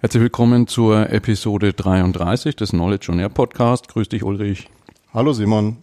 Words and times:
Herzlich 0.00 0.22
willkommen 0.22 0.68
zur 0.68 1.10
Episode 1.10 1.72
33 1.72 2.54
des 2.54 2.70
Knowledge 2.70 3.10
on 3.10 3.18
Air 3.18 3.30
Podcast. 3.30 3.88
Grüß 3.88 4.08
dich, 4.08 4.22
Ulrich. 4.22 4.68
Hallo, 5.12 5.32
Simon. 5.32 5.78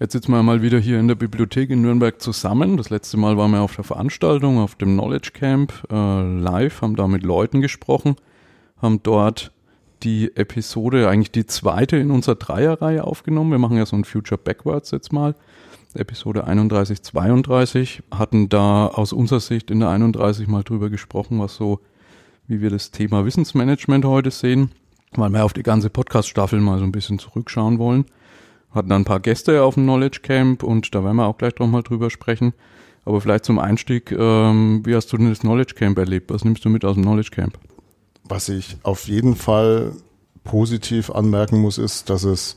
Jetzt 0.00 0.14
sitzen 0.14 0.32
wir 0.32 0.42
mal 0.42 0.62
wieder 0.62 0.80
hier 0.80 0.98
in 0.98 1.06
der 1.06 1.14
Bibliothek 1.14 1.70
in 1.70 1.80
Nürnberg 1.80 2.20
zusammen. 2.20 2.76
Das 2.76 2.90
letzte 2.90 3.18
Mal 3.18 3.36
waren 3.36 3.52
wir 3.52 3.60
auf 3.60 3.76
der 3.76 3.84
Veranstaltung, 3.84 4.58
auf 4.58 4.74
dem 4.74 4.94
Knowledge 4.94 5.30
Camp 5.32 5.72
äh, 5.92 6.22
live, 6.40 6.82
haben 6.82 6.96
da 6.96 7.06
mit 7.06 7.22
Leuten 7.22 7.60
gesprochen, 7.60 8.16
haben 8.82 9.04
dort 9.04 9.52
die 10.02 10.36
Episode, 10.36 11.08
eigentlich 11.08 11.30
die 11.30 11.46
zweite 11.46 11.98
in 11.98 12.10
unserer 12.10 12.34
Dreierreihe 12.34 13.04
aufgenommen. 13.04 13.52
Wir 13.52 13.60
machen 13.60 13.76
ja 13.76 13.86
so 13.86 13.94
ein 13.94 14.04
Future 14.04 14.40
Backwards 14.42 14.90
jetzt 14.90 15.12
mal. 15.12 15.36
Episode 15.94 16.48
31, 16.48 17.00
32, 17.00 18.02
hatten 18.10 18.48
da 18.48 18.88
aus 18.88 19.12
unserer 19.12 19.38
Sicht 19.38 19.70
in 19.70 19.78
der 19.78 19.90
31 19.90 20.48
mal 20.48 20.64
drüber 20.64 20.90
gesprochen, 20.90 21.38
was 21.38 21.54
so 21.54 21.78
wie 22.48 22.60
wir 22.60 22.70
das 22.70 22.90
Thema 22.90 23.24
Wissensmanagement 23.24 24.04
heute 24.04 24.30
sehen, 24.30 24.70
weil 25.12 25.30
wir 25.30 25.44
auf 25.44 25.52
die 25.52 25.62
ganze 25.62 25.90
Podcast-Staffel 25.90 26.60
mal 26.60 26.78
so 26.78 26.84
ein 26.84 26.92
bisschen 26.92 27.18
zurückschauen 27.18 27.78
wollen. 27.78 28.06
Hatten 28.70 28.88
dann 28.88 29.02
ein 29.02 29.06
paar 29.06 29.20
Gäste 29.20 29.62
auf 29.62 29.74
dem 29.74 29.84
Knowledge 29.84 30.20
Camp 30.22 30.62
und 30.62 30.94
da 30.94 31.02
werden 31.02 31.16
wir 31.16 31.26
auch 31.26 31.38
gleich 31.38 31.58
noch 31.58 31.66
mal 31.66 31.82
drüber 31.82 32.10
sprechen. 32.10 32.52
Aber 33.04 33.20
vielleicht 33.20 33.44
zum 33.44 33.58
Einstieg, 33.58 34.12
ähm, 34.12 34.82
wie 34.84 34.94
hast 34.94 35.12
du 35.12 35.16
denn 35.16 35.28
das 35.28 35.40
Knowledge 35.40 35.74
Camp 35.74 35.96
erlebt? 35.98 36.30
Was 36.30 36.44
nimmst 36.44 36.64
du 36.64 36.68
mit 36.68 36.84
aus 36.84 36.94
dem 36.94 37.04
Knowledge 37.04 37.30
Camp? 37.30 37.58
Was 38.24 38.48
ich 38.48 38.76
auf 38.82 39.06
jeden 39.08 39.36
Fall 39.36 39.92
positiv 40.44 41.10
anmerken 41.10 41.60
muss, 41.60 41.78
ist, 41.78 42.10
dass 42.10 42.24
es 42.24 42.56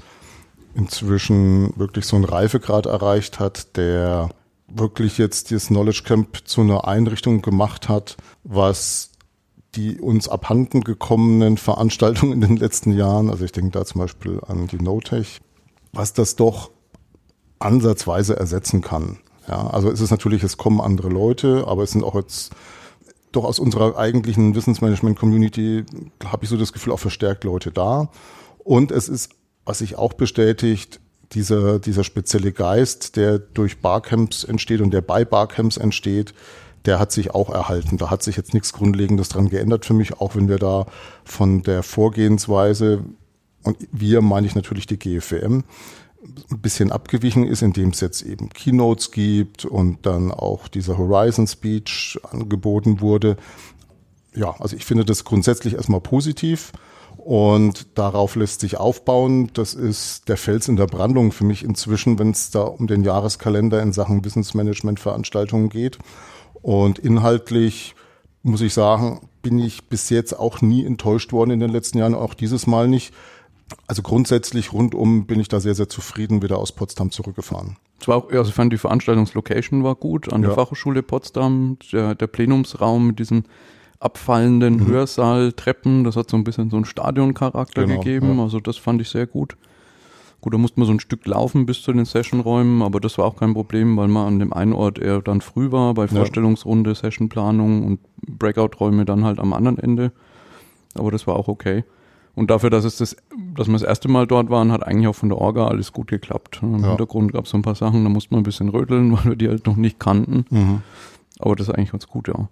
inzwischen 0.76 1.74
wirklich 1.78 2.06
so 2.06 2.16
einen 2.16 2.26
Reifegrad 2.26 2.86
erreicht 2.86 3.40
hat, 3.40 3.78
der 3.78 4.30
wirklich 4.68 5.18
jetzt 5.18 5.52
das 5.52 5.68
Knowledge 5.68 6.04
Camp 6.04 6.42
zu 6.46 6.62
einer 6.62 6.88
Einrichtung 6.88 7.42
gemacht 7.42 7.90
hat, 7.90 8.18
was 8.44 9.12
die 9.76 10.00
uns 10.00 10.28
abhanden 10.28 10.82
gekommenen 10.82 11.58
Veranstaltungen 11.58 12.34
in 12.34 12.42
den 12.42 12.58
letzten 12.58 12.92
Jahren, 12.92 13.30
also 13.30 13.46
ich 13.46 13.52
denke 13.52 13.72
da 13.72 13.86
zum 13.86 14.02
Beispiel 14.02 14.42
an 14.48 14.68
die 14.68 14.82
Notech, 14.82 15.40
was 15.94 16.14
das 16.14 16.36
doch 16.36 16.72
ansatzweise 17.60 18.38
ersetzen 18.38 18.82
kann. 18.82 19.20
Ja, 19.48 19.68
also 19.68 19.90
es 19.90 20.02
ist 20.02 20.12
natürlich, 20.12 20.44
es 20.44 20.58
kommen 20.58 20.80
andere 20.82 21.10
Leute, 21.10 21.66
aber 21.68 21.84
es 21.84 21.92
sind 21.92 22.04
auch 22.04 22.16
jetzt 22.16 22.52
doch 23.32 23.44
aus 23.44 23.60
unserer 23.60 23.98
eigentlichen 23.98 24.56
Wissensmanagement-Community, 24.56 25.86
habe 26.26 26.44
ich 26.44 26.50
so 26.50 26.58
das 26.58 26.74
Gefühl, 26.74 26.94
auch 26.94 27.00
verstärkt 27.00 27.44
Leute 27.44 27.72
da. 27.72 28.10
Und 28.60 28.92
es 28.92 29.08
ist, 29.08 29.32
was 29.66 29.80
sich 29.80 29.98
auch 29.98 30.14
bestätigt, 30.14 31.00
dieser, 31.34 31.80
dieser 31.80 32.04
spezielle 32.04 32.52
Geist, 32.52 33.16
der 33.16 33.38
durch 33.38 33.82
Barcamps 33.82 34.44
entsteht 34.44 34.82
und 34.82 34.92
der 34.92 35.02
bei 35.02 35.26
Barcamps 35.26 35.78
entsteht, 35.78 36.34
der 36.86 37.00
hat 37.00 37.12
sich 37.12 37.32
auch 37.32 37.50
erhalten. 37.50 37.98
Da 37.98 38.10
hat 38.10 38.24
sich 38.24 38.38
jetzt 38.38 38.54
nichts 38.54 38.74
Grundlegendes 38.74 39.30
dran 39.30 39.50
geändert 39.50 39.86
für 39.86 39.94
mich, 39.94 40.20
auch 40.20 40.36
wenn 40.36 40.48
wir 40.48 40.58
da 40.58 40.86
von 41.24 41.64
der 41.64 41.84
Vorgehensweise, 41.84 43.04
und 43.64 43.78
wir 43.92 44.22
meine 44.22 44.48
ich 44.48 44.56
natürlich 44.56 44.88
die 44.88 44.98
GFWM, 44.98 45.64
ein 46.52 46.60
bisschen 46.60 46.92
abgewichen 46.92 47.46
ist, 47.46 47.62
indem 47.62 47.90
es 47.90 48.02
jetzt 48.02 48.22
eben 48.22 48.50
Keynotes 48.50 49.12
gibt 49.12 49.66
und 49.66 50.06
dann 50.06 50.32
auch 50.32 50.68
dieser 50.68 50.98
Horizon 50.98 51.48
Speech 51.48 52.20
angeboten 52.30 53.00
wurde. 53.02 53.38
Ja, 54.36 54.56
also 54.60 54.76
ich 54.76 54.86
finde 54.86 55.06
das 55.06 55.24
grundsätzlich 55.24 55.76
erstmal 55.76 56.02
positiv 56.02 56.72
und 57.18 57.98
darauf 57.98 58.36
lässt 58.36 58.62
sich 58.62 58.78
aufbauen. 58.78 59.50
Das 59.54 59.74
ist 59.74 60.28
der 60.30 60.38
Fels 60.38 60.68
in 60.68 60.76
der 60.76 60.88
Brandung 60.88 61.32
für 61.32 61.46
mich 61.46 61.64
inzwischen, 61.64 62.20
wenn 62.20 62.32
es 62.32 62.52
da 62.52 62.62
um 62.64 62.88
den 62.88 63.04
Jahreskalender 63.04 63.82
in 63.82 63.94
Sachen 63.94 64.24
Wissensmanagement-Veranstaltungen 64.24 65.70
geht. 65.70 66.00
Und 66.62 67.00
inhaltlich 67.00 67.96
muss 68.44 68.62
ich 68.62 68.74
sagen, 68.74 69.30
bin 69.42 69.60
ich 69.60 69.86
bis 69.86 70.10
jetzt 70.10 70.38
auch 70.38 70.62
nie 70.62 70.86
enttäuscht 70.86 71.32
worden 71.32 71.52
in 71.52 71.60
den 71.60 71.72
letzten 71.72 71.98
Jahren, 71.98 72.16
auch 72.16 72.34
dieses 72.34 72.68
Mal 72.68 72.88
nicht. 72.88 73.14
Also 73.88 74.02
grundsätzlich 74.02 74.74
rundum 74.74 75.26
bin 75.28 75.40
ich 75.40 75.48
da 75.48 75.60
sehr, 75.60 75.76
sehr 75.76 75.90
zufrieden 75.90 76.42
wieder 76.42 76.58
aus 76.58 76.72
Potsdam 76.72 77.12
zurückgefahren. 77.12 77.78
Zwar 78.00 78.18
auch, 78.18 78.32
also 78.32 78.50
ich 78.50 78.56
fand 78.56 78.74
die 78.74 78.78
Veranstaltungslocation 78.78 79.84
war 79.84 79.96
gut 79.96 80.32
an 80.32 80.42
ja. 80.42 80.48
der 80.48 80.56
Fachhochschule 80.56 81.04
Potsdam, 81.04 81.78
der, 81.92 82.16
der 82.16 82.28
Plenumsraum 82.28 83.08
mit 83.08 83.20
diesen 83.20 83.46
abfallenden 84.00 84.78
mhm. 84.78 84.88
Hörsaal-Treppen, 84.88 86.06
das 86.06 86.16
hat 86.16 86.30
so 86.30 86.38
ein 86.38 86.46
bisschen 86.46 86.70
so 86.70 86.78
einen 86.78 86.86
Stadioncharakter 86.86 87.86
genau, 87.86 88.00
gegeben, 88.00 88.38
ja. 88.38 88.44
also 88.44 88.60
das 88.60 88.78
fand 88.78 89.02
ich 89.02 89.10
sehr 89.10 89.28
gut. 89.28 89.58
Gut, 90.42 90.54
da 90.54 90.58
musste 90.58 90.80
man 90.80 90.88
so 90.88 90.94
ein 90.94 91.00
Stück 91.02 91.26
laufen 91.26 91.66
bis 91.66 91.82
zu 91.82 91.92
den 91.92 92.06
Sessionräumen, 92.06 92.82
aber 92.82 93.02
das 93.02 93.18
war 93.18 93.26
auch 93.26 93.36
kein 93.36 93.54
Problem, 93.54 93.98
weil 93.98 94.08
man 94.08 94.28
an 94.28 94.40
dem 94.40 94.54
einen 94.54 94.74
Ort 94.74 94.98
eher 94.98 95.22
dann 95.22 95.42
früh 95.42 95.72
war, 95.72 95.94
bei 95.94 96.08
Vorstellungsrunde, 96.08 96.96
Sessionplanung 96.96 97.86
und 97.86 98.00
Breakout-Räume 98.26 99.04
dann 99.04 99.26
halt 99.26 99.40
am 99.40 99.52
anderen 99.52 99.78
Ende. 99.78 100.12
Aber 100.96 101.12
das 101.12 101.28
war 101.28 101.36
auch 101.36 101.50
okay. 101.50 101.84
Und 102.36 102.52
dafür, 102.52 102.70
dass 102.70 102.86
es 102.86 102.98
das, 102.98 103.18
dass 103.56 103.68
wir 103.68 103.74
das 103.74 103.82
erste 103.82 104.08
Mal 104.08 104.28
dort 104.28 104.50
waren, 104.50 104.72
hat 104.72 104.86
eigentlich 104.86 105.08
auch 105.08 105.16
von 105.16 105.28
der 105.28 105.40
Orga 105.40 105.68
alles 105.68 105.92
gut 105.92 106.08
geklappt. 106.08 106.60
Im 106.62 106.80
ja. 106.80 106.90
Hintergrund 106.90 107.34
gab 107.34 107.44
es 107.44 107.52
so 107.52 107.58
ein 107.58 107.64
paar 107.64 107.76
Sachen, 107.76 108.04
da 108.04 108.10
musste 108.10 108.34
man 108.34 108.42
ein 108.42 108.44
bisschen 108.44 108.70
rödeln, 108.70 109.12
weil 109.18 109.26
wir 109.26 109.36
die 109.36 109.50
halt 109.50 109.66
noch 109.66 109.76
nicht 109.76 110.00
kannten. 110.00 110.46
Mhm. 110.50 110.82
Aber 111.40 111.58
das 111.58 111.68
ist 111.68 111.74
eigentlich 111.74 111.92
ganz 111.92 112.08
gut, 112.08 112.30
ja. 112.30 112.48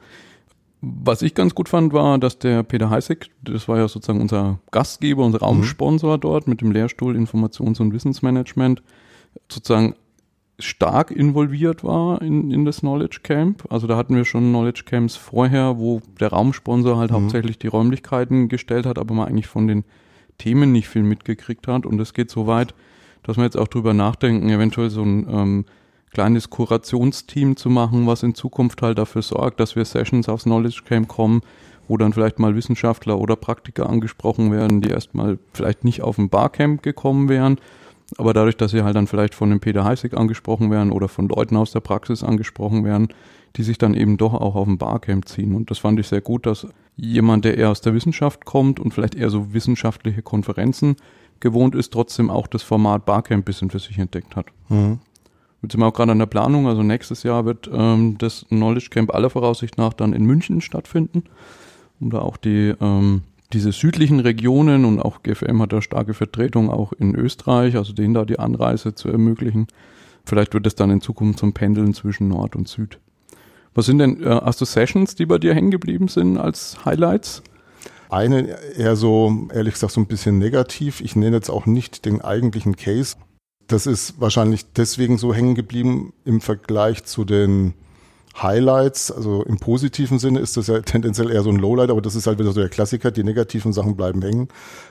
Was 0.82 1.24
ich 1.24 1.34
ganz 1.34 1.56
gut 1.56 1.70
fand, 1.70 1.92
war, 1.92 2.20
dass 2.20 2.38
der 2.38 2.62
Peter 2.64 2.90
Heißig, 2.90 3.32
das 3.42 3.68
war 3.68 3.78
ja 3.78 3.88
sozusagen 3.88 4.22
unser 4.22 4.60
Gastgeber, 4.72 5.26
unser 5.26 5.40
Raumsponsor 5.40 6.18
mhm. 6.18 6.22
dort 6.22 6.48
mit 6.48 6.62
dem 6.62 6.72
Lehrstuhl 6.72 7.16
Informations- 7.16 7.82
und 7.82 7.94
Wissensmanagement, 7.94 8.84
sozusagen 9.50 9.96
stark 10.60 11.12
involviert 11.12 11.84
war 11.84 12.22
in, 12.22 12.52
in 12.52 12.66
das 12.66 12.80
Knowledge 12.80 13.20
Camp. 13.24 13.66
Also 13.70 13.88
da 13.88 13.96
hatten 13.96 14.16
wir 14.16 14.26
schon 14.26 14.50
Knowledge 14.50 14.84
Camps 14.86 15.16
vorher, 15.16 15.78
wo 15.78 16.02
der 16.20 16.30
Raumsponsor 16.30 16.98
halt 16.98 17.12
mhm. 17.12 17.16
hauptsächlich 17.16 17.58
die 17.59 17.68
Räumlichkeiten 17.68 18.48
gestellt 18.48 18.86
hat, 18.86 18.98
aber 18.98 19.14
man 19.14 19.28
eigentlich 19.28 19.48
von 19.48 19.68
den 19.68 19.84
Themen 20.38 20.72
nicht 20.72 20.88
viel 20.90 21.04
mitgekriegt 21.04 21.68
hat. 21.68 21.86
Und 21.86 22.00
es 22.00 22.14
geht 22.14 22.30
so 22.30 22.48
weit, 22.48 22.74
dass 23.24 23.38
wir 23.38 23.44
jetzt 23.44 23.58
auch 23.58 23.68
drüber 23.68 23.94
nachdenken, 23.94 24.50
eventuell 24.50 24.90
so 24.90 25.04
ein 25.04 25.28
ähm, 25.30 25.66
kleines 26.12 26.50
Kurationsteam 26.50 27.56
zu 27.57 27.69
machen, 27.69 28.07
was 28.07 28.23
in 28.23 28.35
Zukunft 28.35 28.81
halt 28.81 28.97
dafür 28.97 29.22
sorgt, 29.22 29.59
dass 29.59 29.75
wir 29.75 29.85
Sessions 29.85 30.29
aufs 30.29 30.44
Knowledge 30.44 30.81
Camp 30.85 31.07
kommen, 31.07 31.41
wo 31.88 31.97
dann 31.97 32.13
vielleicht 32.13 32.40
mal 32.40 32.56
Wissenschaftler 32.56 33.19
oder 33.19 33.35
Praktiker 33.35 33.90
angesprochen 33.90 34.51
werden, 34.51 34.81
die 34.81 34.90
erstmal 34.90 35.40
vielleicht 35.53 35.84
nicht 35.84 36.01
auf 36.01 36.17
ein 36.17 36.29
Barcamp 36.29 36.81
gekommen 36.81 37.29
wären, 37.29 37.57
aber 38.17 38.34
dadurch, 38.34 38.56
dass 38.56 38.72
sie 38.72 38.84
halt 38.84 38.96
dann 38.96 39.07
vielleicht 39.07 39.35
von 39.35 39.50
dem 39.50 39.59
Peter 39.59 39.84
Heißig 39.84 40.17
angesprochen 40.17 40.72
werden 40.72 40.91
oder 40.91 41.09
von 41.09 41.28
Leuten 41.28 41.57
aus 41.57 41.72
der 41.72 41.81
Praxis 41.81 42.23
angesprochen 42.23 42.85
werden, 42.85 43.09
die 43.56 43.63
sich 43.63 43.78
dann 43.78 43.94
eben 43.94 44.17
doch 44.17 44.34
auch 44.34 44.56
auf 44.56 44.67
ein 44.67 44.78
Barcamp 44.78 45.28
ziehen. 45.28 45.56
Und 45.56 45.72
das 45.72 45.79
fand 45.79 46.00
ich 46.00 46.07
sehr 46.07 46.22
gut, 46.22 46.46
dass 46.46 46.67
jemand, 46.96 47.44
der 47.44 47.57
eher 47.57 47.69
aus 47.69 47.81
der 47.81 47.94
Wissenschaft 47.94 48.46
kommt 48.46 48.79
und 48.79 48.94
vielleicht 48.94 49.16
eher 49.16 49.29
so 49.29 49.53
wissenschaftliche 49.53 50.22
Konferenzen 50.22 50.96
gewohnt 51.40 51.75
ist, 51.75 51.91
trotzdem 51.91 52.29
auch 52.29 52.47
das 52.47 52.63
Format 52.63 53.06
Barcamp 53.06 53.46
bisschen 53.46 53.69
für 53.69 53.79
sich 53.79 53.97
entdeckt 53.97 54.35
hat. 54.35 54.47
Mhm. 54.69 55.00
Jetzt 55.62 55.72
sind 55.72 55.81
wir 55.81 55.88
auch 55.88 55.94
gerade 55.94 56.12
an 56.12 56.19
der 56.19 56.28
Planung, 56.28 56.68
also 56.68 56.84
nächstes 56.84 57.23
Jahr 57.23 57.45
wird 57.45 57.69
ähm, 57.73 58.18
das 58.19 58.45
Knowledge 58.50 58.90
Camp 58.91 59.13
aller 59.13 59.29
Voraussicht 59.29 59.78
nach 59.78 59.94
dann 59.94 60.13
in 60.13 60.25
München 60.25 60.62
stattfinden, 60.62 61.23
um 62.00 62.12
da 62.12 62.19
auch 62.19 62.38
die 62.38 62.73
ähm, 62.79 63.23
diese 63.53 63.72
südlichen 63.72 64.19
Regionen 64.19 64.84
und 64.84 65.00
auch 65.00 65.23
GFM 65.23 65.62
hat 65.62 65.72
da 65.72 65.81
starke 65.81 66.13
Vertretung 66.13 66.69
auch 66.69 66.91
in 66.94 67.16
Österreich, 67.16 67.78
also 67.78 67.94
denen 67.94 68.13
da 68.13 68.25
die 68.25 68.40
Anreise 68.40 68.94
zu 68.94 69.07
ermöglichen. 69.09 69.67
Vielleicht 70.25 70.53
wird 70.53 70.67
es 70.67 70.75
dann 70.75 70.91
in 70.91 71.01
Zukunft 71.01 71.40
zum 71.40 71.53
Pendeln 71.53 71.94
zwischen 71.94 72.28
Nord 72.28 72.56
und 72.56 72.67
Süd. 72.67 73.00
Was 73.73 73.85
sind 73.85 74.00
denn, 74.00 74.22
äh, 74.22 74.41
hast 74.44 74.59
du 74.59 74.66
Sessions, 74.66 75.16
die 75.16 75.25
bei 75.25 75.38
dir 75.38 75.53
hängen 75.53 75.72
geblieben 75.72 76.09
sind 76.09 76.38
als 76.38 76.84
Highlights? 76.84 77.41
Eine 78.09 78.57
eher 78.78 78.96
so, 78.96 79.47
ehrlich 79.53 79.75
gesagt, 79.75 79.94
so 79.94 80.01
ein 80.01 80.07
bisschen 80.07 80.38
negativ. 80.38 81.00
Ich 81.01 81.16
nenne 81.16 81.38
jetzt 81.38 81.50
auch 81.50 81.66
nicht 81.66 82.06
den 82.06 82.22
eigentlichen 82.22 82.75
Case. 82.75 83.16
Das 83.67 83.85
ist 83.85 84.19
wahrscheinlich 84.19 84.72
deswegen 84.73 85.17
so 85.17 85.33
hängen 85.33 85.55
geblieben 85.55 86.13
im 86.23 86.41
Vergleich 86.41 87.03
zu 87.03 87.25
den 87.25 87.73
Highlights. 88.41 89.11
Also 89.11 89.44
im 89.44 89.57
positiven 89.57 90.19
Sinne 90.19 90.39
ist 90.39 90.57
das 90.57 90.67
ja 90.67 90.79
tendenziell 90.81 91.31
eher 91.31 91.44
so 91.44 91.50
ein 91.50 91.57
Lowlight, 91.57 91.89
aber 91.89 92.01
das 92.01 92.16
ist 92.16 92.28
halt 92.28 92.39
wieder 92.39 92.51
so 92.51 92.59
der 92.59 92.69
Klassiker. 92.69 93.11
Die 93.11 93.23
negativen 93.23 93.73
Sachen 93.73 93.95
bleiben 93.95 94.22
hängen. 94.22 94.47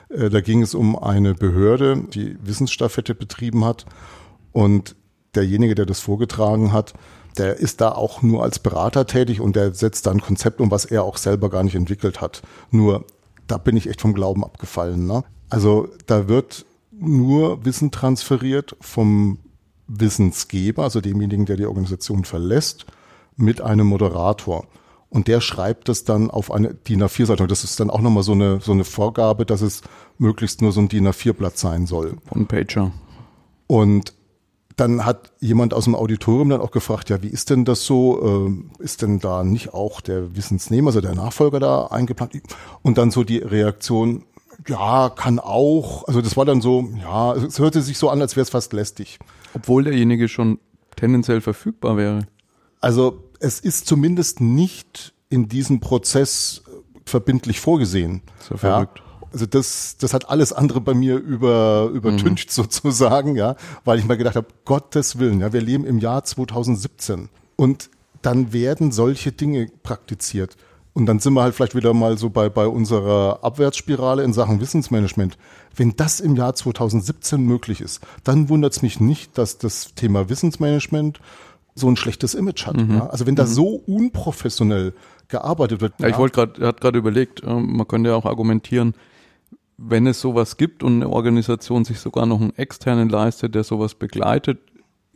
Äh, 0.09 0.29
da 0.29 0.41
ging 0.41 0.61
es 0.61 0.75
um 0.75 0.97
eine 0.97 1.33
Behörde, 1.33 2.03
die 2.13 2.37
Wissensstaffette 2.41 3.15
betrieben 3.15 3.65
hat 3.65 3.85
und 4.51 4.95
derjenige, 5.35 5.75
der 5.75 5.85
das 5.85 5.99
vorgetragen 5.99 6.71
hat, 6.71 6.93
der 7.37 7.57
ist 7.57 7.81
da 7.81 7.91
auch 7.91 8.21
nur 8.21 8.43
als 8.43 8.59
Berater 8.59 9.05
tätig 9.05 9.41
und 9.41 9.55
der 9.55 9.73
setzt 9.73 10.07
da 10.07 10.11
ein 10.11 10.21
Konzept 10.21 10.59
um, 10.59 10.71
was 10.71 10.85
er 10.85 11.03
auch 11.03 11.17
selber 11.17 11.49
gar 11.49 11.63
nicht 11.63 11.75
entwickelt 11.75 12.21
hat. 12.21 12.41
Nur 12.71 13.05
da 13.45 13.57
bin 13.57 13.77
ich 13.77 13.87
echt 13.87 14.01
vom 14.01 14.13
Glauben 14.13 14.43
abgefallen. 14.43 15.05
Ne? 15.05 15.23
Also 15.49 15.89
da 16.07 16.27
wird 16.27 16.65
nur 16.99 17.65
Wissen 17.65 17.91
transferiert 17.91 18.75
vom 18.81 19.39
Wissensgeber, 19.87 20.83
also 20.83 21.01
demjenigen, 21.01 21.45
der 21.45 21.57
die 21.57 21.65
Organisation 21.65 22.25
verlässt, 22.25 22.85
mit 23.35 23.61
einem 23.61 23.87
Moderator. 23.87 24.65
Und 25.09 25.27
der 25.27 25.39
schreibt 25.39 25.87
es 25.89 26.03
dann 26.03 26.29
auf 26.29 26.51
eine 26.51 26.73
DIN 26.73 27.03
A4-Seite. 27.03 27.47
Das 27.47 27.63
ist 27.63 27.79
dann 27.79 27.89
auch 27.89 28.01
nochmal 28.01 28.23
so 28.23 28.33
eine, 28.33 28.59
so 28.59 28.73
eine 28.73 28.83
Vorgabe, 28.83 29.45
dass 29.45 29.61
es 29.61 29.81
möglichst 30.17 30.61
nur 30.61 30.73
so 30.73 30.81
ein 30.81 30.89
DIN 30.89 31.07
A4-Blatt 31.07 31.57
sein 31.57 31.87
soll. 31.87 32.17
One-Pager. 32.29 32.91
Und 33.67 34.13
dann 34.75 35.05
hat 35.05 35.31
jemand 35.39 35.73
aus 35.73 35.85
dem 35.85 35.95
Auditorium 35.95 36.49
dann 36.49 36.61
auch 36.61 36.71
gefragt, 36.71 37.09
ja, 37.09 37.23
wie 37.23 37.29
ist 37.29 37.49
denn 37.49 37.65
das 37.65 37.83
so? 37.85 38.21
Ähm, 38.21 38.71
ist 38.79 39.01
denn 39.01 39.19
da 39.19 39.43
nicht 39.43 39.73
auch 39.73 40.01
der 40.01 40.35
Wissensnehmer, 40.35 40.89
also 40.89 41.01
der 41.01 41.15
Nachfolger 41.15 41.59
da 41.59 41.87
eingeplant? 41.87 42.33
Und 42.83 42.97
dann 42.97 43.09
so 43.09 43.23
die 43.23 43.39
Reaktion, 43.39 44.23
ja, 44.67 45.09
kann 45.09 45.39
auch. 45.39 46.07
Also 46.07 46.21
das 46.21 46.37
war 46.37 46.45
dann 46.45 46.61
so, 46.61 46.89
ja, 47.01 47.33
es 47.33 47.59
hörte 47.59 47.81
sich 47.81 47.97
so 47.97 48.09
an, 48.09 48.21
als 48.21 48.35
wäre 48.35 48.43
es 48.43 48.49
fast 48.49 48.73
lästig. 48.73 49.19
Obwohl 49.53 49.83
derjenige 49.83 50.27
schon 50.27 50.59
tendenziell 50.95 51.41
verfügbar 51.41 51.97
wäre. 51.97 52.27
Also 52.81 53.23
es 53.39 53.59
ist 53.59 53.87
zumindest 53.87 54.41
nicht 54.41 55.13
in 55.29 55.47
diesem 55.47 55.79
Prozess 55.79 56.63
verbindlich 57.05 57.59
vorgesehen. 57.59 58.21
So 58.39 58.57
verrückt. 58.57 58.99
Ja. 58.99 59.03
Also 59.31 59.45
das, 59.45 59.97
das 59.97 60.13
hat 60.13 60.29
alles 60.29 60.53
andere 60.53 60.81
bei 60.81 60.93
mir 60.93 61.17
über, 61.17 61.89
übertüncht 61.93 62.49
mhm. 62.49 62.51
sozusagen, 62.63 63.35
ja, 63.35 63.55
weil 63.83 63.99
ich 63.99 64.05
mal 64.05 64.17
gedacht 64.17 64.35
habe, 64.35 64.47
Gottes 64.65 65.19
Willen, 65.19 65.41
ja, 65.41 65.53
wir 65.53 65.61
leben 65.61 65.85
im 65.85 65.99
Jahr 65.99 66.23
2017 66.23 67.29
und 67.55 67.89
dann 68.21 68.53
werden 68.53 68.91
solche 68.91 69.31
Dinge 69.31 69.69
praktiziert. 69.83 70.55
Und 70.97 71.05
dann 71.05 71.19
sind 71.19 71.33
wir 71.33 71.43
halt 71.43 71.53
vielleicht 71.53 71.75
wieder 71.75 71.93
mal 71.93 72.17
so 72.17 72.31
bei, 72.31 72.49
bei 72.49 72.65
unserer 72.65 73.43
Abwärtsspirale 73.43 74.23
in 74.23 74.33
Sachen 74.33 74.59
Wissensmanagement. 74.59 75.37
Wenn 75.75 75.95
das 75.95 76.19
im 76.19 76.35
Jahr 76.35 76.55
2017 76.55 77.39
möglich 77.39 77.81
ist, 77.81 78.01
dann 78.23 78.49
wundert 78.49 78.73
es 78.73 78.81
mich 78.81 78.99
nicht, 78.99 79.37
dass 79.37 79.59
das 79.59 79.93
Thema 79.93 80.27
Wissensmanagement 80.27 81.19
so 81.75 81.87
ein 81.87 81.97
schlechtes 81.97 82.33
Image 82.33 82.65
hat. 82.65 82.77
Mhm. 82.77 82.95
Ja? 82.95 83.09
Also 83.11 83.27
wenn 83.27 83.35
das 83.35 83.51
mhm. 83.51 83.53
so 83.53 83.67
unprofessionell 83.85 84.95
gearbeitet 85.27 85.81
wird. 85.81 85.93
Ja, 85.99 86.07
ich 86.07 86.17
wollte 86.17 86.33
gerade, 86.33 86.65
hat 86.65 86.81
gerade 86.81 86.97
überlegt, 86.97 87.43
ähm, 87.45 87.77
man 87.77 87.87
könnte 87.87 88.09
ja 88.09 88.15
auch 88.15 88.25
argumentieren, 88.25 88.95
wenn 89.77 90.07
es 90.07 90.19
sowas 90.19 90.57
gibt 90.57 90.81
und 90.81 90.95
eine 90.95 91.09
Organisation 91.09 91.85
sich 91.85 91.99
sogar 91.99 92.25
noch 92.25 92.41
einen 92.41 92.57
externen 92.57 93.09
leistet, 93.09 93.53
der 93.53 93.63
sowas 93.63 93.93
begleitet, 93.93 94.57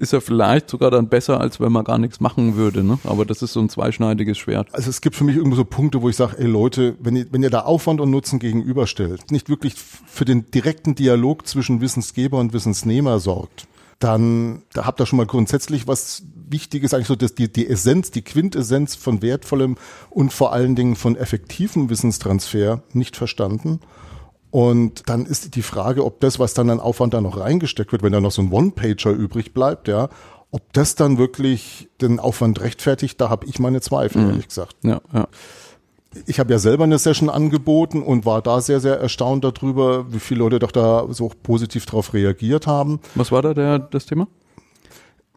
ist 0.02 0.14
er 0.14 0.22
vielleicht 0.22 0.70
sogar 0.70 0.90
dann 0.90 1.08
besser, 1.08 1.40
als 1.40 1.60
wenn 1.60 1.72
man 1.72 1.84
gar 1.84 2.00
nichts 2.00 2.20
machen 2.20 2.56
würde. 2.56 2.84
Ne? 2.84 2.98
Aber 3.04 3.24
das 3.24 3.42
ist 3.42 3.54
so 3.54 3.60
ein 3.60 3.70
zweischneidiges 3.70 4.38
Schwert. 4.38 4.68
Also 4.74 4.90
es 4.90 5.02
gibt 5.02 5.16
für 5.16 5.24
mich 5.24 5.36
irgendwo 5.36 5.56
so 5.56 5.64
Punkte, 5.64 6.02
wo 6.02 6.10
ich 6.10 6.16
sage, 6.16 6.40
ey 6.40 6.48
Leute, 6.48 6.96
wenn 7.00 7.16
ihr, 7.16 7.28
wenn 7.32 7.44
ihr 7.44 7.52
da 7.52 7.62
Aufwand 7.62 8.02
und 8.02 8.10
Nutzen 8.10 8.40
gegenüberstellt, 8.40 9.32
nicht 9.32 9.48
wirklich 9.48 9.76
für 9.76 10.26
den 10.26 10.50
direkten 10.50 10.96
Dialog 10.96 11.48
zwischen 11.48 11.82
Wissensgeber 11.82 12.40
und 12.40 12.52
Wissensnehmer 12.52 13.20
sorgt, 13.20 13.68
dann 14.00 14.64
da 14.74 14.86
habt 14.86 15.00
ihr 15.00 15.06
schon 15.06 15.18
mal 15.18 15.28
grundsätzlich 15.28 15.88
was 15.88 16.24
Wichtiges, 16.50 16.94
eigentlich 16.94 17.08
so 17.08 17.16
dass 17.16 17.36
die, 17.36 17.52
die 17.52 17.68
Essenz, 17.68 18.10
die 18.10 18.24
Quintessenz 18.24 18.96
von 18.96 19.22
wertvollem 19.22 19.78
und 20.10 20.34
vor 20.34 20.52
allen 20.52 20.76
Dingen 20.76 20.96
von 20.96 21.16
effektivem 21.16 21.90
Wissenstransfer 21.90 22.82
nicht 22.94 23.16
verstanden. 23.16 23.80
Und 24.52 25.08
dann 25.08 25.26
ist 25.26 25.56
die 25.56 25.62
Frage, 25.62 26.06
ob 26.06 26.20
das, 26.20 26.38
was 26.38 26.54
dann 26.54 26.70
an 26.70 26.82
Aufwand 26.82 27.14
da 27.14 27.22
noch 27.22 27.40
reingesteckt 27.40 27.94
wird, 27.94 28.04
wenn 28.04 28.12
da 28.12 28.20
noch 28.20 28.32
so 28.32 28.42
ein 28.42 28.52
One-Pager 28.52 29.12
übrig 29.12 29.54
bleibt, 29.54 29.88
ja, 29.88 30.10
ob 30.52 30.74
das 30.74 30.96
dann 30.96 31.18
wirklich 31.18 31.90
den 32.02 32.20
Aufwand 32.20 32.60
rechtfertigt, 32.60 33.20
da 33.22 33.30
habe 33.30 33.46
ich 33.46 33.60
meine 33.60 33.80
Zweifel, 33.80 34.22
mhm. 34.22 34.30
ehrlich 34.32 34.50
gesagt. 34.50 34.76
Ja, 34.84 35.02
ja. 35.14 35.28
Ich 36.26 36.42
habe 36.42 36.52
ja 36.52 36.60
selber 36.60 36.84
eine 36.84 37.00
Session 37.00 37.30
angeboten 37.30 38.04
und 38.04 38.26
war 38.26 38.42
da 38.42 38.60
sehr, 38.60 38.82
sehr 38.82 39.00
erstaunt 39.00 39.46
darüber, 39.46 40.12
wie 40.12 40.20
viele 40.20 40.40
Leute 40.40 40.60
doch 40.60 40.74
da 40.74 41.08
so 41.10 41.32
positiv 41.42 41.86
drauf 41.86 42.14
reagiert 42.14 42.68
haben. 42.68 43.00
Was 43.16 43.32
war 43.32 43.42
da 43.42 43.54
der, 43.54 43.80
das 43.80 44.08
Thema? 44.08 44.28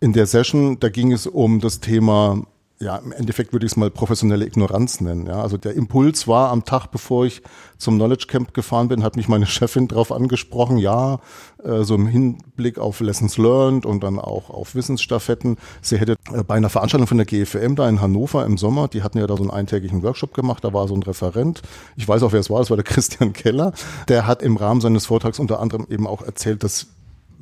In 0.01 0.13
der 0.13 0.27
Session, 0.27 0.81
da 0.81 0.89
ging 0.89 1.13
es 1.13 1.29
um 1.29 1.61
das 1.61 1.79
Thema 1.79 2.45
ja, 2.85 2.97
im 2.97 3.13
Endeffekt 3.13 3.53
würde 3.53 3.65
ich 3.65 3.73
es 3.73 3.77
mal 3.77 3.91
professionelle 3.91 4.45
Ignoranz 4.45 5.01
nennen. 5.01 5.27
Ja, 5.27 5.41
also 5.41 5.57
der 5.57 5.75
Impuls 5.75 6.29
war 6.29 6.51
am 6.51 6.65
Tag, 6.65 6.89
bevor 6.89 7.25
ich 7.25 7.43
zum 7.79 7.97
Knowledge 7.97 8.27
Camp 8.29 8.53
gefahren 8.53 8.89
bin, 8.89 9.03
hat 9.03 9.17
mich 9.17 9.27
meine 9.27 9.47
Chefin 9.55 9.89
darauf 9.89 10.13
angesprochen, 10.13 10.77
ja, 10.77 11.19
äh, 11.65 11.83
so 11.83 11.95
im 11.95 12.07
Hinblick 12.07 12.79
auf 12.79 13.01
Lessons 13.01 13.39
Learned 13.39 13.87
und 13.87 14.05
dann 14.05 14.19
auch 14.19 14.51
auf 14.51 14.75
Wissensstaffetten. 14.75 15.57
Sie 15.81 15.99
hätte 15.99 16.17
äh, 16.33 16.45
bei 16.45 16.57
einer 16.57 16.69
Veranstaltung 16.69 17.07
von 17.07 17.17
der 17.17 17.27
GFM 17.27 17.75
da 17.75 17.89
in 17.89 18.03
Hannover 18.03 18.45
im 18.45 18.59
Sommer, 18.59 18.89
die 18.89 19.03
hatten 19.03 19.19
ja 19.19 19.27
da 19.27 19.37
so 19.37 19.43
einen 19.43 19.51
eintägigen 19.51 20.03
Workshop 20.03 20.35
gemacht, 20.35 20.63
da 20.63 20.75
war 20.75 20.87
so 20.87 20.95
ein 20.95 21.03
Referent. 21.03 21.63
Ich 21.97 22.07
weiß 22.07 22.23
auch, 22.23 22.33
wer 22.33 22.41
es 22.41 22.51
war, 22.51 22.59
das 22.59 22.69
war 22.69 22.77
der 22.77 22.85
Christian 22.85 23.33
Keller. 23.33 23.73
Der 24.09 24.27
hat 24.27 24.43
im 24.43 24.59
Rahmen 24.59 24.83
seines 24.83 25.07
Vortrags 25.07 25.39
unter 25.39 25.59
anderem 25.59 25.87
eben 25.89 26.07
auch 26.07 26.21
erzählt, 26.21 26.63
dass 26.63 26.87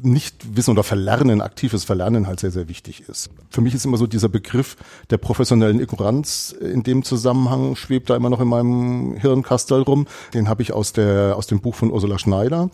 nicht 0.04 0.56
wissen 0.56 0.70
oder 0.70 0.82
Verlernen, 0.82 1.40
aktives 1.40 1.84
Verlernen 1.84 2.26
halt 2.26 2.40
sehr, 2.40 2.50
sehr 2.50 2.68
wichtig 2.68 3.08
ist. 3.08 3.30
Für 3.50 3.60
mich 3.60 3.74
ist 3.74 3.84
immer 3.84 3.96
so 3.96 4.06
dieser 4.06 4.28
Begriff 4.28 4.76
der 5.10 5.18
professionellen 5.18 5.80
Ignoranz 5.80 6.54
in 6.58 6.82
dem 6.82 7.02
Zusammenhang 7.04 7.76
schwebt 7.76 8.10
da 8.10 8.16
immer 8.16 8.30
noch 8.30 8.40
in 8.40 8.48
meinem 8.48 9.16
Hirnkastel 9.16 9.82
rum. 9.82 10.06
Den 10.34 10.48
habe 10.48 10.62
ich 10.62 10.72
aus 10.72 10.92
der, 10.92 11.36
aus 11.36 11.46
dem 11.46 11.60
Buch 11.60 11.74
von 11.74 11.90
Ursula 11.90 12.18
Schneider. 12.18 12.70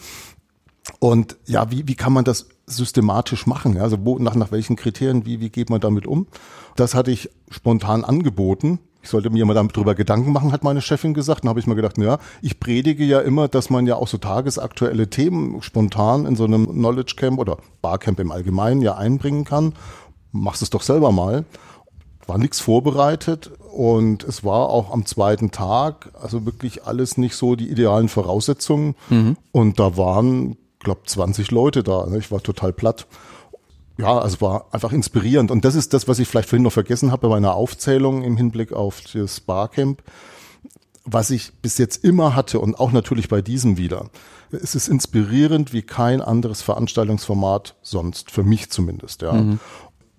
Und 1.01 1.37
ja, 1.47 1.71
wie, 1.71 1.87
wie 1.87 1.95
kann 1.95 2.13
man 2.13 2.25
das 2.25 2.49
systematisch 2.67 3.47
machen? 3.47 3.79
Also 3.79 3.99
wo, 4.05 4.19
nach, 4.19 4.35
nach 4.35 4.53
welchen 4.53 4.77
Kriterien, 4.77 5.27
wie, 5.27 5.41
wie 5.41 5.51
geht 5.51 5.71
man 5.71 5.81
damit 5.81 6.07
um? 6.07 6.27
Das 6.77 6.95
hatte 6.95 7.11
ich 7.11 7.31
spontan 7.51 8.05
angeboten 8.05 8.79
ich 9.09 9.13
sollte 9.13 9.31
mir 9.31 9.47
mal 9.47 9.55
darüber 9.55 9.95
Gedanken 9.95 10.33
machen, 10.33 10.53
hat 10.53 10.65
meine 10.65 10.83
Chefin 10.83 11.15
gesagt. 11.15 11.43
Dann 11.43 11.49
habe 11.49 11.61
ich 11.61 11.67
mir 11.67 11.75
gedacht, 11.75 11.97
ja, 11.97 12.19
ich 12.43 12.61
predige 12.61 13.05
ja 13.05 13.21
immer, 13.21 13.49
dass 13.49 13.71
man 13.71 13.87
ja 13.87 13.97
auch 13.97 14.07
so 14.07 14.19
tagesaktuelle 14.19 15.09
Themen 15.09 15.63
spontan 15.63 16.27
in 16.27 16.37
so 16.37 16.45
einem 16.45 16.67
Knowledge 16.67 17.15
Camp 17.17 17.39
oder 17.39 17.57
Barcamp 17.81 18.21
im 18.21 18.31
Allgemeinen 18.31 18.83
ja 18.83 18.99
einbringen 18.99 19.47
kann. 19.47 19.73
Machst 20.31 20.61
es 20.61 20.69
doch 20.69 20.83
selber 20.83 21.11
mal. 21.11 21.47
War 22.27 22.37
nichts 22.37 22.61
vorbereitet 22.61 23.51
und 23.73 24.25
es 24.25 24.45
war 24.45 24.69
auch 24.69 24.93
am 24.93 25.07
zweiten 25.07 25.53
Tag, 25.53 26.11
also 26.21 26.45
wirklich 26.45 26.85
alles 26.85 27.17
nicht 27.17 27.35
so 27.35 27.57
die 27.57 27.71
idealen 27.71 28.11
Voraussetzungen. 28.11 28.95
Mhm. 29.09 29.39
Und 29.53 29.81
da 29.81 29.97
waren, 29.97 30.59
glaub, 30.81 31.09
20 31.09 31.51
Leute 31.51 31.83
da. 31.83 32.05
Ne? 32.05 32.19
Ich 32.19 32.31
war 32.31 32.43
total 32.43 32.75
platt 32.75 33.07
ja, 33.99 34.19
also 34.19 34.41
war 34.41 34.67
einfach 34.71 34.93
inspirierend. 34.93 35.51
Und 35.51 35.65
das 35.65 35.75
ist 35.75 35.93
das, 35.93 36.07
was 36.09 36.19
ich 36.21 36.29
vielleicht 36.29 36.49
vorhin 36.49 36.63
noch 36.63 36.73
vergessen 36.73 37.11
habe 37.11 37.29
bei 37.29 37.35
meiner 37.35 37.55
Aufzählung 37.55 38.23
im 38.23 38.37
Hinblick 38.37 38.73
auf 38.73 39.03
das 39.13 39.41
Barcamp. 39.41 40.03
Was 41.05 41.31
ich 41.31 41.53
bis 41.63 41.79
jetzt 41.79 42.05
immer 42.05 42.37
hatte 42.37 42.61
und 42.61 42.79
auch 42.79 42.93
natürlich 42.93 43.29
bei 43.29 43.43
diesem 43.43 43.77
wieder. 43.77 44.11
Es 44.51 44.75
ist 44.75 44.89
inspirierend 44.89 45.73
wie 45.73 45.83
kein 45.83 46.21
anderes 46.21 46.63
Veranstaltungsformat 46.63 47.77
sonst, 47.83 48.31
für 48.31 48.45
mich 48.45 48.71
zumindest, 48.71 49.23
ja. 49.23 49.33
Mhm 49.33 49.59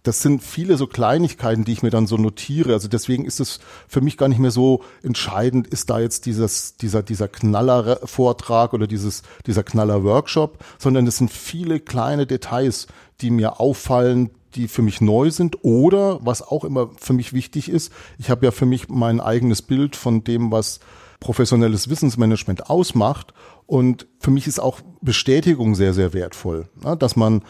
das 0.03 0.21
sind 0.21 0.41
viele 0.41 0.77
so 0.77 0.87
Kleinigkeiten, 0.87 1.65
die 1.65 1.73
ich 1.73 1.83
mir 1.83 1.89
dann 1.89 2.07
so 2.07 2.17
notiere. 2.17 2.73
Also 2.73 2.87
deswegen 2.87 3.25
ist 3.25 3.39
es 3.39 3.59
für 3.87 4.01
mich 4.01 4.17
gar 4.17 4.27
nicht 4.27 4.39
mehr 4.39 4.51
so 4.51 4.83
entscheidend, 5.03 5.67
ist 5.67 5.89
da 5.89 5.99
jetzt 5.99 6.25
dieses, 6.25 6.77
dieser, 6.77 7.03
dieser 7.03 7.27
Knaller-Vortrag 7.27 8.73
oder 8.73 8.87
dieses, 8.87 9.23
dieser 9.45 9.63
Knaller-Workshop, 9.63 10.63
sondern 10.77 11.05
es 11.07 11.17
sind 11.17 11.31
viele 11.31 11.79
kleine 11.79 12.25
Details, 12.25 12.87
die 13.21 13.31
mir 13.31 13.59
auffallen, 13.59 14.31
die 14.55 14.67
für 14.67 14.81
mich 14.81 15.01
neu 15.01 15.29
sind 15.29 15.63
oder 15.63 16.19
was 16.25 16.41
auch 16.41 16.63
immer 16.63 16.89
für 16.97 17.13
mich 17.13 17.33
wichtig 17.33 17.69
ist. 17.69 17.91
Ich 18.17 18.29
habe 18.29 18.45
ja 18.45 18.51
für 18.51 18.65
mich 18.65 18.89
mein 18.89 19.19
eigenes 19.19 19.61
Bild 19.61 19.95
von 19.95 20.23
dem, 20.23 20.51
was 20.51 20.79
professionelles 21.19 21.89
Wissensmanagement 21.89 22.69
ausmacht. 22.69 23.33
Und 23.67 24.07
für 24.19 24.31
mich 24.31 24.47
ist 24.47 24.59
auch 24.59 24.79
Bestätigung 25.01 25.75
sehr, 25.75 25.93
sehr 25.93 26.13
wertvoll, 26.13 26.67
dass 26.97 27.15
man 27.15 27.43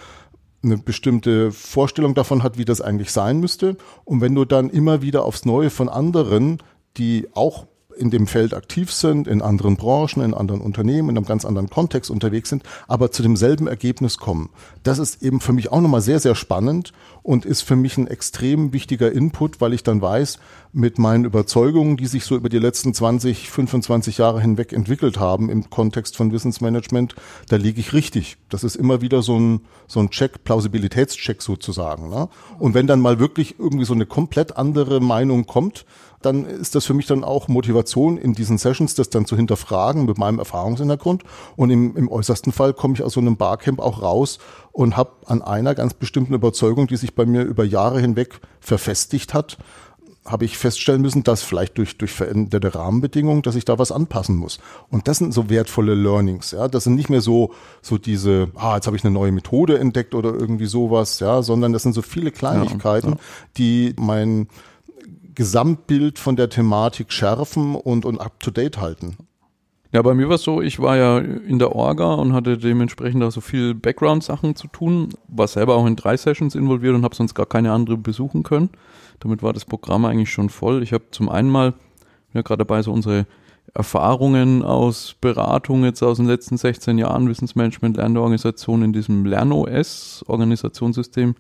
eine 0.61 0.77
bestimmte 0.77 1.51
Vorstellung 1.53 2.15
davon 2.15 2.43
hat, 2.43 2.57
wie 2.57 2.65
das 2.65 2.81
eigentlich 2.81 3.11
sein 3.11 3.39
müsste. 3.39 3.77
Und 4.03 4.19
wenn 4.19 4.35
du 4.35 4.43
dann 4.43 4.69
immer 4.69 5.01
wieder 5.01 5.23
aufs 5.23 5.45
Neue 5.45 5.69
von 5.69 5.87
anderen, 5.87 6.61
die 6.97 7.29
auch 7.33 7.67
in 7.99 8.09
dem 8.09 8.27
Feld 8.27 8.53
aktiv 8.53 8.91
sind, 8.91 9.27
in 9.27 9.41
anderen 9.41 9.75
Branchen, 9.75 10.23
in 10.23 10.33
anderen 10.33 10.61
Unternehmen, 10.61 11.09
in 11.09 11.17
einem 11.17 11.25
ganz 11.25 11.45
anderen 11.45 11.69
Kontext 11.69 12.09
unterwegs 12.09 12.49
sind, 12.49 12.63
aber 12.87 13.11
zu 13.11 13.21
demselben 13.21 13.67
Ergebnis 13.67 14.17
kommen. 14.17 14.49
Das 14.83 14.99
ist 14.99 15.21
eben 15.21 15.39
für 15.41 15.53
mich 15.53 15.71
auch 15.71 15.81
nochmal 15.81 16.01
sehr, 16.01 16.19
sehr 16.19 16.35
spannend 16.35 16.93
und 17.23 17.45
ist 17.45 17.61
für 17.61 17.75
mich 17.75 17.97
ein 17.97 18.07
extrem 18.07 18.73
wichtiger 18.73 19.11
Input, 19.11 19.61
weil 19.61 19.73
ich 19.73 19.83
dann 19.83 20.01
weiß, 20.01 20.39
mit 20.71 20.99
meinen 20.99 21.25
Überzeugungen, 21.25 21.97
die 21.97 22.05
sich 22.05 22.25
so 22.25 22.35
über 22.35 22.49
die 22.49 22.59
letzten 22.59 22.93
20, 22.93 23.49
25 23.49 24.19
Jahre 24.19 24.41
hinweg 24.41 24.71
entwickelt 24.71 25.19
haben 25.19 25.49
im 25.49 25.69
Kontext 25.69 26.15
von 26.15 26.31
Wissensmanagement, 26.31 27.15
da 27.49 27.55
liege 27.55 27.79
ich 27.79 27.93
richtig. 27.93 28.37
Das 28.49 28.63
ist 28.63 28.75
immer 28.75 29.01
wieder 29.01 29.21
so 29.21 29.39
ein, 29.39 29.61
so 29.87 29.99
ein 29.99 30.11
Check, 30.11 30.43
Plausibilitätscheck 30.43 31.41
sozusagen. 31.41 32.09
Ne? 32.09 32.29
Und 32.59 32.73
wenn 32.73 32.87
dann 32.87 33.01
mal 33.01 33.19
wirklich 33.19 33.59
irgendwie 33.59 33.85
so 33.85 33.93
eine 33.93 34.05
komplett 34.05 34.57
andere 34.57 34.99
Meinung 34.99 35.45
kommt, 35.45 35.85
dann 36.21 36.45
ist 36.45 36.75
das 36.75 36.85
für 36.85 36.93
mich 36.93 37.05
dann 37.05 37.23
auch 37.23 37.47
Motivation 37.47 38.17
in 38.17 38.33
diesen 38.33 38.57
Sessions, 38.57 38.93
das 38.95 39.09
dann 39.09 39.25
zu 39.25 39.37
hinterfragen 39.37 40.05
mit 40.05 40.17
meinem 40.17 40.39
Erfahrungshintergrund. 40.39 41.23
Und 41.55 41.69
im, 41.69 41.95
im 41.95 42.09
äußersten 42.09 42.51
Fall 42.51 42.73
komme 42.73 42.93
ich 42.95 43.03
aus 43.03 43.13
so 43.13 43.21
einem 43.21 43.37
Barcamp 43.37 43.79
auch 43.79 44.01
raus 44.01 44.39
und 44.79 44.95
habe 44.95 45.11
an 45.25 45.41
einer 45.41 45.75
ganz 45.75 45.93
bestimmten 45.93 46.33
Überzeugung, 46.33 46.87
die 46.87 46.95
sich 46.95 47.13
bei 47.13 47.25
mir 47.25 47.41
über 47.41 47.65
Jahre 47.65 47.99
hinweg 47.99 48.39
verfestigt 48.61 49.33
hat, 49.33 49.57
habe 50.25 50.45
ich 50.45 50.57
feststellen 50.57 51.01
müssen, 51.01 51.23
dass 51.23 51.43
vielleicht 51.43 51.77
durch, 51.77 51.97
durch 51.97 52.13
veränderte 52.13 52.73
Rahmenbedingungen, 52.75 53.41
dass 53.41 53.55
ich 53.55 53.65
da 53.65 53.77
was 53.77 53.91
anpassen 53.91 54.37
muss. 54.37 54.59
Und 54.89 55.09
das 55.09 55.17
sind 55.17 55.33
so 55.33 55.49
wertvolle 55.49 55.95
Learnings, 55.95 56.51
ja. 56.51 56.69
Das 56.69 56.85
sind 56.85 56.95
nicht 56.95 57.09
mehr 57.09 57.19
so, 57.19 57.51
so 57.81 57.97
diese, 57.97 58.51
ah, 58.55 58.75
jetzt 58.75 58.87
habe 58.87 58.95
ich 58.95 59.03
eine 59.03 59.13
neue 59.13 59.33
Methode 59.33 59.79
entdeckt 59.79 60.15
oder 60.15 60.33
irgendwie 60.33 60.67
sowas, 60.67 61.19
ja, 61.19 61.41
sondern 61.41 61.73
das 61.73 61.83
sind 61.83 61.91
so 61.91 62.01
viele 62.01 62.31
Kleinigkeiten, 62.31 63.09
ja, 63.09 63.15
ja. 63.15 63.21
die 63.57 63.95
mein, 63.97 64.47
Gesamtbild 65.35 66.19
von 66.19 66.35
der 66.35 66.49
Thematik 66.49 67.13
schärfen 67.13 67.75
und, 67.75 68.03
und 68.03 68.19
up 68.19 68.41
to 68.41 68.51
date 68.51 68.77
halten. 68.77 69.15
Ja, 69.91 70.03
bei 70.03 70.13
mir 70.13 70.29
war 70.29 70.35
es 70.35 70.43
so, 70.43 70.61
ich 70.61 70.79
war 70.79 70.97
ja 70.97 71.17
in 71.17 71.57
der 71.57 71.75
Orga 71.75 72.13
und 72.13 72.33
hatte 72.33 72.59
dementsprechend 72.59 73.23
auch 73.23 73.31
so 73.31 73.41
viel 73.41 73.73
Background-Sachen 73.73 74.55
zu 74.55 74.67
tun, 74.67 75.09
war 75.27 75.47
selber 75.47 75.75
auch 75.75 75.87
in 75.87 75.95
drei 75.95 76.15
Sessions 76.15 76.53
involviert 76.53 76.93
und 76.93 77.03
habe 77.03 77.15
sonst 77.15 77.33
gar 77.33 77.47
keine 77.47 77.71
andere 77.71 77.97
besuchen 77.97 78.43
können. 78.43 78.69
Damit 79.19 79.41
war 79.41 79.51
das 79.51 79.65
Programm 79.65 80.05
eigentlich 80.05 80.31
schon 80.31 80.49
voll. 80.49 80.83
Ich 80.83 80.93
habe 80.93 81.05
zum 81.09 81.27
einen 81.27 81.49
mal, 81.49 81.73
ja 82.33 82.43
gerade 82.43 82.59
dabei 82.59 82.83
so 82.83 82.93
unsere 82.93 83.25
Erfahrungen 83.73 84.63
aus 84.63 85.15
Beratung 85.19 85.83
jetzt 85.83 86.03
aus 86.03 86.17
den 86.17 86.27
letzten 86.27 86.57
16 86.57 86.99
Jahren, 86.99 87.27
Wissensmanagement, 87.27 87.97
lernende 87.97 88.21
Organisation 88.21 88.83
in 88.83 88.93
diesem 88.93 89.25
LernOS, 89.25 90.23
Organisationssystem 90.27 91.35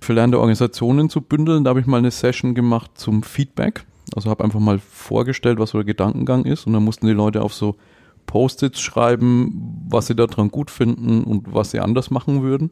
für 0.00 0.12
lernende 0.12 0.38
Organisationen 0.38 1.10
zu 1.10 1.20
bündeln. 1.20 1.62
Da 1.64 1.70
habe 1.70 1.80
ich 1.80 1.86
mal 1.86 1.98
eine 1.98 2.10
Session 2.10 2.54
gemacht 2.54 2.92
zum 2.94 3.22
Feedback. 3.22 3.84
Also 4.14 4.30
habe 4.30 4.44
einfach 4.44 4.60
mal 4.60 4.78
vorgestellt, 4.78 5.58
was 5.58 5.70
so 5.70 5.78
der 5.78 5.84
Gedankengang 5.84 6.44
ist 6.44 6.66
und 6.66 6.72
dann 6.72 6.84
mussten 6.84 7.06
die 7.06 7.12
Leute 7.12 7.42
auf 7.42 7.54
so 7.54 7.76
Post-its 8.26 8.80
schreiben, 8.80 9.86
was 9.88 10.06
sie 10.06 10.14
daran 10.14 10.50
gut 10.50 10.70
finden 10.70 11.24
und 11.24 11.52
was 11.52 11.70
sie 11.70 11.80
anders 11.80 12.10
machen 12.10 12.42
würden. 12.42 12.70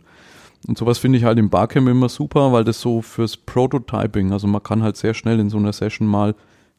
Und 0.66 0.78
sowas 0.78 0.99
finde 0.99 1.19
ich 1.19 1.25
halt 1.25 1.38
im 1.38 1.50
Barcamp 1.50 1.88
immer 1.88 2.09
super, 2.09 2.52
weil 2.52 2.64
das 2.64 2.81
so 2.81 3.02
fürs 3.02 3.37
Prototyping, 3.37 4.33
also 4.33 4.47
man 4.47 4.62
kann 4.62 4.83
halt 4.83 4.97
sehr 4.97 5.14
schnell 5.14 5.38
in 5.38 5.50
so 5.50 5.59
einer 5.59 5.73
Session 5.73 6.07
mal 6.07 6.35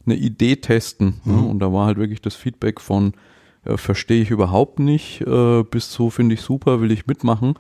eine 0.06 0.16
Idee 0.16 0.56
testen. 0.58 1.22
Ne? 1.26 1.34
Mhm. 1.34 1.42
Ne? 1.42 1.48
Und 1.50 1.60
da 1.60 1.74
war 1.74 1.86
halt 1.88 1.98
wirklich 1.98 2.22
das 2.22 2.36
Feedback 2.36 2.82
von 2.82 3.14
äh, 3.66 3.78
verstehe 3.78 4.22
ich 4.22 4.32
überhaupt 4.32 4.80
nicht, 4.80 5.22
äh, 5.22 5.64
bis 5.64 5.92
so 5.92 6.10
finde 6.10 6.36
ich 6.36 6.42
super, 6.42 6.82
will 6.82 6.92
ich 6.92 7.08
mitmachen 7.08 7.56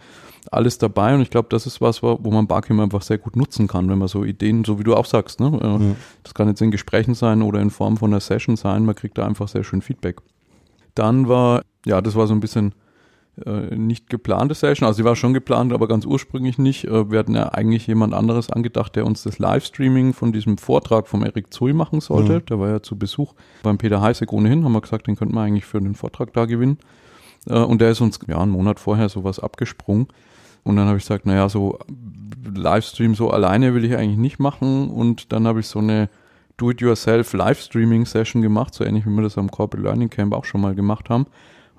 alles 0.52 0.78
dabei 0.78 1.16
und 1.16 1.22
ich 1.22 1.30
glaube, 1.30 1.48
das 1.50 1.66
ist 1.66 1.82
was, 1.82 2.02
wo 2.04 2.32
man 2.32 2.48
Barcamp 2.48 2.80
einfach 2.80 3.02
sehr 3.02 3.18
gut 3.18 3.36
nutzen 3.36 3.68
kann, 3.68 3.90
wenn 3.90 3.98
man 3.98 4.08
so 4.08 4.24
Ideen, 4.24 4.64
so 4.64 4.80
wie 4.80 4.84
du 4.84 4.96
auch 4.96 5.06
sagst, 5.06 5.40
ne? 5.40 5.50
Mhm. 5.50 5.96
das 6.24 6.34
kann 6.34 6.48
jetzt 6.48 6.62
in 6.62 6.72
Gesprächen 6.72 7.16
sein 7.16 7.42
oder 7.42 7.62
in 7.62 7.70
Form 7.70 7.98
von 7.98 8.12
einer 8.12 8.20
Session 8.20 8.56
sein, 8.56 8.86
man 8.86 8.96
kriegt 8.96 9.18
da 9.18 9.26
einfach 9.26 9.48
sehr 9.48 9.64
schön 9.64 9.82
Feedback. 9.82 10.18
Dann 10.96 11.28
war, 11.28 11.62
ja, 11.86 12.02
das 12.02 12.16
war 12.16 12.28
so 12.28 12.34
ein 12.34 12.40
bisschen 12.40 12.74
äh, 13.46 13.76
nicht 13.76 14.10
geplante 14.10 14.56
Session, 14.56 14.88
also 14.88 14.98
sie 14.98 15.04
war 15.04 15.16
schon 15.16 15.34
geplant, 15.34 15.72
aber 15.72 15.88
ganz 15.88 16.06
ursprünglich 16.06 16.58
nicht. 16.58 16.86
Äh, 16.86 17.12
wir 17.12 17.20
hatten 17.20 17.36
ja 17.36 17.50
eigentlich 17.50 17.86
jemand 17.86 18.14
anderes 18.14 18.50
angedacht, 18.50 18.96
der 18.96 19.06
uns 19.06 19.24
das 19.24 19.38
Livestreaming 19.38 20.14
von 20.14 20.32
diesem 20.32 20.58
Vortrag 20.58 21.08
vom 21.08 21.24
Erik 21.24 21.54
Zui 21.54 21.74
machen 21.74 22.02
sollte. 22.02 22.40
Mhm. 22.40 22.46
Der 22.46 22.60
war 22.60 22.70
ja 22.70 22.82
zu 22.82 22.98
Besuch 22.98 23.34
beim 23.62 23.78
Peter 23.78 24.02
Heißig 24.02 24.32
ohnehin, 24.32 24.64
haben 24.64 24.72
wir 24.72 24.82
gesagt, 24.82 25.08
den 25.08 25.16
könnten 25.16 25.36
wir 25.36 25.42
eigentlich 25.42 25.66
für 25.66 25.80
den 25.80 25.94
Vortrag 25.94 26.34
da 26.34 26.46
gewinnen. 26.46 26.80
Äh, 27.48 27.60
und 27.60 27.80
der 27.80 27.92
ist 27.92 28.02
uns 28.02 28.20
ja 28.28 28.40
einen 28.40 28.52
Monat 28.52 28.80
vorher 28.80 29.10
sowas 29.10 29.40
abgesprungen. 29.40 30.08
Und 30.68 30.76
dann 30.76 30.88
habe 30.88 30.98
ich 30.98 31.04
gesagt, 31.04 31.26
naja, 31.26 31.48
so 31.48 31.80
Livestream 32.54 33.16
so 33.16 33.32
alleine 33.32 33.74
will 33.74 33.86
ich 33.86 33.96
eigentlich 33.96 34.18
nicht 34.18 34.40
machen. 34.40 34.90
Und 34.90 35.32
dann 35.32 35.48
habe 35.48 35.62
ich 35.62 35.68
so 35.68 35.80
eine 35.80 36.10
Do-it-yourself 36.58 37.34
Livestreaming-Session 37.34 38.42
gemacht, 38.42 38.74
so 38.74 38.84
ähnlich 38.84 39.06
wie 39.06 39.12
wir 39.12 39.22
das 39.22 39.38
am 39.38 39.50
Corporate 39.50 39.88
Learning 39.88 40.10
Camp 40.10 40.34
auch 40.34 40.44
schon 40.44 40.60
mal 40.60 40.76
gemacht 40.76 41.10
haben. 41.10 41.26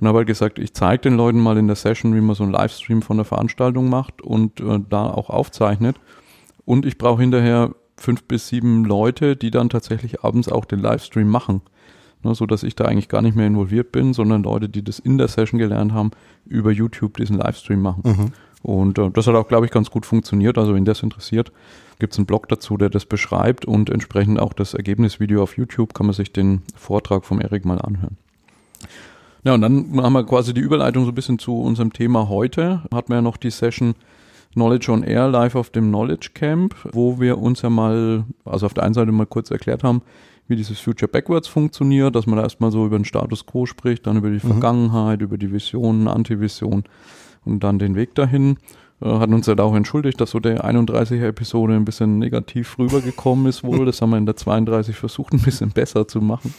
Und 0.00 0.06
habe 0.06 0.18
halt 0.18 0.28
gesagt, 0.28 0.58
ich 0.58 0.72
zeige 0.72 1.02
den 1.02 1.16
Leuten 1.16 1.40
mal 1.40 1.58
in 1.58 1.66
der 1.66 1.76
Session, 1.76 2.14
wie 2.14 2.20
man 2.20 2.34
so 2.34 2.44
einen 2.44 2.52
Livestream 2.52 3.02
von 3.02 3.18
der 3.18 3.26
Veranstaltung 3.26 3.90
macht 3.90 4.22
und 4.22 4.60
äh, 4.60 4.80
da 4.88 5.10
auch 5.10 5.28
aufzeichnet. 5.28 5.96
Und 6.64 6.86
ich 6.86 6.96
brauche 6.96 7.20
hinterher 7.20 7.74
fünf 7.96 8.24
bis 8.24 8.48
sieben 8.48 8.84
Leute, 8.84 9.36
die 9.36 9.50
dann 9.50 9.68
tatsächlich 9.68 10.24
abends 10.24 10.48
auch 10.48 10.64
den 10.64 10.78
Livestream 10.78 11.28
machen. 11.28 11.60
Ne, 12.24 12.34
so 12.34 12.46
dass 12.46 12.64
ich 12.64 12.74
da 12.74 12.84
eigentlich 12.84 13.08
gar 13.08 13.22
nicht 13.22 13.36
mehr 13.36 13.46
involviert 13.46 13.92
bin, 13.92 14.12
sondern 14.12 14.42
Leute, 14.42 14.68
die 14.68 14.82
das 14.82 14.98
in 14.98 15.18
der 15.18 15.28
Session 15.28 15.58
gelernt 15.58 15.92
haben, 15.92 16.10
über 16.46 16.72
YouTube 16.72 17.16
diesen 17.16 17.36
Livestream 17.36 17.80
machen. 17.80 18.02
Mhm. 18.04 18.32
Und 18.62 18.98
äh, 18.98 19.10
das 19.10 19.26
hat 19.26 19.34
auch, 19.34 19.48
glaube 19.48 19.66
ich, 19.66 19.72
ganz 19.72 19.90
gut 19.90 20.06
funktioniert. 20.06 20.58
Also 20.58 20.74
wenn 20.74 20.84
das 20.84 21.02
interessiert, 21.02 21.52
gibt 21.98 22.12
es 22.12 22.18
einen 22.18 22.26
Blog 22.26 22.48
dazu, 22.48 22.76
der 22.76 22.90
das 22.90 23.04
beschreibt 23.04 23.64
und 23.64 23.90
entsprechend 23.90 24.40
auch 24.40 24.52
das 24.52 24.74
Ergebnisvideo 24.74 25.42
auf 25.42 25.56
YouTube 25.56 25.94
kann 25.94 26.06
man 26.06 26.14
sich 26.14 26.32
den 26.32 26.62
Vortrag 26.76 27.24
vom 27.24 27.40
Erik 27.40 27.64
mal 27.64 27.80
anhören. 27.80 28.16
Ja, 29.44 29.54
und 29.54 29.60
dann 29.60 30.02
haben 30.02 30.12
wir 30.12 30.24
quasi 30.24 30.52
die 30.52 30.60
Überleitung 30.60 31.04
so 31.04 31.12
ein 31.12 31.14
bisschen 31.14 31.38
zu 31.38 31.60
unserem 31.60 31.92
Thema 31.92 32.28
heute. 32.28 32.82
Hat 32.92 33.08
man 33.08 33.18
ja 33.18 33.22
noch 33.22 33.36
die 33.36 33.50
Session 33.50 33.94
Knowledge 34.52 34.90
on 34.90 35.02
Air 35.02 35.28
live 35.28 35.54
auf 35.54 35.70
dem 35.70 35.88
Knowledge 35.88 36.30
Camp, 36.34 36.74
wo 36.92 37.20
wir 37.20 37.38
uns 37.38 37.62
ja 37.62 37.70
mal, 37.70 38.24
also 38.44 38.66
auf 38.66 38.74
der 38.74 38.84
einen 38.84 38.94
Seite 38.94 39.12
mal 39.12 39.26
kurz 39.26 39.50
erklärt 39.50 39.84
haben, 39.84 40.02
wie 40.48 40.56
dieses 40.56 40.80
Future 40.80 41.08
Backwards 41.08 41.46
funktioniert, 41.46 42.14
dass 42.16 42.26
man 42.26 42.36
da 42.36 42.42
erstmal 42.42 42.72
so 42.72 42.84
über 42.86 42.98
den 42.98 43.04
Status 43.04 43.46
Quo 43.46 43.66
spricht, 43.66 44.06
dann 44.06 44.16
über 44.16 44.30
die 44.30 44.44
mhm. 44.44 44.52
Vergangenheit, 44.52 45.20
über 45.20 45.38
die 45.38 45.52
Vision, 45.52 46.08
Antivision 46.08 46.84
und 47.44 47.62
dann 47.64 47.78
den 47.78 47.94
Weg 47.94 48.14
dahin. 48.14 48.58
Äh, 49.00 49.18
hat 49.18 49.30
uns 49.30 49.46
ja 49.46 49.52
halt 49.52 49.60
auch 49.60 49.74
entschuldigt, 49.74 50.20
dass 50.20 50.30
so 50.30 50.40
der 50.40 50.64
31er 50.64 51.28
Episode 51.28 51.74
ein 51.74 51.84
bisschen 51.84 52.18
negativ 52.18 52.78
rübergekommen 52.78 53.46
ist 53.46 53.64
wohl. 53.64 53.86
Das 53.86 54.02
haben 54.02 54.10
wir 54.10 54.18
in 54.18 54.26
der 54.26 54.36
32 54.36 54.96
versucht, 54.96 55.32
ein 55.32 55.40
bisschen 55.40 55.70
besser 55.70 56.08
zu 56.08 56.20
machen. 56.20 56.52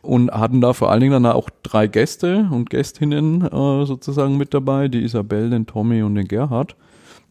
Und 0.00 0.30
hatten 0.30 0.60
da 0.60 0.72
vor 0.72 0.90
allen 0.90 1.00
Dingen 1.00 1.22
dann 1.22 1.26
auch 1.26 1.50
drei 1.62 1.86
Gäste 1.86 2.48
und 2.50 2.70
Gästinnen 2.70 3.42
äh, 3.42 3.84
sozusagen 3.84 4.36
mit 4.36 4.54
dabei, 4.54 4.88
die 4.88 5.02
Isabel, 5.02 5.50
den 5.50 5.66
Tommy 5.66 6.02
und 6.02 6.14
den 6.14 6.28
Gerhard, 6.28 6.76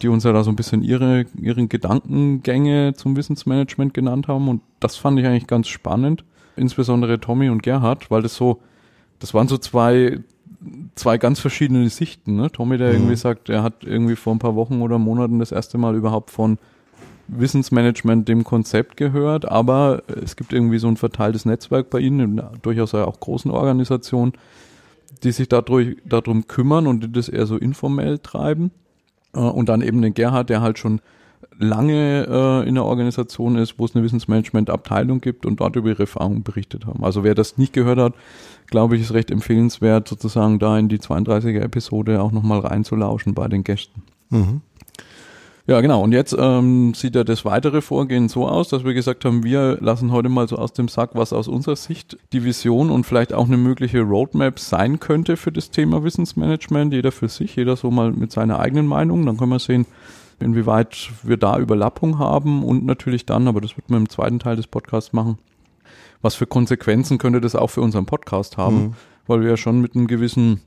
die 0.02 0.10
uns 0.10 0.26
ja 0.26 0.34
da 0.34 0.44
so 0.44 0.52
ein 0.52 0.56
bisschen 0.56 0.84
ihre, 0.84 1.26
ihre 1.42 1.66
Gedankengänge 1.66 2.94
zum 2.94 3.16
Wissensmanagement 3.16 3.94
genannt 3.94 4.28
haben. 4.28 4.48
Und 4.50 4.62
das 4.80 4.98
fand 4.98 5.20
ich 5.20 5.26
eigentlich 5.26 5.48
ganz 5.48 5.70
spannend. 5.70 6.24
Insbesondere 6.56 7.20
Tommy 7.20 7.50
und 7.50 7.64
Gerhard, 7.64 8.12
weil 8.12 8.22
das 8.22 8.36
so, 8.36 8.60
das 9.20 9.34
waren 9.34 9.48
so 9.48 9.58
zwei, 9.58 10.20
zwei 10.96 11.18
ganz 11.18 11.40
verschiedene 11.40 11.90
Sichten. 11.90 12.36
Ne? 12.36 12.52
Tommy, 12.52 12.78
der 12.78 12.90
mhm. 12.90 12.96
irgendwie 12.96 13.16
sagt, 13.16 13.50
er 13.50 13.64
hat 13.64 13.84
irgendwie 13.84 14.16
vor 14.16 14.34
ein 14.34 14.40
paar 14.40 14.56
Wochen 14.56 14.82
oder 14.82 14.98
Monaten 14.98 15.40
das 15.40 15.52
erste 15.52 15.78
Mal 15.78 15.96
überhaupt 15.96 16.32
von 16.32 16.58
Wissensmanagement 17.28 18.28
dem 18.28 18.44
Konzept 18.44 18.96
gehört, 18.98 19.46
aber 19.46 20.04
es 20.08 20.36
gibt 20.36 20.54
irgendwie 20.54 20.80
so 20.80 20.88
ein 20.88 20.98
verteiltes 20.98 21.46
Netzwerk 21.46 21.90
bei 21.90 22.00
Ihnen, 22.00 22.42
durchaus 22.62 22.94
auch 22.94 23.20
großen 23.20 23.52
Organisationen, 23.52 24.34
die 25.24 25.32
sich 25.32 25.50
dadurch, 25.50 25.98
darum 26.06 26.48
kümmern 26.48 26.88
und 26.88 27.04
die 27.04 27.12
das 27.12 27.28
eher 27.28 27.46
so 27.46 27.58
informell 27.58 28.20
treiben. 28.20 28.72
Äh, 29.34 29.40
und 29.40 29.70
dann 29.70 29.82
eben 29.82 30.02
den 30.02 30.14
Gerhard, 30.14 30.50
der 30.50 30.62
halt 30.62 30.80
schon 30.80 31.02
lange 31.60 32.28
äh, 32.30 32.68
in 32.68 32.76
der 32.76 32.86
Organisation 32.86 33.58
ist, 33.58 33.80
wo 33.80 33.86
es 33.86 33.96
eine 33.96 34.04
Wissensmanagement-Abteilung 34.04 35.22
gibt 35.22 35.46
und 35.46 35.60
dort 35.60 35.76
über 35.76 35.90
ihre 35.90 36.04
Erfahrungen 36.04 36.44
berichtet 36.44 36.86
haben. 36.86 37.04
Also 37.04 37.24
wer 37.24 37.36
das 37.36 37.58
nicht 37.58 37.74
gehört 37.74 38.00
hat, 38.00 38.14
glaube 38.68 38.96
ich, 38.96 39.02
ist 39.02 39.14
recht 39.14 39.32
empfehlenswert, 39.32 40.08
sozusagen 40.08 40.60
da 40.60 40.78
in 40.78 40.90
die 40.90 41.00
32er 41.00 41.62
Episode 41.62 42.22
auch 42.22 42.32
nochmal 42.32 42.60
reinzulauschen 42.60 43.34
bei 43.34 43.48
den 43.48 43.64
Gästen. 43.64 44.04
Mhm. 44.30 44.62
Ja, 45.68 45.82
genau. 45.82 46.02
Und 46.02 46.14
jetzt 46.14 46.34
ähm, 46.40 46.94
sieht 46.94 47.14
ja 47.16 47.26
das 47.26 47.44
weitere 47.44 47.82
Vorgehen 47.82 48.30
so 48.30 48.48
aus, 48.48 48.70
dass 48.70 48.86
wir 48.86 48.94
gesagt 48.94 49.26
haben, 49.26 49.44
wir 49.44 49.78
lassen 49.82 50.14
heute 50.14 50.30
mal 50.30 50.48
so 50.48 50.56
aus 50.56 50.72
dem 50.72 50.88
Sack, 50.88 51.10
was 51.14 51.34
aus 51.34 51.50
unserer 51.50 51.76
Sicht 51.76 52.18
die 52.32 52.46
Vision 52.46 52.90
und 52.90 53.06
vielleicht 53.06 53.34
auch 53.34 53.48
eine 53.48 53.58
mögliche 53.58 54.00
Roadmap 54.00 54.60
sein 54.60 55.02
könnte 55.02 55.36
für 55.36 55.52
das 55.52 55.70
Thema 55.70 56.06
Wissensmanagement. 56.06 56.94
Jeder 56.94 57.12
für 57.12 57.28
sich, 57.28 57.58
jeder 57.58 57.76
so 57.76 57.92
mal 57.92 58.14
mit 58.14 58.32
seiner 58.32 58.60
eigenen 58.60 58.88
Meinung. 58.88 59.26
Dann 59.26 59.36
können 59.36 59.52
wir 59.52 59.60
sehen, 59.60 59.86
inwieweit 60.40 61.10
wir 61.24 61.36
da 61.36 61.60
Überlappung 61.60 62.18
haben 62.18 62.64
und 62.64 62.86
natürlich 62.86 63.26
dann, 63.26 63.50
aber 63.50 63.60
das 63.60 63.76
wird 63.76 63.90
man 63.90 64.04
im 64.04 64.10
zweiten 64.10 64.40
Teil 64.40 64.56
des 64.56 64.68
Podcasts 64.68 65.12
machen, 65.12 65.38
was 66.22 66.36
für 66.36 66.48
Konsequenzen 66.48 67.18
könnte 67.18 67.42
das 67.42 67.56
auch 67.56 67.70
für 67.70 67.82
unseren 67.82 68.06
Podcast 68.06 68.58
haben, 68.58 68.76
mhm. 68.76 68.94
weil 69.28 69.42
wir 69.42 69.50
ja 69.50 69.58
schon 69.58 69.82
mit 69.82 69.96
einem 69.96 70.08
gewissen 70.08 70.62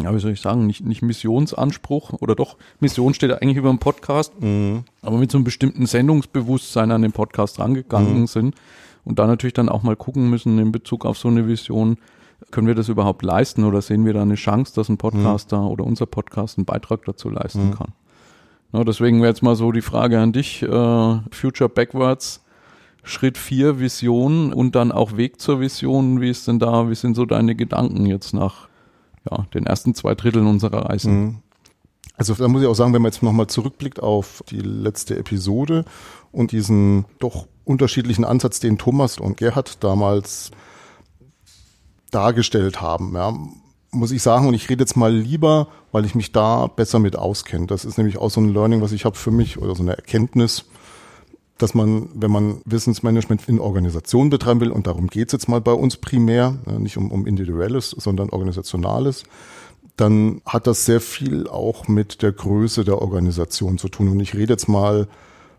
ja, 0.00 0.14
wie 0.14 0.18
soll 0.20 0.32
ich 0.32 0.40
sagen, 0.40 0.66
nicht, 0.66 0.84
nicht 0.84 1.02
Missionsanspruch 1.02 2.12
oder 2.20 2.34
doch, 2.34 2.56
Mission 2.80 3.14
steht 3.14 3.32
eigentlich 3.32 3.56
über 3.56 3.70
dem 3.70 3.78
Podcast, 3.78 4.40
mhm. 4.40 4.84
aber 5.02 5.18
mit 5.18 5.30
so 5.30 5.38
einem 5.38 5.44
bestimmten 5.44 5.86
Sendungsbewusstsein 5.86 6.92
an 6.92 7.02
den 7.02 7.12
Podcast 7.12 7.58
rangegangen 7.58 8.20
mhm. 8.20 8.26
sind 8.26 8.54
und 9.04 9.18
da 9.18 9.26
natürlich 9.26 9.54
dann 9.54 9.68
auch 9.68 9.82
mal 9.82 9.96
gucken 9.96 10.30
müssen 10.30 10.58
in 10.58 10.72
Bezug 10.72 11.04
auf 11.04 11.18
so 11.18 11.28
eine 11.28 11.48
Vision, 11.48 11.98
können 12.50 12.68
wir 12.68 12.74
das 12.74 12.88
überhaupt 12.88 13.22
leisten 13.22 13.64
oder 13.64 13.82
sehen 13.82 14.04
wir 14.04 14.12
da 14.12 14.22
eine 14.22 14.36
Chance, 14.36 14.72
dass 14.74 14.88
ein 14.88 14.98
Podcaster 14.98 15.60
mhm. 15.62 15.68
oder 15.68 15.84
unser 15.84 16.06
Podcast 16.06 16.58
einen 16.58 16.64
Beitrag 16.64 17.04
dazu 17.04 17.28
leisten 17.28 17.70
mhm. 17.70 17.74
kann? 17.74 17.92
Ja, 18.72 18.84
deswegen 18.84 19.18
wäre 19.20 19.30
jetzt 19.30 19.42
mal 19.42 19.56
so 19.56 19.72
die 19.72 19.82
Frage 19.82 20.20
an 20.20 20.32
dich, 20.32 20.62
äh, 20.62 21.18
Future 21.32 21.70
Backwards, 21.70 22.44
Schritt 23.08 23.38
4 23.38 23.80
Vision 23.80 24.52
und 24.52 24.74
dann 24.74 24.92
auch 24.92 25.16
Weg 25.16 25.40
zur 25.40 25.60
Vision. 25.60 26.20
Wie 26.20 26.30
ist 26.30 26.46
denn 26.46 26.58
da, 26.58 26.90
wie 26.90 26.94
sind 26.94 27.14
so 27.14 27.24
deine 27.24 27.54
Gedanken 27.54 28.06
jetzt 28.06 28.34
nach 28.34 28.68
ja, 29.30 29.46
den 29.54 29.66
ersten 29.66 29.94
zwei 29.94 30.14
Dritteln 30.14 30.46
unserer 30.46 30.88
Reise. 30.88 31.08
Mhm. 31.08 31.38
Also 32.16 32.34
da 32.34 32.48
muss 32.48 32.62
ich 32.62 32.68
auch 32.68 32.74
sagen, 32.74 32.92
wenn 32.92 33.02
man 33.02 33.12
jetzt 33.12 33.22
nochmal 33.22 33.46
zurückblickt 33.46 34.02
auf 34.02 34.42
die 34.50 34.58
letzte 34.58 35.16
Episode 35.16 35.84
und 36.32 36.50
diesen 36.50 37.04
doch 37.20 37.46
unterschiedlichen 37.64 38.24
Ansatz, 38.24 38.58
den 38.60 38.78
Thomas 38.78 39.18
und 39.18 39.36
Gerhard 39.36 39.84
damals 39.84 40.50
dargestellt 42.10 42.80
haben, 42.80 43.14
ja, 43.14 43.32
muss 43.90 44.10
ich 44.10 44.22
sagen, 44.22 44.48
und 44.48 44.54
ich 44.54 44.68
rede 44.68 44.82
jetzt 44.82 44.96
mal 44.96 45.14
lieber, 45.14 45.68
weil 45.92 46.04
ich 46.04 46.14
mich 46.14 46.32
da 46.32 46.66
besser 46.66 46.98
mit 46.98 47.16
auskenne. 47.16 47.66
Das 47.66 47.84
ist 47.84 47.98
nämlich 47.98 48.18
auch 48.18 48.30
so 48.30 48.40
ein 48.40 48.52
Learning, 48.52 48.82
was 48.82 48.92
ich 48.92 49.04
habe 49.04 49.16
für 49.16 49.30
mich 49.30 49.58
oder 49.58 49.74
so 49.74 49.82
eine 49.82 49.96
Erkenntnis, 49.96 50.64
dass 51.58 51.74
man, 51.74 52.08
wenn 52.14 52.30
man 52.30 52.60
Wissensmanagement 52.64 53.48
in 53.48 53.60
Organisationen 53.60 54.30
betreiben 54.30 54.60
will, 54.60 54.70
und 54.70 54.86
darum 54.86 55.08
geht's 55.08 55.32
jetzt 55.32 55.48
mal 55.48 55.60
bei 55.60 55.72
uns 55.72 55.96
primär, 55.96 56.56
nicht 56.78 56.96
um, 56.96 57.10
um 57.10 57.26
individuelles, 57.26 57.90
sondern 57.90 58.30
organisationales, 58.30 59.24
dann 59.96 60.40
hat 60.46 60.68
das 60.68 60.84
sehr 60.84 61.00
viel 61.00 61.48
auch 61.48 61.88
mit 61.88 62.22
der 62.22 62.30
Größe 62.32 62.84
der 62.84 63.02
Organisation 63.02 63.78
zu 63.78 63.88
tun. 63.88 64.08
Und 64.08 64.20
ich 64.20 64.34
rede 64.34 64.52
jetzt 64.52 64.68
mal 64.68 65.08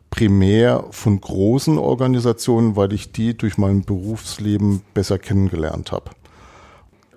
primär 0.10 0.86
von 0.91 1.20
großen 1.20 1.77
Organisationen, 1.77 2.75
weil 2.75 2.94
ich 2.94 3.12
die 3.12 3.38
durch 3.38 3.58
mein 3.58 3.84
Berufsleben 3.84 4.82
besser 4.94 5.20
kennengelernt 5.20 5.91
habe. 5.91 6.12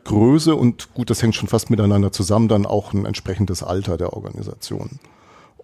Größe 0.04 0.56
und 0.56 0.92
gut, 0.94 1.10
das 1.10 1.22
hängt 1.22 1.36
schon 1.36 1.48
fast 1.48 1.70
miteinander 1.70 2.10
zusammen, 2.10 2.48
dann 2.48 2.66
auch 2.66 2.92
ein 2.92 3.06
entsprechendes 3.06 3.62
Alter 3.62 3.96
der 3.96 4.14
Organisation. 4.14 4.98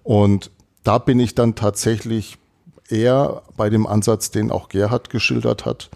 Und 0.04 0.52
da 0.84 0.98
bin 0.98 1.18
ich 1.18 1.34
dann 1.34 1.56
tatsächlich 1.56 2.38
eher 2.88 3.42
bei 3.56 3.70
dem 3.70 3.86
Ansatz, 3.86 4.30
den 4.30 4.50
auch 4.50 4.68
Gerhard 4.68 5.10
geschildert 5.10 5.64
hat, 5.66 5.90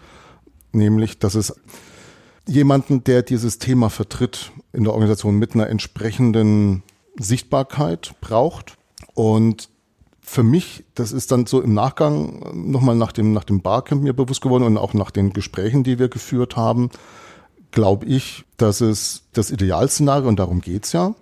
nämlich, 0.71 1.19
dass 1.19 1.35
es 1.35 1.55
jemanden, 2.47 3.03
der 3.03 3.21
dieses 3.21 3.57
Thema 3.57 3.89
vertritt 3.89 4.51
in 4.73 4.83
der 4.83 4.93
Organisation 4.93 5.37
mit 5.37 5.55
einer 5.55 5.69
entsprechenden 5.69 6.83
Sichtbarkeit 7.17 8.15
braucht. 8.21 8.77
Und 9.13 9.69
für 10.21 10.43
mich, 10.43 10.83
das 10.95 11.11
ist 11.11 11.31
dann 11.31 11.45
so 11.45 11.61
im 11.61 11.73
Nachgang 11.73 12.71
nochmal 12.71 12.95
nach 12.95 13.11
dem, 13.11 13.33
nach 13.33 13.43
dem 13.43 13.61
Barcamp 13.61 14.03
mir 14.03 14.13
bewusst 14.13 14.41
geworden 14.41 14.63
und 14.63 14.77
auch 14.77 14.93
nach 14.93 15.11
den 15.11 15.31
Gesprächen, 15.31 15.83
die 15.83 15.99
wir 15.99 16.09
geführt 16.09 16.55
haben, 16.55 16.89
glaube 17.71 18.05
ich, 18.05 18.45
dass 18.57 18.81
es 18.81 19.23
das 19.33 19.51
Idealszenario, 19.51 20.27
und 20.27 20.39
darum 20.39 20.61
geht's 20.61 20.93
ja, 20.93 21.15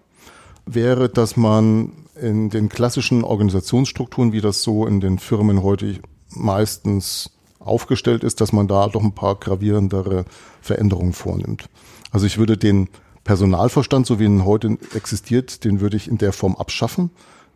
wäre, 0.65 1.09
dass 1.09 1.37
man 1.37 1.91
in 2.21 2.49
den 2.49 2.69
klassischen 2.69 3.23
Organisationsstrukturen, 3.23 4.31
wie 4.31 4.41
das 4.41 4.63
so 4.63 4.85
in 4.85 5.01
den 5.01 5.19
Firmen 5.19 5.63
heute 5.63 5.99
meistens 6.29 7.31
aufgestellt 7.59 8.23
ist, 8.23 8.41
dass 8.41 8.53
man 8.53 8.67
da 8.67 8.87
doch 8.87 9.03
ein 9.03 9.13
paar 9.13 9.35
gravierendere 9.35 10.25
Veränderungen 10.61 11.13
vornimmt. 11.13 11.65
Also 12.11 12.25
ich 12.25 12.37
würde 12.37 12.57
den 12.57 12.89
Personalverstand, 13.23 14.05
so 14.07 14.19
wie 14.19 14.25
er 14.25 14.45
heute 14.45 14.77
existiert, 14.95 15.63
den 15.63 15.79
würde 15.79 15.97
ich 15.97 16.07
in 16.07 16.17
der 16.17 16.33
Form 16.33 16.55
abschaffen. 16.55 17.11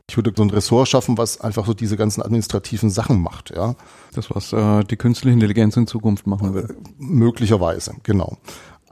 Ich 0.07 0.15
würde 0.15 0.31
so 0.35 0.43
ein 0.43 0.51
Ressort 0.51 0.87
schaffen, 0.87 1.17
was 1.17 1.41
einfach 1.41 1.65
so 1.65 1.73
diese 1.73 1.97
ganzen 1.97 2.21
administrativen 2.21 2.91
Sachen 2.91 3.19
macht, 3.21 3.49
ja. 3.55 3.75
Das, 4.13 4.29
was 4.29 4.53
äh, 4.53 4.83
die 4.83 4.97
künstliche 4.97 5.33
Intelligenz 5.33 5.75
in 5.77 5.87
Zukunft 5.87 6.27
machen 6.27 6.53
wird. 6.53 6.69
Äh, 6.69 6.75
möglicherweise, 6.99 7.95
genau. 8.03 8.37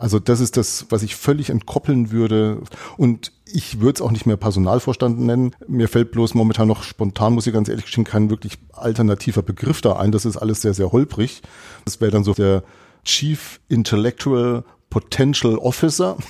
Also 0.03 0.19
das 0.19 0.41
ist 0.41 0.57
das, 0.57 0.87
was 0.89 1.01
ich 1.01 1.15
völlig 1.15 1.49
entkoppeln 1.49 2.11
würde. 2.11 2.61
Und 2.97 3.31
ich 3.45 3.79
würde 3.79 3.95
es 3.95 4.01
auch 4.01 4.11
nicht 4.11 4.25
mehr 4.25 4.35
Personalvorstand 4.35 5.17
nennen. 5.17 5.55
Mir 5.65 5.87
fällt 5.87 6.11
bloß 6.11 6.33
momentan 6.33 6.67
noch 6.67 6.83
spontan, 6.83 7.31
muss 7.31 7.47
ich 7.47 7.53
ganz 7.53 7.69
ehrlich 7.69 7.85
gestehen, 7.85 8.03
kein 8.03 8.29
wirklich 8.29 8.57
alternativer 8.73 9.43
Begriff 9.43 9.79
da 9.79 9.93
ein. 9.93 10.11
Das 10.11 10.25
ist 10.25 10.35
alles 10.35 10.61
sehr, 10.61 10.73
sehr 10.73 10.91
holprig. 10.91 11.41
Das 11.85 12.01
wäre 12.01 12.11
dann 12.11 12.25
so 12.25 12.33
der 12.33 12.63
Chief 13.05 13.61
Intellectual 13.69 14.65
Potential 14.89 15.57
Officer. 15.57 16.17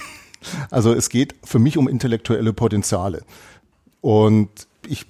Also 0.69 0.91
es 0.91 1.07
geht 1.07 1.35
für 1.45 1.57
mich 1.57 1.77
um 1.77 1.87
intellektuelle 1.87 2.51
Potenziale. 2.51 3.23
Und 4.01 4.49
ich 4.85 5.05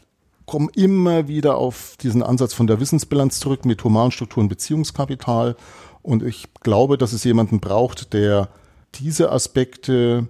komme 0.45 0.69
immer 0.75 1.27
wieder 1.27 1.57
auf 1.57 1.97
diesen 1.99 2.21
Ansatz 2.21 2.53
von 2.53 2.67
der 2.67 2.79
Wissensbilanz 2.79 3.39
zurück 3.39 3.65
mit 3.65 3.83
Humanstruktur 3.83 4.43
und 4.43 4.49
Beziehungskapital 4.49 5.55
und 6.03 6.21
ich 6.21 6.53
glaube, 6.61 6.97
dass 6.97 7.13
es 7.13 7.23
jemanden 7.23 7.59
braucht, 7.59 8.13
der 8.13 8.49
diese 8.95 9.31
Aspekte 9.31 10.27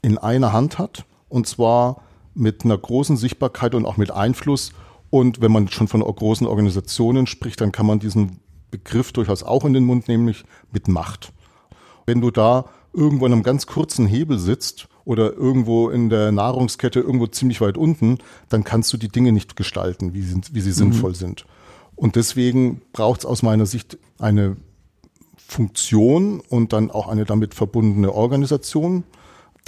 in 0.00 0.18
einer 0.18 0.52
Hand 0.52 0.78
hat. 0.78 1.04
Und 1.28 1.48
zwar 1.48 2.02
mit 2.32 2.64
einer 2.64 2.78
großen 2.78 3.16
Sichtbarkeit 3.16 3.74
und 3.74 3.84
auch 3.84 3.96
mit 3.96 4.12
Einfluss. 4.12 4.72
Und 5.10 5.40
wenn 5.40 5.52
man 5.52 5.68
schon 5.68 5.88
von 5.88 6.00
großen 6.00 6.46
Organisationen 6.46 7.26
spricht, 7.26 7.60
dann 7.60 7.72
kann 7.72 7.86
man 7.86 7.98
diesen 7.98 8.38
Begriff 8.70 9.12
durchaus 9.12 9.42
auch 9.42 9.64
in 9.64 9.72
den 9.72 9.84
Mund 9.84 10.06
nehmen, 10.08 10.26
nämlich 10.26 10.44
mit 10.70 10.86
Macht. 10.86 11.32
Wenn 12.06 12.20
du 12.20 12.30
da 12.30 12.66
irgendwo 12.92 13.26
in 13.26 13.32
einem 13.32 13.42
ganz 13.42 13.66
kurzen 13.66 14.06
Hebel 14.06 14.38
sitzt 14.38 14.88
oder 15.04 15.32
irgendwo 15.32 15.90
in 15.90 16.08
der 16.08 16.30
Nahrungskette 16.30 17.00
irgendwo 17.00 17.26
ziemlich 17.26 17.60
weit 17.60 17.76
unten, 17.76 18.18
dann 18.48 18.62
kannst 18.62 18.92
du 18.92 18.96
die 18.96 19.08
Dinge 19.08 19.32
nicht 19.32 19.56
gestalten, 19.56 20.14
wie 20.14 20.22
sie, 20.22 20.40
wie 20.52 20.60
sie 20.60 20.70
mhm. 20.70 20.92
sinnvoll 20.92 21.14
sind. 21.16 21.46
Und 21.96 22.14
deswegen 22.14 22.82
braucht 22.92 23.20
es 23.20 23.26
aus 23.26 23.42
meiner 23.42 23.66
Sicht 23.66 23.98
eine 24.18 24.56
Funktion 25.46 26.40
und 26.48 26.72
dann 26.72 26.90
auch 26.90 27.08
eine 27.08 27.24
damit 27.24 27.54
verbundene 27.54 28.12
Organisation, 28.12 29.04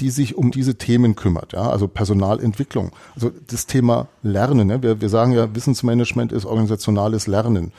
die 0.01 0.11
sich 0.11 0.37
um 0.37 0.51
diese 0.51 0.77
Themen 0.77 1.17
kümmert, 1.17 1.53
ja, 1.53 1.69
also 1.71 1.89
Personalentwicklung. 1.89 2.93
Also 3.15 3.31
das 3.49 3.67
Thema 3.67 4.09
Lernen, 4.23 4.69
ne? 4.69 4.83
wir, 4.83 5.01
wir 5.01 5.09
sagen 5.09 5.33
ja, 5.33 5.55
Wissensmanagement 5.55 6.33
ist 6.33 6.45
organisationales 6.45 7.27
Lernen. 7.27 7.73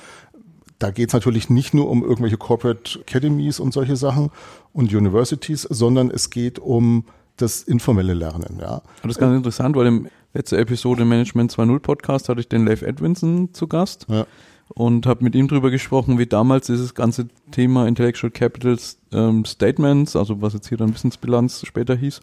Da 0.80 0.92
geht 0.92 1.10
es 1.10 1.14
natürlich 1.14 1.50
nicht 1.50 1.74
nur 1.74 1.90
um 1.90 2.04
irgendwelche 2.04 2.38
Corporate 2.38 3.00
Academies 3.00 3.60
und 3.60 3.74
solche 3.74 3.98
Sachen 3.98 4.32
und 4.72 4.94
Universities, 4.94 5.64
sondern 5.64 6.10
es 6.10 6.30
geht 6.30 6.58
um 6.60 7.06
das 7.36 7.64
informelle 7.64 8.14
Lernen. 8.14 8.60
Ja. 8.62 8.82
Das 9.02 9.12
ist 9.12 9.20
ganz 9.20 9.36
interessant, 9.36 9.76
weil 9.76 9.88
im 9.88 10.08
letzten 10.34 10.56
Episode 10.56 11.04
Management 11.04 11.52
2.0 11.52 11.80
Podcast 11.80 12.30
hatte 12.30 12.40
ich 12.40 12.48
den 12.48 12.66
Leif 12.66 12.82
Edwinson 12.82 13.54
zu 13.54 13.68
Gast. 13.68 14.06
Ja 14.10 14.26
und 14.70 15.06
habe 15.06 15.24
mit 15.24 15.36
ihm 15.36 15.48
drüber 15.48 15.72
gesprochen, 15.72 16.20
wie 16.20 16.28
damals 16.28 16.68
dieses 16.68 16.94
ganze 16.94 17.28
Thema 17.52 17.88
Intellectual 17.88 18.32
Capital 18.32 18.78
ähm, 19.12 19.46
Statements, 19.46 20.16
also 20.16 20.42
was 20.42 20.54
jetzt 20.54 20.70
hier 20.70 20.78
dann 20.78 20.94
Wissensbilanz 20.94 21.66
später 21.66 21.96
hieß, 21.96 22.22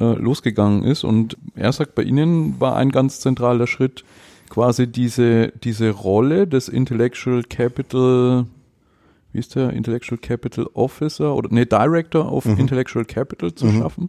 äh, 0.00 0.04
losgegangen 0.14 0.84
ist. 0.84 1.04
Und 1.04 1.36
er 1.54 1.72
sagt, 1.72 1.94
bei 1.94 2.02
Ihnen 2.02 2.58
war 2.60 2.76
ein 2.76 2.90
ganz 2.90 3.20
zentraler 3.20 3.66
Schritt 3.66 4.04
quasi 4.48 4.86
diese, 4.86 5.48
diese 5.62 5.90
Rolle 5.90 6.46
des 6.46 6.68
Intellectual 6.68 7.42
Capital, 7.42 8.46
wie 9.32 9.38
ist 9.38 9.54
der, 9.54 9.70
Intellectual 9.70 10.18
Capital 10.18 10.66
Officer 10.74 11.34
oder 11.34 11.48
nee, 11.52 11.66
Director 11.66 12.32
of 12.32 12.46
mhm. 12.46 12.58
Intellectual 12.58 13.04
Capital 13.04 13.54
zu 13.54 13.66
mhm. 13.66 13.78
schaffen. 13.80 14.08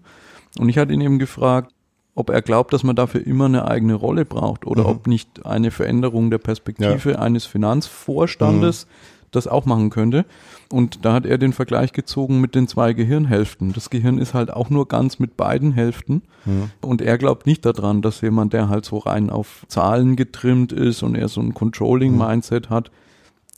Und 0.57 0.69
ich 0.69 0.77
hatte 0.77 0.93
ihn 0.93 1.01
eben 1.01 1.19
gefragt, 1.19 1.73
ob 2.17 2.31
er 2.31 2.41
glaubt, 2.41 2.73
dass 2.73 2.83
man 2.83 2.95
dafür 2.95 3.25
immer 3.27 3.45
eine 3.45 3.67
eigene 3.67 3.93
Rolle 3.93 4.25
braucht 4.25 4.65
oder 4.65 4.85
mhm. 4.85 4.89
ob 4.89 5.07
nicht 5.07 5.45
eine 5.45 5.69
Veränderung 5.69 6.31
der 6.31 6.39
Perspektive 6.39 7.11
ja. 7.11 7.19
eines 7.19 7.45
Finanzvorstandes 7.45 8.87
mhm. 8.87 9.27
das 9.29 9.45
auch 9.45 9.65
machen 9.65 9.91
könnte. 9.91 10.25
Und 10.71 11.05
da 11.05 11.13
hat 11.13 11.27
er 11.27 11.37
den 11.37 11.53
Vergleich 11.53 11.93
gezogen 11.93 12.41
mit 12.41 12.55
den 12.55 12.67
zwei 12.67 12.93
Gehirnhälften. 12.93 13.71
Das 13.71 13.91
Gehirn 13.91 14.17
ist 14.17 14.33
halt 14.33 14.51
auch 14.51 14.71
nur 14.71 14.87
ganz 14.87 15.19
mit 15.19 15.37
beiden 15.37 15.73
Hälften. 15.73 16.23
Mhm. 16.45 16.71
Und 16.81 17.03
er 17.03 17.19
glaubt 17.19 17.45
nicht 17.45 17.63
daran, 17.63 18.01
dass 18.01 18.21
jemand, 18.21 18.51
der 18.51 18.67
halt 18.67 18.85
so 18.85 18.97
rein 18.97 19.29
auf 19.29 19.63
Zahlen 19.67 20.15
getrimmt 20.15 20.71
ist 20.71 21.03
und 21.03 21.13
er 21.13 21.27
so 21.27 21.39
ein 21.39 21.53
Controlling-Mindset 21.53 22.71
mhm. 22.71 22.73
hat, 22.73 22.91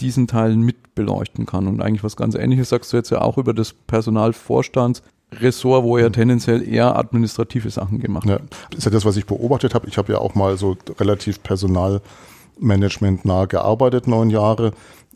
diesen 0.01 0.27
Teil 0.27 0.57
mit 0.57 0.95
beleuchten 0.95 1.45
kann. 1.45 1.65
Und 1.65 1.81
eigentlich 1.81 2.03
was 2.03 2.17
ganz 2.17 2.35
ähnliches 2.35 2.67
sagst 2.67 2.91
du 2.91 2.97
jetzt 2.97 3.09
ja 3.09 3.21
auch 3.21 3.37
über 3.37 3.53
das 3.53 3.71
Personalvorstands 3.71 5.01
Ressort, 5.31 5.83
wo 5.83 5.97
er 5.97 6.11
tendenziell 6.11 6.67
eher 6.67 6.95
administrative 6.97 7.69
Sachen 7.69 7.99
gemacht 7.99 8.27
hat. 8.27 8.41
Ja, 8.41 8.47
das 8.71 8.79
ist 8.79 8.85
ja 8.85 8.91
das, 8.91 9.05
was 9.05 9.17
ich 9.17 9.25
beobachtet 9.25 9.75
habe. 9.75 9.87
Ich 9.87 9.97
habe 9.97 10.11
ja 10.11 10.19
auch 10.19 10.35
mal 10.35 10.57
so 10.57 10.77
relativ 10.99 11.43
Personalmanagement 11.43 13.25
nah 13.25 13.45
gearbeitet, 13.45 14.07
neun 14.07 14.29
Jahre. 14.29 14.71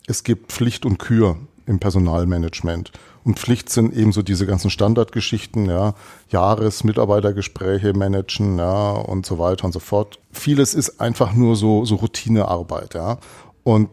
Es 0.06 0.24
gibt 0.24 0.52
Pflicht 0.52 0.86
und 0.86 1.00
Kür 1.00 1.38
im 1.66 1.80
Personalmanagement. 1.80 2.92
Und 3.24 3.40
Pflicht 3.40 3.70
sind 3.70 3.96
eben 3.96 4.12
so 4.12 4.22
diese 4.22 4.46
ganzen 4.46 4.70
Standardgeschichten, 4.70 5.68
ja, 5.68 5.96
Jahresmitarbeitergespräche 6.30 7.94
managen, 7.94 8.58
ja, 8.58 8.92
und 8.92 9.26
so 9.26 9.40
weiter 9.40 9.64
und 9.66 9.72
so 9.72 9.80
fort. 9.80 10.20
Vieles 10.32 10.74
ist 10.74 11.00
einfach 11.00 11.34
nur 11.34 11.56
so, 11.56 11.86
so 11.86 11.96
Routinearbeit, 11.96 12.96
ja 12.96 13.18
und 13.64 13.90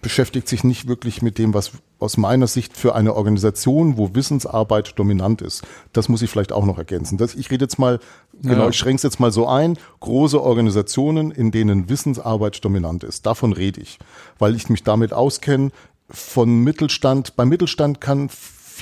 beschäftigt 0.00 0.48
sich 0.48 0.64
nicht 0.64 0.88
wirklich 0.88 1.22
mit 1.22 1.38
dem, 1.38 1.54
was 1.54 1.72
aus 2.02 2.16
meiner 2.16 2.46
Sicht 2.46 2.76
für 2.76 2.94
eine 2.94 3.14
Organisation, 3.14 3.96
wo 3.96 4.14
Wissensarbeit 4.14 4.98
dominant 4.98 5.40
ist. 5.42 5.62
Das 5.92 6.08
muss 6.08 6.22
ich 6.22 6.30
vielleicht 6.30 6.52
auch 6.52 6.66
noch 6.66 6.78
ergänzen. 6.78 7.18
Das, 7.18 7.34
ich 7.34 7.50
rede 7.50 7.64
jetzt 7.64 7.78
mal, 7.78 8.00
genau, 8.42 8.64
ja. 8.64 8.68
ich 8.68 8.76
schränke 8.76 8.96
es 8.96 9.02
jetzt 9.02 9.20
mal 9.20 9.32
so 9.32 9.46
ein, 9.46 9.78
große 10.00 10.42
Organisationen, 10.42 11.30
in 11.30 11.50
denen 11.50 11.88
Wissensarbeit 11.88 12.64
dominant 12.64 13.04
ist. 13.04 13.26
Davon 13.26 13.52
rede 13.52 13.80
ich, 13.80 13.98
weil 14.38 14.54
ich 14.54 14.68
mich 14.68 14.82
damit 14.82 15.12
auskenne. 15.12 15.70
Von 16.10 16.62
Mittelstand, 16.62 17.36
beim 17.36 17.48
Mittelstand 17.48 18.00
kann 18.00 18.28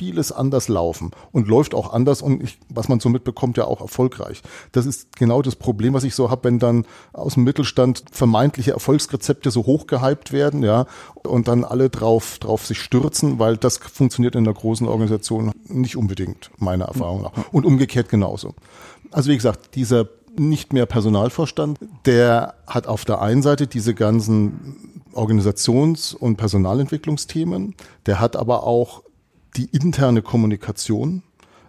vieles 0.00 0.32
anders 0.32 0.68
laufen 0.68 1.10
und 1.30 1.46
läuft 1.46 1.74
auch 1.74 1.92
anders 1.92 2.22
und 2.22 2.42
ich, 2.42 2.58
was 2.70 2.88
man 2.88 3.00
so 3.00 3.10
mitbekommt, 3.10 3.58
ja 3.58 3.66
auch 3.66 3.82
erfolgreich. 3.82 4.40
Das 4.72 4.86
ist 4.86 5.14
genau 5.14 5.42
das 5.42 5.56
Problem, 5.56 5.92
was 5.92 6.04
ich 6.04 6.14
so 6.14 6.30
habe, 6.30 6.44
wenn 6.44 6.58
dann 6.58 6.86
aus 7.12 7.34
dem 7.34 7.44
Mittelstand 7.44 8.04
vermeintliche 8.10 8.70
Erfolgsrezepte 8.70 9.50
so 9.50 9.66
hochgehypt 9.66 10.32
werden, 10.32 10.62
ja, 10.62 10.86
und 11.22 11.48
dann 11.48 11.64
alle 11.64 11.90
drauf, 11.90 12.38
drauf 12.38 12.64
sich 12.64 12.80
stürzen, 12.80 13.38
weil 13.38 13.58
das 13.58 13.76
funktioniert 13.76 14.36
in 14.36 14.46
einer 14.46 14.54
großen 14.54 14.88
Organisation 14.88 15.52
nicht 15.68 15.98
unbedingt, 15.98 16.50
meiner 16.56 16.86
Erfahrung 16.86 17.20
nach. 17.20 17.32
Und 17.52 17.66
umgekehrt 17.66 18.08
genauso. 18.08 18.54
Also 19.10 19.28
wie 19.30 19.36
gesagt, 19.36 19.74
dieser 19.74 20.08
nicht 20.38 20.72
mehr 20.72 20.86
Personalvorstand, 20.86 21.78
der 22.06 22.54
hat 22.66 22.86
auf 22.86 23.04
der 23.04 23.20
einen 23.20 23.42
Seite 23.42 23.66
diese 23.66 23.94
ganzen 23.94 25.02
Organisations- 25.12 26.14
und 26.14 26.36
Personalentwicklungsthemen, 26.36 27.74
der 28.06 28.18
hat 28.18 28.34
aber 28.34 28.62
auch 28.62 29.02
die 29.56 29.66
interne 29.66 30.22
Kommunikation 30.22 31.22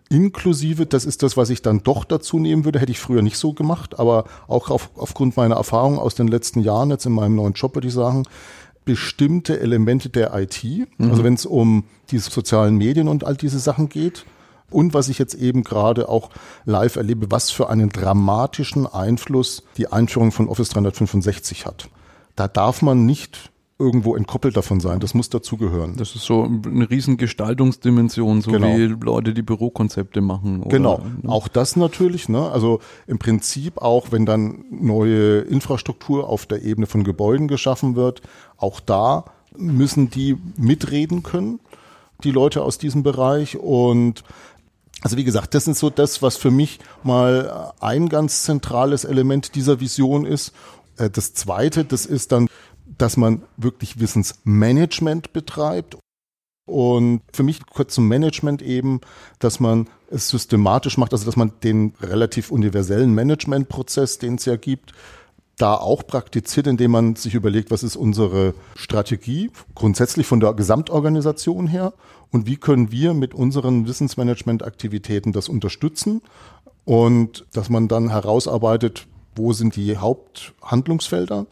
inklusive, 0.09 0.85
das 0.85 1.05
ist 1.05 1.23
das, 1.23 1.37
was 1.37 1.49
ich 1.49 1.61
dann 1.61 1.83
doch 1.83 2.03
dazu 2.03 2.37
nehmen 2.37 2.65
würde, 2.65 2.79
hätte 2.79 2.91
ich 2.91 2.99
früher 2.99 3.21
nicht 3.21 3.37
so 3.37 3.53
gemacht, 3.53 3.97
aber 3.97 4.25
auch 4.47 4.69
auf, 4.69 4.89
aufgrund 4.97 5.37
meiner 5.37 5.55
Erfahrung 5.55 5.97
aus 5.97 6.15
den 6.15 6.27
letzten 6.27 6.59
Jahren 6.59 6.89
jetzt 6.89 7.05
in 7.05 7.13
meinem 7.13 7.35
neuen 7.35 7.53
Job 7.53 7.75
würde 7.75 7.87
ich 7.87 7.93
sagen, 7.93 8.23
bestimmte 8.83 9.59
Elemente 9.59 10.09
der 10.09 10.33
IT, 10.35 10.63
mhm. 10.63 11.09
also 11.11 11.23
wenn 11.23 11.35
es 11.35 11.45
um 11.45 11.85
diese 12.09 12.29
sozialen 12.29 12.75
Medien 12.75 13.07
und 13.07 13.23
all 13.23 13.37
diese 13.37 13.59
Sachen 13.59 13.87
geht, 13.87 14.25
und 14.69 14.93
was 14.93 15.09
ich 15.09 15.19
jetzt 15.19 15.35
eben 15.35 15.63
gerade 15.63 16.07
auch 16.09 16.29
live 16.65 16.95
erlebe, 16.95 17.29
was 17.29 17.51
für 17.51 17.69
einen 17.69 17.89
dramatischen 17.89 18.87
Einfluss 18.87 19.63
die 19.77 19.91
Einführung 19.91 20.31
von 20.31 20.47
Office 20.47 20.69
365 20.69 21.65
hat. 21.65 21.89
Da 22.37 22.47
darf 22.47 22.81
man 22.81 23.05
nicht 23.05 23.50
irgendwo 23.81 24.15
entkoppelt 24.15 24.55
davon 24.55 24.79
sein. 24.79 24.99
Das 24.99 25.13
muss 25.13 25.29
dazugehören. 25.29 25.97
Das 25.97 26.15
ist 26.15 26.23
so 26.23 26.43
eine 26.43 26.89
riesen 26.89 27.17
Gestaltungsdimension, 27.17 28.41
so 28.41 28.51
genau. 28.51 28.67
wie 28.77 28.85
Leute, 28.85 29.33
die 29.33 29.41
Bürokonzepte 29.41 30.21
machen. 30.21 30.61
Oder, 30.61 30.69
genau, 30.69 30.97
ne? 31.21 31.29
auch 31.29 31.47
das 31.47 31.75
natürlich. 31.75 32.29
Ne? 32.29 32.49
Also 32.49 32.79
im 33.07 33.19
Prinzip 33.19 33.79
auch, 33.79 34.11
wenn 34.11 34.25
dann 34.25 34.63
neue 34.69 35.39
Infrastruktur 35.39 36.29
auf 36.29 36.45
der 36.45 36.61
Ebene 36.63 36.85
von 36.85 37.03
Gebäuden 37.03 37.47
geschaffen 37.47 37.95
wird, 37.95 38.21
auch 38.57 38.79
da 38.79 39.25
müssen 39.57 40.09
die 40.09 40.37
mitreden 40.55 41.23
können, 41.23 41.59
die 42.23 42.31
Leute 42.31 42.63
aus 42.63 42.77
diesem 42.77 43.03
Bereich. 43.03 43.57
Und 43.57 44.23
also 45.01 45.17
wie 45.17 45.23
gesagt, 45.23 45.55
das 45.55 45.67
ist 45.67 45.79
so 45.79 45.89
das, 45.89 46.21
was 46.21 46.37
für 46.37 46.51
mich 46.51 46.79
mal 47.03 47.73
ein 47.79 48.07
ganz 48.07 48.43
zentrales 48.43 49.03
Element 49.03 49.55
dieser 49.55 49.79
Vision 49.79 50.25
ist. 50.25 50.53
Äh, 50.97 51.09
das 51.09 51.33
zweite, 51.33 51.85
das 51.85 52.05
ist 52.05 52.31
dann, 52.31 52.47
dass 52.97 53.17
man 53.17 53.43
wirklich 53.57 53.99
Wissensmanagement 53.99 55.33
betreibt. 55.33 55.97
Und 56.65 57.21
für 57.33 57.43
mich 57.43 57.65
kurz 57.65 57.95
zum 57.95 58.07
Management 58.07 58.61
eben, 58.61 59.01
dass 59.39 59.59
man 59.59 59.87
es 60.09 60.29
systematisch 60.29 60.97
macht, 60.97 61.13
also 61.13 61.25
dass 61.25 61.35
man 61.35 61.53
den 61.63 61.93
relativ 62.01 62.51
universellen 62.51 63.13
Managementprozess, 63.13 64.19
den 64.19 64.35
es 64.35 64.45
ja 64.45 64.55
gibt, 64.55 64.93
da 65.57 65.75
auch 65.75 66.05
praktiziert, 66.07 66.67
indem 66.67 66.91
man 66.91 67.15
sich 67.15 67.35
überlegt, 67.35 67.71
was 67.71 67.83
ist 67.83 67.95
unsere 67.95 68.55
Strategie 68.75 69.51
grundsätzlich 69.75 70.25
von 70.25 70.39
der 70.39 70.53
Gesamtorganisation 70.53 71.67
her 71.67 71.93
und 72.31 72.47
wie 72.47 72.57
können 72.57 72.91
wir 72.91 73.13
mit 73.13 73.33
unseren 73.33 73.87
Wissensmanagement-Aktivitäten 73.87 75.33
das 75.33 75.49
unterstützen 75.49 76.21
und 76.85 77.45
dass 77.53 77.69
man 77.69 77.87
dann 77.87 78.09
herausarbeitet, 78.09 79.07
wo 79.35 79.53
sind 79.53 79.75
die 79.75 79.97
Haupthandlungsfelder, 79.97 81.45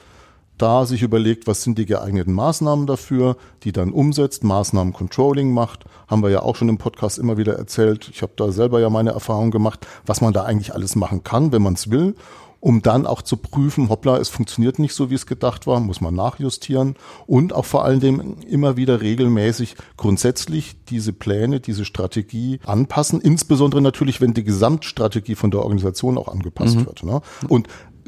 da 0.62 0.86
sich 0.86 1.02
überlegt, 1.02 1.48
was 1.48 1.63
sind 1.63 1.78
die 1.78 1.86
geeigneten 1.86 2.34
Maßnahmen 2.34 2.86
dafür, 2.86 3.38
die 3.63 3.72
dann 3.72 3.91
umsetzt, 3.91 4.43
Maßnahmen 4.43 4.93
Controlling 4.93 5.54
macht, 5.54 5.86
haben 6.08 6.22
wir 6.22 6.30
ja 6.30 6.41
auch 6.41 6.56
schon 6.56 6.69
im 6.69 6.78
Podcast 6.78 7.17
immer 7.17 7.38
wieder 7.38 7.56
erzählt. 7.56 8.10
Ich 8.13 8.22
habe 8.22 8.34
da 8.36 8.52
selber 8.52 8.80
ja 8.80 8.89
meine 8.89 9.12
Erfahrung 9.12 9.52
gemacht, 9.52 9.88
was 10.06 10.22
man 10.22 10.34
da 10.34 10.43
eigentlich 10.43 10.74
alles 10.74 10.95
machen 10.95 11.24
kann, 11.24 11.52
wenn 11.52 11.62
man 11.62 11.74
es 11.74 11.89
will 11.89 12.15
um 12.60 12.82
dann 12.82 13.06
auch 13.08 13.22
zu 13.22 13.38
prüfen, 13.38 13.89
hoppla, 13.89 14.17
es 14.17 14.30
funktioniert 14.30 14.80
nicht 14.80 14.93
so, 14.93 15.10
wie 15.10 15.15
es 15.15 15.26
gedacht 15.26 15.67
war, 15.67 15.80
muss 15.80 16.02
man 16.02 16.13
nachjustieren 16.13 16.95
und 17.26 17.54
auch 17.54 17.65
vor 17.65 17.86
allen 17.86 18.00
Dingen 18.00 18.41
immer 18.43 18.76
wieder 18.76 19.02
regelmäßig 19.02 19.76
grundsätzlich 19.98 20.76
diese 20.89 21.13
Pläne, 21.13 21.60
diese 21.60 21.86
Strategie 21.86 22.60
anpassen, 22.65 23.22
insbesondere 23.22 23.82
natürlich, 23.82 24.19
wenn 24.19 24.34
die 24.34 24.43
Gesamtstrategie 24.43 25.36
von 25.36 25.52
der 25.52 25.62
Organisation 25.62 26.17
auch 26.17 26.28
angepasst 26.28 26.76
mhm. 26.76 26.86
wird. 26.86 27.04
Ne? 27.04 27.22
Und 27.48 27.67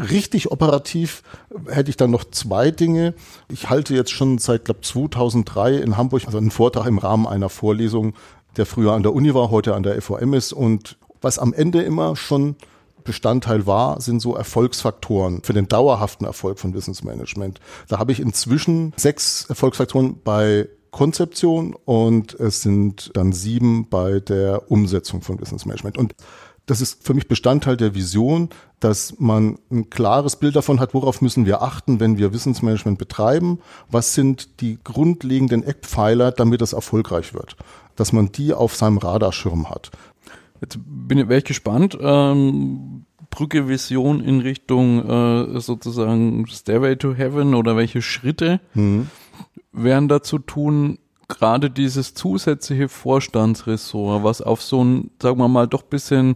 richtig 0.09 0.51
operativ 0.51 1.23
hätte 1.67 1.89
ich 1.89 1.97
dann 1.97 2.11
noch 2.11 2.23
zwei 2.25 2.71
Dinge. 2.71 3.13
Ich 3.49 3.69
halte 3.69 3.93
jetzt 3.93 4.11
schon 4.11 4.37
seit, 4.37 4.65
glaube 4.65 4.81
2003 4.81 5.75
in 5.75 5.97
Hamburg 5.97 6.25
also 6.25 6.37
einen 6.37 6.51
Vortrag 6.51 6.87
im 6.87 6.97
Rahmen 6.97 7.27
einer 7.27 7.49
Vorlesung, 7.49 8.13
der 8.57 8.65
früher 8.65 8.93
an 8.93 9.03
der 9.03 9.13
Uni 9.13 9.33
war, 9.33 9.51
heute 9.51 9.75
an 9.75 9.83
der 9.83 10.01
FOM 10.01 10.33
ist 10.33 10.53
und 10.53 10.97
was 11.21 11.39
am 11.39 11.53
Ende 11.53 11.81
immer 11.81 12.15
schon 12.15 12.55
Bestandteil 13.03 13.65
war, 13.65 13.99
sind 14.01 14.21
so 14.21 14.35
Erfolgsfaktoren 14.35 15.41
für 15.43 15.53
den 15.53 15.67
dauerhaften 15.67 16.25
Erfolg 16.25 16.59
von 16.59 16.73
Wissensmanagement. 16.73 17.59
Da 17.87 17.99
habe 17.99 18.11
ich 18.11 18.19
inzwischen 18.19 18.93
sechs 18.95 19.45
Erfolgsfaktoren 19.49 20.19
bei 20.23 20.67
Konzeption 20.91 21.75
und 21.85 22.33
es 22.39 22.61
sind 22.61 23.11
dann 23.13 23.31
sieben 23.31 23.87
bei 23.89 24.19
der 24.19 24.69
Umsetzung 24.69 25.21
von 25.21 25.39
Wissensmanagement. 25.39 25.97
Und 25.97 26.15
das 26.65 26.81
ist 26.81 27.05
für 27.05 27.13
mich 27.13 27.27
Bestandteil 27.27 27.77
der 27.77 27.95
Vision, 27.95 28.49
dass 28.79 29.19
man 29.19 29.57
ein 29.69 29.89
klares 29.89 30.35
Bild 30.35 30.55
davon 30.55 30.79
hat, 30.79 30.93
worauf 30.93 31.21
müssen 31.21 31.45
wir 31.45 31.61
achten, 31.61 31.99
wenn 31.99 32.17
wir 32.17 32.33
Wissensmanagement 32.33 32.97
betreiben, 32.97 33.59
was 33.89 34.13
sind 34.13 34.61
die 34.61 34.79
grundlegenden 34.83 35.63
Eckpfeiler, 35.63 36.31
damit 36.31 36.61
es 36.61 36.73
erfolgreich 36.73 37.33
wird, 37.33 37.55
dass 37.95 38.13
man 38.13 38.31
die 38.31 38.53
auf 38.53 38.75
seinem 38.75 38.97
Radarschirm 38.97 39.69
hat. 39.69 39.91
Jetzt 40.61 40.79
bin 40.85 41.17
ich, 41.17 41.27
wäre 41.27 41.39
ich 41.39 41.45
gespannt. 41.45 41.97
Ähm, 41.99 43.05
Brücke 43.29 43.67
Vision 43.67 44.21
in 44.21 44.41
Richtung 44.41 45.09
äh, 45.09 45.59
sozusagen 45.59 46.45
Stairway 46.47 46.97
to 46.97 47.13
Heaven 47.13 47.55
oder 47.55 47.75
welche 47.77 48.01
Schritte 48.01 48.59
mhm. 48.73 49.09
wären 49.71 50.07
da 50.07 50.21
zu 50.21 50.37
tun, 50.37 50.99
gerade 51.27 51.69
dieses 51.69 52.13
zusätzliche 52.13 52.89
Vorstandsressort, 52.89 54.23
was 54.23 54.41
auf 54.41 54.61
so 54.61 54.83
ein, 54.83 55.11
sagen 55.21 55.39
wir 55.39 55.47
mal, 55.47 55.67
doch 55.67 55.83
bisschen 55.83 56.35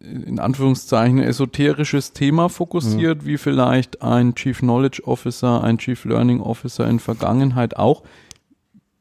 in 0.00 0.38
Anführungszeichen 0.38 1.18
esoterisches 1.18 2.12
Thema 2.12 2.48
fokussiert, 2.48 3.22
mhm. 3.22 3.26
wie 3.26 3.38
vielleicht 3.38 4.02
ein 4.02 4.34
Chief 4.34 4.58
Knowledge 4.58 5.02
Officer, 5.04 5.62
ein 5.62 5.78
Chief 5.78 6.04
Learning 6.04 6.40
Officer 6.40 6.88
in 6.88 6.98
Vergangenheit 6.98 7.76
auch. 7.76 8.02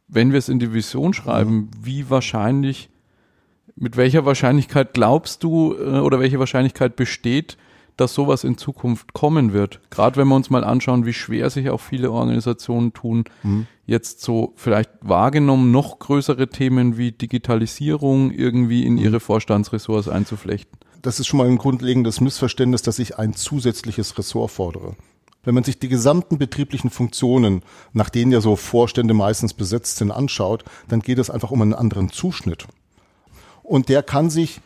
Wenn 0.07 0.31
wir 0.31 0.39
es 0.39 0.49
in 0.49 0.59
die 0.59 0.73
Vision 0.73 1.13
schreiben, 1.13 1.55
mhm. 1.55 1.69
wie 1.81 2.09
wahrscheinlich 2.09 2.89
mit 3.75 3.95
welcher 3.95 4.25
Wahrscheinlichkeit 4.25 4.93
glaubst 4.93 5.41
du 5.43 5.73
äh, 5.73 5.99
oder 5.99 6.19
welche 6.19 6.37
Wahrscheinlichkeit 6.37 6.97
besteht, 6.97 7.57
dass 7.95 8.13
sowas 8.13 8.43
in 8.43 8.57
Zukunft 8.57 9.13
kommen 9.13 9.53
wird? 9.53 9.79
Gerade 9.89 10.17
wenn 10.17 10.27
wir 10.27 10.35
uns 10.35 10.49
mal 10.49 10.65
anschauen, 10.65 11.05
wie 11.05 11.13
schwer 11.13 11.49
sich 11.49 11.69
auch 11.69 11.79
viele 11.79 12.11
Organisationen 12.11 12.91
tun, 12.91 13.23
mhm. 13.41 13.67
jetzt 13.85 14.21
so 14.21 14.51
vielleicht 14.57 14.91
wahrgenommen 15.01 15.71
noch 15.71 15.99
größere 15.99 16.49
Themen 16.49 16.97
wie 16.97 17.13
Digitalisierung 17.13 18.31
irgendwie 18.31 18.85
in 18.85 18.93
mhm. 18.93 18.99
ihre 18.99 19.19
Vorstandsressorts 19.21 20.09
einzuflechten. 20.09 20.77
Das 21.01 21.19
ist 21.19 21.27
schon 21.27 21.37
mal 21.37 21.47
ein 21.47 21.57
grundlegendes 21.57 22.19
Missverständnis, 22.19 22.81
dass 22.81 22.99
ich 22.99 23.17
ein 23.17 23.33
zusätzliches 23.33 24.17
Ressort 24.17 24.51
fordere. 24.51 24.95
Wenn 25.43 25.55
man 25.55 25.63
sich 25.63 25.79
die 25.79 25.87
gesamten 25.87 26.37
betrieblichen 26.37 26.89
Funktionen, 26.89 27.63
nach 27.93 28.09
denen 28.09 28.33
ja 28.33 28.41
so 28.41 28.57
Vorstände 28.57 29.13
meistens 29.13 29.53
besetzt 29.53 29.97
sind, 29.97 30.11
anschaut, 30.11 30.65
dann 30.89 30.99
geht 30.99 31.17
es 31.17 31.29
einfach 31.29 31.51
um 31.51 31.61
einen 31.61 31.73
anderen 31.73 32.11
Zuschnitt. 32.11 32.65
Und 33.63 33.87
der 33.87 34.03
kann 34.03 34.29
sich 34.29 34.61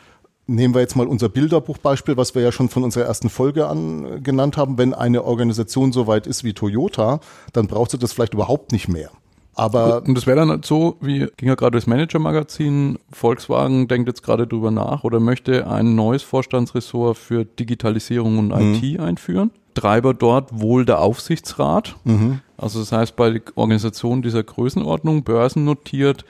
Nehmen 0.45 0.73
wir 0.73 0.81
jetzt 0.81 0.97
mal 0.97 1.07
unser 1.07 1.29
Bilderbuchbeispiel, 1.29 2.17
was 2.17 2.35
wir 2.35 2.41
ja 2.41 2.51
schon 2.51 2.67
von 2.67 2.83
unserer 2.83 3.05
ersten 3.05 3.29
Folge 3.29 3.67
an 3.67 4.21
genannt 4.23 4.57
haben. 4.57 4.77
Wenn 4.77 4.93
eine 4.93 5.23
Organisation 5.23 5.93
so 5.93 6.05
weit 6.05 6.27
ist 6.27 6.43
wie 6.43 6.53
Toyota, 6.53 7.21
dann 7.53 7.67
braucht 7.67 7.91
sie 7.91 7.97
das 7.97 8.11
vielleicht 8.11 8.33
überhaupt 8.33 8.73
nicht 8.73 8.89
mehr. 8.89 9.09
Aber 9.55 10.03
und 10.03 10.15
das 10.15 10.25
wäre 10.25 10.37
dann 10.37 10.49
halt 10.49 10.65
so, 10.65 10.97
wie 10.99 11.27
ging 11.37 11.49
ja 11.49 11.55
gerade 11.55 11.77
das 11.77 11.85
Manager-Magazin, 11.87 12.97
Volkswagen 13.11 13.87
denkt 13.87 14.07
jetzt 14.07 14.23
gerade 14.23 14.47
drüber 14.47 14.71
nach 14.71 15.03
oder 15.03 15.19
möchte 15.19 15.67
ein 15.67 15.95
neues 15.95 16.23
Vorstandsressort 16.23 17.17
für 17.17 17.45
Digitalisierung 17.45 18.39
und 18.39 18.47
mhm. 18.47 18.75
IT 18.75 18.99
einführen. 18.99 19.51
Treiber 19.75 20.13
dort 20.13 20.59
wohl 20.59 20.85
der 20.85 20.99
Aufsichtsrat. 20.99 21.95
Mhm. 22.03 22.39
Also 22.57 22.79
das 22.79 22.91
heißt, 22.91 23.15
bei 23.15 23.41
Organisationen 23.55 24.21
dieser 24.21 24.43
Größenordnung, 24.43 25.23
börsennotiert, 25.23 26.25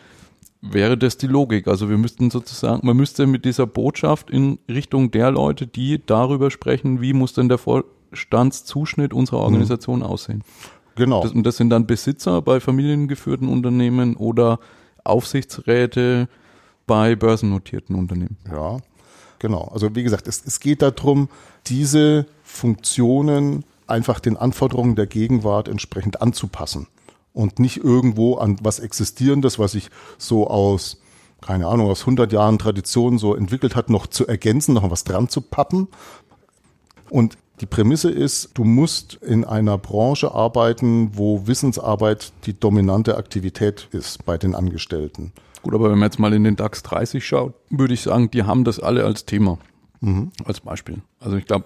wäre 0.62 0.97
das 0.97 1.17
die 1.17 1.27
Logik. 1.27 1.67
Also 1.67 1.89
wir 1.89 1.97
müssten 1.97 2.31
sozusagen, 2.31 2.86
man 2.86 2.95
müsste 2.95 3.27
mit 3.27 3.45
dieser 3.45 3.67
Botschaft 3.67 4.29
in 4.29 4.59
Richtung 4.69 5.12
der 5.12 5.31
Leute, 5.31 5.67
die 5.67 6.01
darüber 6.05 6.51
sprechen, 6.51 7.01
wie 7.01 7.13
muss 7.13 7.33
denn 7.33 7.49
der 7.49 7.57
Vorstandszuschnitt 7.57 9.13
unserer 9.13 9.39
mhm. 9.39 9.43
Organisation 9.43 9.99
mhm. 9.99 10.05
aussehen. 10.05 10.43
Genau. 10.95 11.23
Das, 11.23 11.32
und 11.32 11.43
das 11.43 11.58
sind 11.58 11.69
dann 11.69 11.88
Besitzer 11.88 12.41
bei 12.41 12.60
familiengeführten 12.60 13.47
Unternehmen 13.47 14.15
oder 14.15 14.60
Aufsichtsräte 15.03 16.27
bei 16.86 17.15
börsennotierten 17.15 17.95
Unternehmen. 17.95 18.38
Ja, 18.51 18.77
genau. 19.39 19.69
Also 19.73 19.95
wie 19.95 20.03
gesagt, 20.03 20.27
es, 20.27 20.43
es 20.45 20.60
geht 20.60 20.82
darum, 20.82 21.29
diese 21.67 22.25
Funktionen 22.43 23.63
einfach 23.88 24.19
den 24.19 24.38
Anforderungen 24.38 24.95
der 24.95 25.08
Gegenwart 25.08 25.67
entsprechend 25.67 26.21
anzupassen 26.21 26.88
und 27.34 27.60
nicht 27.60 27.77
irgendwo 27.77 28.36
an 28.36 28.58
was 28.62 28.79
Existierendes, 28.79 29.60
was 29.60 29.73
sich 29.73 29.89
so 30.17 30.47
aus, 30.47 31.01
keine 31.41 31.67
Ahnung, 31.67 31.89
aus 31.89 32.01
100 32.01 32.32
Jahren 32.32 32.60
Tradition 32.60 33.17
so 33.17 33.36
entwickelt 33.36 33.75
hat, 33.75 33.89
noch 33.89 34.08
zu 34.08 34.27
ergänzen, 34.27 34.75
noch 34.75 34.89
was 34.89 35.03
dran 35.03 35.29
zu 35.29 35.41
pappen. 35.41 35.88
Und 37.10 37.38
die 37.61 37.65
Prämisse 37.65 38.09
ist, 38.09 38.51
du 38.55 38.63
musst 38.63 39.15
in 39.15 39.45
einer 39.45 39.77
Branche 39.77 40.33
arbeiten, 40.33 41.11
wo 41.13 41.47
Wissensarbeit 41.47 42.33
die 42.45 42.59
dominante 42.59 43.17
Aktivität 43.17 43.87
ist 43.91 44.25
bei 44.25 44.37
den 44.37 44.55
Angestellten. 44.55 45.33
Gut, 45.61 45.73
aber 45.73 45.91
wenn 45.91 45.99
man 45.99 46.07
jetzt 46.07 46.19
mal 46.19 46.33
in 46.33 46.43
den 46.43 46.55
DAX 46.55 46.83
30 46.83 47.25
schaut, 47.25 47.53
würde 47.69 47.93
ich 47.93 48.01
sagen, 48.01 48.29
die 48.31 48.43
haben 48.43 48.63
das 48.63 48.79
alle 48.79 49.05
als 49.05 49.25
Thema. 49.25 49.59
Mhm. 50.01 50.31
Als 50.43 50.59
Beispiel. 50.59 51.01
Also 51.19 51.37
ich 51.37 51.45
glaube, 51.45 51.65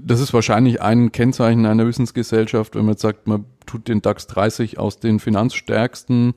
das 0.00 0.20
ist 0.20 0.32
wahrscheinlich 0.32 0.80
ein 0.80 1.10
Kennzeichen 1.10 1.66
einer 1.66 1.86
Wissensgesellschaft, 1.86 2.74
wenn 2.74 2.84
man 2.84 2.92
jetzt 2.92 3.02
sagt, 3.02 3.26
man 3.26 3.46
tut 3.66 3.88
den 3.88 4.02
DAX 4.02 4.26
30 4.28 4.78
aus 4.78 5.00
den 5.00 5.18
finanzstärksten 5.18 6.34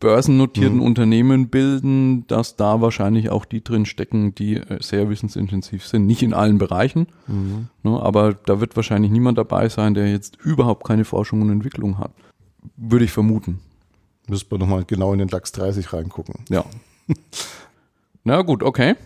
börsennotierten 0.00 0.78
mhm. 0.78 0.82
Unternehmen 0.84 1.48
bilden, 1.48 2.26
dass 2.26 2.56
da 2.56 2.80
wahrscheinlich 2.80 3.30
auch 3.30 3.44
die 3.44 3.62
drin 3.64 3.86
stecken, 3.86 4.34
die 4.34 4.56
äh, 4.56 4.82
sehr 4.82 5.08
wissensintensiv 5.08 5.86
sind. 5.86 6.06
Nicht 6.06 6.22
in 6.22 6.34
allen 6.34 6.58
Bereichen, 6.58 7.06
mhm. 7.26 7.68
ne, 7.82 8.00
aber 8.00 8.34
da 8.34 8.60
wird 8.60 8.76
wahrscheinlich 8.76 9.10
niemand 9.10 9.38
dabei 9.38 9.68
sein, 9.68 9.94
der 9.94 10.10
jetzt 10.10 10.36
überhaupt 10.36 10.86
keine 10.86 11.04
Forschung 11.04 11.42
und 11.42 11.50
Entwicklung 11.50 11.98
hat. 11.98 12.10
Würde 12.76 13.04
ich 13.04 13.12
vermuten. 13.12 13.60
Müsste 14.28 14.46
man 14.50 14.60
nochmal 14.60 14.84
genau 14.84 15.12
in 15.12 15.18
den 15.18 15.28
DAX 15.28 15.52
30 15.52 15.92
reingucken. 15.92 16.44
Ja. 16.48 16.64
Na 18.24 18.42
gut, 18.42 18.62
okay. 18.62 18.96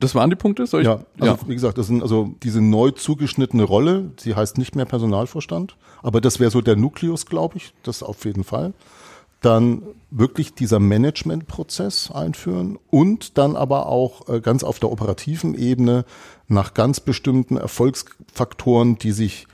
Das 0.00 0.14
waren 0.14 0.30
die 0.30 0.36
Punkte? 0.36 0.66
Soll 0.66 0.82
ich? 0.82 0.86
Ja, 0.86 1.00
also 1.18 1.32
ja. 1.32 1.48
wie 1.48 1.54
gesagt, 1.54 1.76
das 1.76 1.88
sind 1.88 2.02
also 2.02 2.34
diese 2.44 2.60
neu 2.60 2.92
zugeschnittene 2.92 3.64
Rolle, 3.64 4.12
sie 4.16 4.36
heißt 4.36 4.56
nicht 4.56 4.76
mehr 4.76 4.84
Personalvorstand, 4.84 5.76
aber 6.02 6.20
das 6.20 6.38
wäre 6.38 6.52
so 6.52 6.60
der 6.60 6.76
Nukleus, 6.76 7.26
glaube 7.26 7.56
ich, 7.56 7.74
das 7.82 8.04
auf 8.04 8.24
jeden 8.24 8.44
Fall. 8.44 8.74
Dann 9.40 9.82
wirklich 10.10 10.54
dieser 10.54 10.80
Managementprozess 10.80 12.10
einführen 12.10 12.78
und 12.90 13.38
dann 13.38 13.56
aber 13.56 13.86
auch 13.86 14.28
äh, 14.28 14.40
ganz 14.40 14.64
auf 14.64 14.78
der 14.80 14.90
operativen 14.90 15.54
Ebene 15.54 16.04
nach 16.48 16.74
ganz 16.74 17.00
bestimmten 17.00 17.56
Erfolgsfaktoren, 17.56 18.98
die 18.98 19.12
sich 19.12 19.46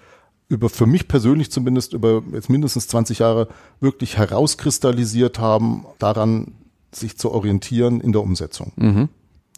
über 0.48 0.68
für 0.68 0.86
mich 0.86 1.08
persönlich 1.08 1.50
zumindest 1.50 1.92
über 1.92 2.22
jetzt 2.32 2.50
mindestens 2.50 2.86
20 2.88 3.18
Jahre 3.18 3.48
wirklich 3.80 4.16
herauskristallisiert 4.16 5.38
haben, 5.38 5.86
daran 5.98 6.52
sich 6.92 7.16
zu 7.16 7.32
orientieren 7.32 8.00
in 8.00 8.12
der 8.12 8.22
Umsetzung. 8.22 8.72
Mhm. 8.76 9.08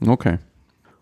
Okay. 0.07 0.39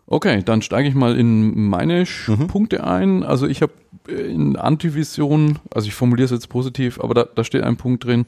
Okay, 0.07 0.43
dann 0.45 0.63
steige 0.63 0.89
ich 0.89 0.95
mal 0.95 1.17
in 1.19 1.69
meine 1.69 2.05
mhm. 2.27 2.47
Punkte 2.47 2.85
ein. 2.85 3.23
Also 3.23 3.47
ich 3.47 3.63
habe 3.63 3.73
in 4.09 4.57
Antivision, 4.57 5.59
also 5.73 5.89
ich 5.89 5.95
formuliere 5.95 6.27
es 6.27 6.31
jetzt 6.31 6.49
positiv, 6.49 7.01
aber 7.01 7.15
da, 7.15 7.25
da 7.25 7.43
steht 7.45 7.63
ein 7.63 7.77
Punkt 7.77 8.05
drin, 8.05 8.27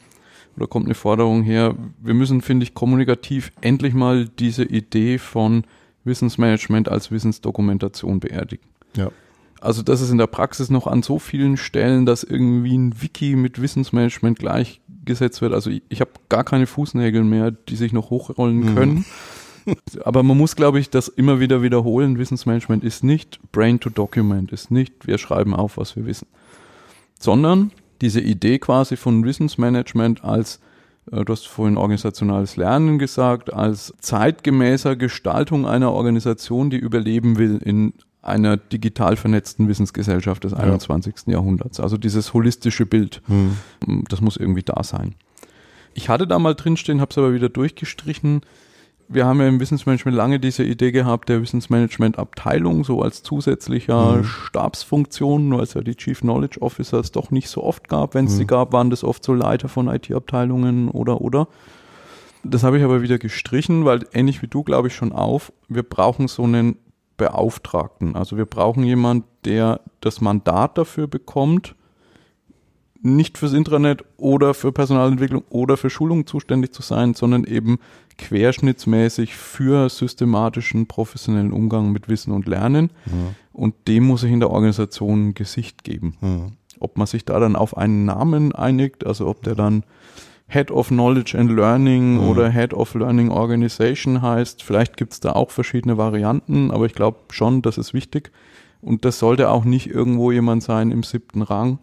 oder 0.56 0.66
kommt 0.66 0.86
eine 0.86 0.94
Forderung 0.94 1.42
her, 1.42 1.74
wir 2.00 2.14
müssen, 2.14 2.40
finde 2.40 2.64
ich, 2.64 2.74
kommunikativ 2.74 3.52
endlich 3.60 3.94
mal 3.94 4.26
diese 4.26 4.64
Idee 4.64 5.18
von 5.18 5.64
Wissensmanagement 6.04 6.88
als 6.88 7.10
Wissensdokumentation 7.10 8.20
beerdigen. 8.20 8.64
Ja. 8.96 9.10
Also 9.60 9.82
das 9.82 10.00
ist 10.00 10.10
in 10.10 10.18
der 10.18 10.26
Praxis 10.26 10.70
noch 10.70 10.86
an 10.86 11.02
so 11.02 11.18
vielen 11.18 11.56
Stellen, 11.56 12.06
dass 12.06 12.22
irgendwie 12.22 12.76
ein 12.76 13.02
Wiki 13.02 13.36
mit 13.36 13.60
Wissensmanagement 13.60 14.38
gleichgesetzt 14.38 15.40
wird. 15.40 15.52
Also 15.52 15.70
ich, 15.70 15.82
ich 15.88 16.00
habe 16.00 16.10
gar 16.28 16.44
keine 16.44 16.66
Fußnägel 16.66 17.24
mehr, 17.24 17.50
die 17.50 17.76
sich 17.76 17.92
noch 17.92 18.10
hochrollen 18.10 18.58
mhm. 18.58 18.74
können. 18.74 19.04
Aber 20.04 20.22
man 20.22 20.38
muss, 20.38 20.54
glaube 20.54 20.78
ich, 20.78 20.90
das 20.90 21.08
immer 21.08 21.40
wieder 21.40 21.62
wiederholen. 21.62 22.18
Wissensmanagement 22.18 22.84
ist 22.84 23.02
nicht 23.02 23.40
Brain 23.50 23.80
to 23.80 23.90
Document, 23.90 24.52
ist 24.52 24.70
nicht, 24.70 25.06
wir 25.06 25.18
schreiben 25.18 25.54
auf, 25.54 25.76
was 25.76 25.96
wir 25.96 26.06
wissen, 26.06 26.28
sondern 27.18 27.72
diese 28.00 28.20
Idee 28.20 28.58
quasi 28.58 28.96
von 28.96 29.24
Wissensmanagement 29.24 30.24
als, 30.24 30.60
äh, 31.10 31.24
du 31.24 31.32
hast 31.32 31.46
vorhin 31.46 31.76
organisationales 31.76 32.56
Lernen 32.56 32.98
gesagt, 32.98 33.52
als 33.52 33.94
zeitgemäßer 34.00 34.96
Gestaltung 34.96 35.66
einer 35.66 35.92
Organisation, 35.92 36.70
die 36.70 36.78
überleben 36.78 37.38
will 37.38 37.58
in 37.64 37.92
einer 38.22 38.56
digital 38.56 39.16
vernetzten 39.16 39.68
Wissensgesellschaft 39.68 40.44
des 40.44 40.52
21. 40.52 41.14
Ja. 41.26 41.34
Jahrhunderts. 41.34 41.78
Also 41.78 41.96
dieses 41.96 42.34
holistische 42.34 42.84
Bild, 42.84 43.22
hm. 43.26 43.56
das 44.08 44.20
muss 44.20 44.36
irgendwie 44.36 44.64
da 44.64 44.82
sein. 44.82 45.14
Ich 45.94 46.08
hatte 46.08 46.26
da 46.26 46.38
mal 46.38 46.54
drinstehen, 46.54 47.00
habe 47.00 47.10
es 47.10 47.18
aber 47.18 47.32
wieder 47.32 47.48
durchgestrichen, 47.48 48.42
wir 49.08 49.26
haben 49.26 49.40
ja 49.40 49.48
im 49.48 49.60
Wissensmanagement 49.60 50.16
lange 50.16 50.40
diese 50.40 50.64
Idee 50.64 50.90
gehabt, 50.90 51.28
der 51.28 51.40
Wissensmanagement-Abteilung 51.40 52.84
so 52.84 53.02
als 53.02 53.22
zusätzlicher 53.22 54.16
mhm. 54.16 54.24
Stabsfunktion, 54.24 55.48
nur 55.48 55.60
als 55.60 55.74
ja 55.74 55.80
die 55.80 55.94
Chief 55.94 56.20
Knowledge 56.20 56.60
Officers 56.60 57.12
doch 57.12 57.30
nicht 57.30 57.48
so 57.48 57.62
oft 57.62 57.88
gab. 57.88 58.14
Wenn 58.14 58.26
es 58.26 58.32
mhm. 58.32 58.36
sie 58.38 58.46
gab, 58.46 58.72
waren 58.72 58.90
das 58.90 59.04
oft 59.04 59.24
so 59.24 59.34
Leiter 59.34 59.68
von 59.68 59.88
IT-Abteilungen 59.88 60.88
oder 60.88 61.20
oder. 61.20 61.48
Das 62.42 62.62
habe 62.62 62.78
ich 62.78 62.84
aber 62.84 63.02
wieder 63.02 63.18
gestrichen, 63.18 63.84
weil 63.84 64.06
ähnlich 64.12 64.42
wie 64.42 64.48
du 64.48 64.62
glaube 64.62 64.88
ich 64.88 64.94
schon 64.94 65.12
auf, 65.12 65.52
wir 65.68 65.82
brauchen 65.82 66.28
so 66.28 66.44
einen 66.44 66.76
Beauftragten. 67.16 68.14
Also 68.14 68.36
wir 68.36 68.46
brauchen 68.46 68.82
jemand, 68.84 69.24
der 69.44 69.80
das 70.00 70.20
Mandat 70.20 70.78
dafür 70.78 71.06
bekommt, 71.06 71.74
nicht 73.14 73.38
fürs 73.38 73.52
Intranet 73.52 74.04
oder 74.16 74.54
für 74.54 74.72
Personalentwicklung 74.72 75.44
oder 75.48 75.76
für 75.76 75.90
Schulung 75.90 76.26
zuständig 76.26 76.72
zu 76.72 76.82
sein, 76.82 77.14
sondern 77.14 77.44
eben 77.44 77.78
querschnittsmäßig 78.18 79.34
für 79.34 79.88
systematischen 79.88 80.86
professionellen 80.86 81.52
Umgang 81.52 81.92
mit 81.92 82.08
Wissen 82.08 82.32
und 82.32 82.46
Lernen. 82.46 82.90
Ja. 83.06 83.12
Und 83.52 83.74
dem 83.88 84.04
muss 84.04 84.22
ich 84.22 84.32
in 84.32 84.40
der 84.40 84.50
Organisation 84.50 85.28
ein 85.28 85.34
Gesicht 85.34 85.84
geben. 85.84 86.16
Ja. 86.20 86.48
Ob 86.80 86.98
man 86.98 87.06
sich 87.06 87.24
da 87.24 87.38
dann 87.38 87.56
auf 87.56 87.76
einen 87.76 88.04
Namen 88.04 88.54
einigt, 88.54 89.06
also 89.06 89.26
ob 89.28 89.42
der 89.42 89.54
dann 89.54 89.84
Head 90.48 90.70
of 90.70 90.88
Knowledge 90.88 91.36
and 91.38 91.50
Learning 91.50 92.20
ja. 92.20 92.26
oder 92.28 92.50
Head 92.50 92.72
of 92.74 92.94
Learning 92.94 93.30
Organization 93.30 94.22
heißt. 94.22 94.62
Vielleicht 94.62 94.96
gibt 94.96 95.12
es 95.12 95.20
da 95.20 95.32
auch 95.32 95.50
verschiedene 95.50 95.98
Varianten, 95.98 96.70
aber 96.70 96.86
ich 96.86 96.94
glaube 96.94 97.18
schon, 97.30 97.62
das 97.62 97.78
ist 97.78 97.94
wichtig. 97.94 98.30
Und 98.80 99.04
das 99.04 99.18
sollte 99.18 99.50
auch 99.50 99.64
nicht 99.64 99.88
irgendwo 99.88 100.30
jemand 100.30 100.62
sein 100.62 100.90
im 100.90 101.02
siebten 101.02 101.42
Rang, 101.42 101.78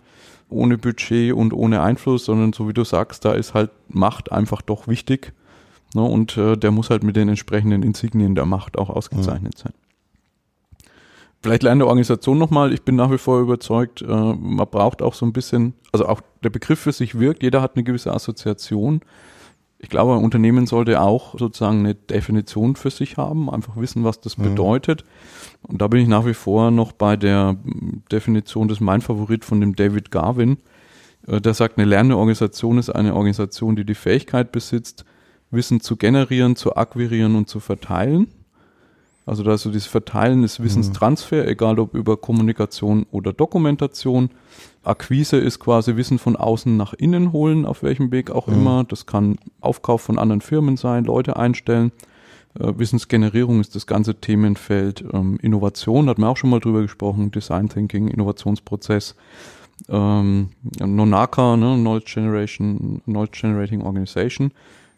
ohne 0.53 0.77
Budget 0.77 1.33
und 1.33 1.53
ohne 1.53 1.81
Einfluss, 1.81 2.25
sondern 2.25 2.53
so 2.53 2.67
wie 2.67 2.73
du 2.73 2.83
sagst, 2.83 3.25
da 3.25 3.33
ist 3.33 3.53
halt 3.53 3.71
Macht 3.89 4.31
einfach 4.31 4.61
doch 4.61 4.87
wichtig. 4.87 5.33
Ne, 5.93 6.01
und 6.01 6.37
äh, 6.37 6.57
der 6.57 6.71
muss 6.71 6.89
halt 6.89 7.03
mit 7.03 7.15
den 7.15 7.29
entsprechenden 7.29 7.83
Insignien 7.83 8.33
der 8.35 8.45
Macht 8.45 8.77
auch 8.77 8.89
ausgezeichnet 8.89 9.53
mhm. 9.57 9.61
sein. 9.61 9.73
Vielleicht 11.41 11.63
lernen 11.63 11.79
der 11.79 11.87
Organisation 11.87 12.37
nochmal, 12.37 12.71
ich 12.71 12.83
bin 12.83 12.95
nach 12.95 13.11
wie 13.11 13.17
vor 13.17 13.41
überzeugt, 13.41 14.01
äh, 14.01 14.05
man 14.05 14.65
braucht 14.69 15.01
auch 15.01 15.13
so 15.13 15.25
ein 15.25 15.33
bisschen, 15.33 15.73
also 15.91 16.07
auch 16.07 16.21
der 16.43 16.49
Begriff 16.49 16.79
für 16.79 16.93
sich 16.93 17.19
wirkt, 17.19 17.43
jeder 17.43 17.61
hat 17.61 17.75
eine 17.75 17.83
gewisse 17.83 18.13
Assoziation. 18.13 19.01
Ich 19.83 19.89
glaube, 19.89 20.13
ein 20.13 20.23
Unternehmen 20.23 20.65
sollte 20.65 21.01
auch 21.01 21.37
sozusagen 21.37 21.79
eine 21.79 21.93
Definition 21.93 22.77
für 22.77 22.89
sich 22.89 23.17
haben, 23.17 23.49
einfach 23.49 23.75
wissen, 23.75 24.05
was 24.05 24.21
das 24.21 24.37
mhm. 24.37 24.43
bedeutet. 24.43 25.03
Und 25.61 25.81
da 25.81 25.89
bin 25.89 25.99
ich 25.99 26.07
nach 26.07 26.25
wie 26.25 26.33
vor 26.33 26.71
noch 26.71 26.93
bei 26.93 27.17
der 27.17 27.57
Definition 28.09 28.69
des 28.69 28.79
mein 28.79 29.01
Favorit 29.01 29.43
von 29.43 29.59
dem 29.59 29.75
David 29.75 30.09
Garvin. 30.09 30.57
Äh, 31.27 31.41
der 31.41 31.53
sagt, 31.53 31.77
eine 31.77 31.85
lernende 31.85 32.15
Organisation 32.15 32.77
ist 32.77 32.91
eine 32.91 33.13
Organisation, 33.13 33.75
die 33.75 33.83
die 33.83 33.93
Fähigkeit 33.93 34.53
besitzt, 34.53 35.03
Wissen 35.51 35.81
zu 35.81 35.97
generieren, 35.97 36.55
zu 36.55 36.77
akquirieren 36.77 37.35
und 37.35 37.49
zu 37.49 37.59
verteilen. 37.59 38.27
Also 39.25 39.43
da 39.43 39.53
ist 39.53 39.61
so 39.61 39.71
dieses 39.71 39.87
Verteilen 39.87 40.41
des 40.41 40.61
Wissenstransfer, 40.61 41.43
mhm. 41.43 41.49
egal 41.49 41.79
ob 41.79 41.93
über 41.93 42.17
Kommunikation 42.17 43.05
oder 43.11 43.31
Dokumentation. 43.31 44.29
Akquise 44.83 45.37
ist 45.37 45.59
quasi 45.59 45.95
Wissen 45.95 46.19
von 46.19 46.35
außen 46.35 46.75
nach 46.75 46.93
innen 46.93 47.31
holen, 47.31 47.65
auf 47.65 47.83
welchem 47.83 48.11
Weg 48.11 48.31
auch 48.31 48.47
mhm. 48.47 48.53
immer. 48.53 48.83
Das 48.83 49.05
kann 49.05 49.37
Aufkauf 49.61 50.01
von 50.01 50.19
anderen 50.19 50.41
Firmen 50.41 50.75
sein, 50.75 51.05
Leute 51.05 51.37
einstellen. 51.37 51.91
Äh, 52.59 52.73
Wissensgenerierung 52.77 53.61
ist 53.61 53.75
das 53.75 53.87
ganze 53.87 54.15
Themenfeld. 54.15 55.05
Ähm, 55.13 55.37
Innovation, 55.41 56.09
hat 56.09 56.17
man 56.17 56.29
auch 56.29 56.37
schon 56.37 56.49
mal 56.49 56.59
drüber 56.59 56.81
gesprochen, 56.81 57.31
Design 57.31 57.69
Thinking, 57.69 58.09
Innovationsprozess. 58.09 59.15
Ähm, 59.89 60.49
Nonaka, 60.79 61.57
ne, 61.57 61.75
Knowledge 61.75 62.11
Generation, 62.15 63.01
Knowledge 63.05 63.39
Generating 63.41 63.81
Organization. 63.81 64.51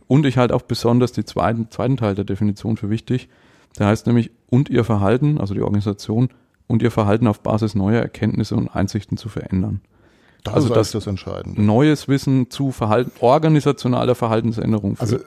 Und 0.08 0.26
ich 0.26 0.38
halte 0.38 0.56
auch 0.56 0.64
besonders 0.64 1.12
den 1.12 1.26
zweiten, 1.26 1.70
zweiten 1.72 1.98
Teil 1.98 2.16
der 2.16 2.26
Definition 2.26 2.78
für 2.78 2.90
wichtig. 2.90 3.30
Der 3.80 3.88
heißt 3.88 4.08
nämlich, 4.08 4.32
und 4.50 4.70
ihr 4.70 4.84
Verhalten, 4.84 5.40
also 5.40 5.54
die 5.54 5.62
Organisation, 5.62 6.30
und 6.68 6.82
ihr 6.82 6.92
Verhalten 6.92 7.28
auf 7.28 7.42
Basis 7.42 7.76
neuer 7.76 8.02
Erkenntnisse 8.02 8.56
und 8.56 8.70
Einsichten 8.70 9.18
zu 9.18 9.30
verändern. 9.30 9.82
Das 10.44 10.54
also 10.54 10.74
das, 10.74 10.92
das 10.92 11.08
Entscheidende. 11.08 11.62
Neues 11.62 12.08
Wissen 12.08 12.50
zu 12.50 12.72
Verhalten, 12.72 13.12
organisationaler 13.20 14.14
Verhaltensänderung. 14.14 14.96
Also 15.00 15.18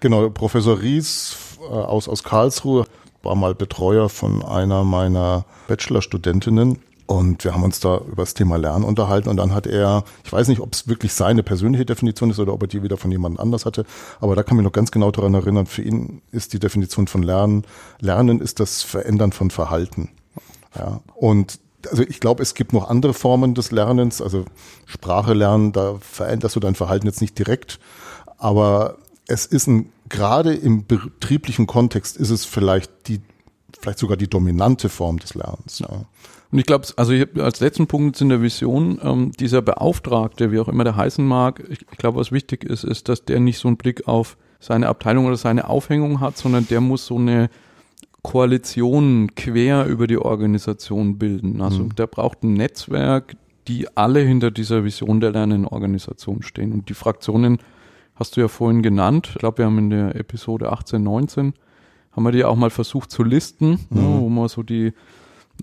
genau, 0.00 0.28
Professor 0.30 0.80
Ries 0.80 1.58
äh, 1.60 1.72
aus, 1.72 2.08
aus 2.08 2.22
Karlsruhe 2.22 2.84
war 3.22 3.34
mal 3.34 3.54
Betreuer 3.54 4.08
von 4.08 4.44
einer 4.44 4.84
meiner 4.84 5.46
Bachelorstudentinnen 5.68 6.78
und 7.06 7.44
wir 7.44 7.54
haben 7.54 7.62
uns 7.62 7.80
da 7.80 7.98
über 7.98 8.22
das 8.22 8.34
Thema 8.34 8.56
Lernen 8.56 8.84
unterhalten 8.84 9.28
und 9.28 9.36
dann 9.36 9.54
hat 9.54 9.66
er, 9.66 10.04
ich 10.24 10.32
weiß 10.32 10.48
nicht, 10.48 10.60
ob 10.60 10.74
es 10.74 10.88
wirklich 10.88 11.12
seine 11.14 11.42
persönliche 11.42 11.86
Definition 11.86 12.30
ist 12.30 12.38
oder 12.38 12.52
ob 12.52 12.62
er 12.62 12.68
die 12.68 12.82
wieder 12.82 12.96
von 12.96 13.10
jemand 13.10 13.38
anders 13.40 13.64
hatte, 13.64 13.84
aber 14.20 14.34
da 14.34 14.42
kann 14.42 14.56
mich 14.56 14.64
noch 14.64 14.72
ganz 14.72 14.90
genau 14.90 15.10
daran 15.10 15.34
erinnern, 15.34 15.66
für 15.66 15.82
ihn 15.82 16.22
ist 16.32 16.52
die 16.52 16.58
Definition 16.58 17.06
von 17.06 17.22
Lernen, 17.22 17.64
Lernen 18.00 18.40
ist 18.40 18.60
das 18.60 18.82
Verändern 18.82 19.32
von 19.32 19.50
Verhalten. 19.50 20.10
Ja, 20.76 21.00
und 21.14 21.58
also 21.90 22.02
ich 22.02 22.18
glaube, 22.18 22.42
es 22.42 22.54
gibt 22.54 22.72
noch 22.72 22.90
andere 22.90 23.14
Formen 23.14 23.54
des 23.54 23.70
Lernens, 23.70 24.20
also 24.20 24.44
Sprache 24.86 25.32
lernen, 25.32 25.72
da 25.72 25.96
veränderst 26.00 26.56
du 26.56 26.60
dein 26.60 26.74
Verhalten 26.74 27.06
jetzt 27.06 27.20
nicht 27.20 27.38
direkt, 27.38 27.78
aber 28.38 28.96
es 29.28 29.46
ist 29.46 29.66
ein, 29.66 29.92
gerade 30.08 30.54
im 30.54 30.86
betrieblichen 30.86 31.66
Kontext 31.66 32.16
ist 32.16 32.30
es 32.30 32.44
vielleicht 32.44 32.90
die, 33.08 33.20
vielleicht 33.80 33.98
sogar 33.98 34.16
die 34.16 34.28
dominante 34.28 34.88
Form 34.88 35.18
des 35.18 35.34
Lernens. 35.34 35.80
Ja. 35.80 36.04
Und 36.52 36.58
ich 36.58 36.66
glaube, 36.66 36.86
also 36.96 37.12
ich 37.12 37.26
als 37.40 37.60
letzten 37.60 37.86
Punkt 37.86 38.20
in 38.20 38.28
der 38.28 38.40
Vision, 38.40 39.00
ähm, 39.02 39.32
dieser 39.32 39.62
Beauftragte, 39.62 40.52
wie 40.52 40.60
auch 40.60 40.68
immer 40.68 40.84
der 40.84 40.96
heißen 40.96 41.26
mag, 41.26 41.62
ich, 41.68 41.80
ich 41.90 41.98
glaube, 41.98 42.18
was 42.18 42.32
wichtig 42.32 42.64
ist, 42.64 42.84
ist, 42.84 43.08
dass 43.08 43.24
der 43.24 43.40
nicht 43.40 43.58
so 43.58 43.68
einen 43.68 43.76
Blick 43.76 44.06
auf 44.06 44.36
seine 44.60 44.88
Abteilung 44.88 45.26
oder 45.26 45.36
seine 45.36 45.68
Aufhängung 45.68 46.20
hat, 46.20 46.36
sondern 46.36 46.66
der 46.68 46.80
muss 46.80 47.06
so 47.06 47.16
eine 47.16 47.50
Koalition 48.22 49.34
quer 49.36 49.86
über 49.86 50.06
die 50.06 50.18
Organisation 50.18 51.18
bilden. 51.18 51.60
Also 51.60 51.84
mhm. 51.84 51.94
der 51.94 52.06
braucht 52.06 52.42
ein 52.42 52.54
Netzwerk, 52.54 53.36
die 53.68 53.86
alle 53.96 54.20
hinter 54.20 54.50
dieser 54.50 54.84
Vision 54.84 55.20
der 55.20 55.32
lernenden 55.32 55.66
Organisation 55.66 56.42
stehen. 56.42 56.72
Und 56.72 56.88
die 56.88 56.94
Fraktionen 56.94 57.58
hast 58.14 58.36
du 58.36 58.40
ja 58.40 58.48
vorhin 58.48 58.82
genannt. 58.82 59.28
Ich 59.32 59.38
glaube, 59.38 59.58
wir 59.58 59.66
haben 59.66 59.78
in 59.78 59.90
der 59.90 60.16
Episode 60.16 60.72
18, 60.72 61.02
19 61.02 61.54
haben 62.12 62.22
wir 62.24 62.32
die 62.32 62.44
auch 62.44 62.56
mal 62.56 62.70
versucht 62.70 63.10
zu 63.10 63.22
listen, 63.22 63.78
mhm. 63.90 64.00
ne, 64.00 64.20
wo 64.20 64.28
man 64.28 64.48
so 64.48 64.62
die 64.62 64.92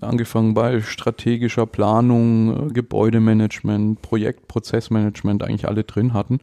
angefangen 0.00 0.54
bei 0.54 0.80
strategischer 0.80 1.66
Planung, 1.66 2.70
äh, 2.70 2.72
Gebäudemanagement, 2.72 4.02
Projekt, 4.02 4.48
Prozessmanagement 4.48 5.42
eigentlich 5.42 5.68
alle 5.68 5.84
drin 5.84 6.12
hatten. 6.12 6.40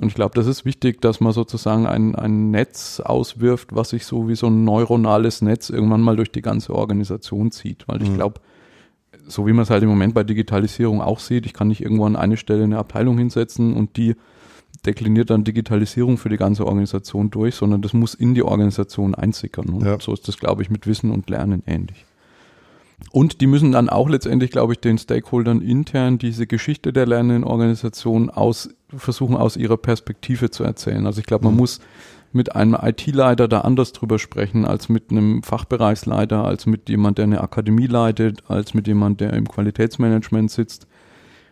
Und 0.00 0.08
ich 0.08 0.14
glaube, 0.14 0.34
das 0.34 0.46
ist 0.46 0.64
wichtig, 0.64 1.00
dass 1.00 1.20
man 1.20 1.32
sozusagen 1.32 1.86
ein, 1.86 2.16
ein 2.16 2.50
Netz 2.50 3.00
auswirft, 3.00 3.74
was 3.74 3.90
sich 3.90 4.06
so 4.06 4.28
wie 4.28 4.34
so 4.34 4.48
ein 4.48 4.64
neuronales 4.64 5.40
Netz 5.40 5.70
irgendwann 5.70 6.00
mal 6.00 6.16
durch 6.16 6.32
die 6.32 6.42
ganze 6.42 6.74
Organisation 6.74 7.52
zieht. 7.52 7.86
Weil 7.86 8.02
ich 8.02 8.10
mhm. 8.10 8.16
glaube, 8.16 8.40
so 9.26 9.46
wie 9.46 9.52
man 9.52 9.62
es 9.62 9.70
halt 9.70 9.84
im 9.84 9.88
Moment 9.88 10.14
bei 10.14 10.24
Digitalisierung 10.24 11.00
auch 11.00 11.20
sieht, 11.20 11.46
ich 11.46 11.52
kann 11.52 11.68
nicht 11.68 11.80
irgendwo 11.80 12.06
an 12.06 12.16
eine 12.16 12.36
Stelle 12.36 12.64
eine 12.64 12.78
Abteilung 12.78 13.18
hinsetzen 13.18 13.74
und 13.74 13.96
die 13.96 14.16
dekliniert 14.84 15.30
dann 15.30 15.44
Digitalisierung 15.44 16.18
für 16.18 16.28
die 16.28 16.36
ganze 16.36 16.66
Organisation 16.66 17.30
durch, 17.30 17.54
sondern 17.54 17.80
das 17.80 17.92
muss 17.92 18.14
in 18.14 18.34
die 18.34 18.42
Organisation 18.42 19.14
einsickern. 19.14 19.68
Und 19.68 19.84
ja. 19.84 19.98
so 20.00 20.12
ist 20.12 20.26
das, 20.26 20.38
glaube 20.38 20.62
ich, 20.62 20.70
mit 20.70 20.86
Wissen 20.86 21.10
und 21.12 21.30
Lernen 21.30 21.62
ähnlich. 21.66 22.04
Und 23.10 23.40
die 23.40 23.46
müssen 23.46 23.72
dann 23.72 23.88
auch 23.88 24.08
letztendlich, 24.08 24.50
glaube 24.50 24.72
ich, 24.72 24.80
den 24.80 24.98
Stakeholdern 24.98 25.60
intern 25.60 26.18
diese 26.18 26.46
Geschichte 26.46 26.92
der 26.92 27.06
lernenden 27.06 27.44
Organisation 27.44 28.30
aus, 28.30 28.70
versuchen 28.88 29.36
aus 29.36 29.56
ihrer 29.56 29.76
Perspektive 29.76 30.50
zu 30.50 30.64
erzählen. 30.64 31.06
Also 31.06 31.20
ich 31.20 31.26
glaube, 31.26 31.44
man 31.44 31.54
mhm. 31.54 31.60
muss 31.60 31.80
mit 32.32 32.56
einem 32.56 32.76
IT-Leiter 32.80 33.46
da 33.46 33.60
anders 33.60 33.92
drüber 33.92 34.18
sprechen 34.18 34.64
als 34.64 34.88
mit 34.88 35.10
einem 35.10 35.44
Fachbereichsleiter, 35.44 36.44
als 36.44 36.66
mit 36.66 36.88
jemand, 36.88 37.18
der 37.18 37.24
eine 37.24 37.40
Akademie 37.40 37.86
leitet, 37.86 38.42
als 38.48 38.74
mit 38.74 38.88
jemand, 38.88 39.20
der 39.20 39.32
im 39.34 39.46
Qualitätsmanagement 39.46 40.50
sitzt. 40.50 40.88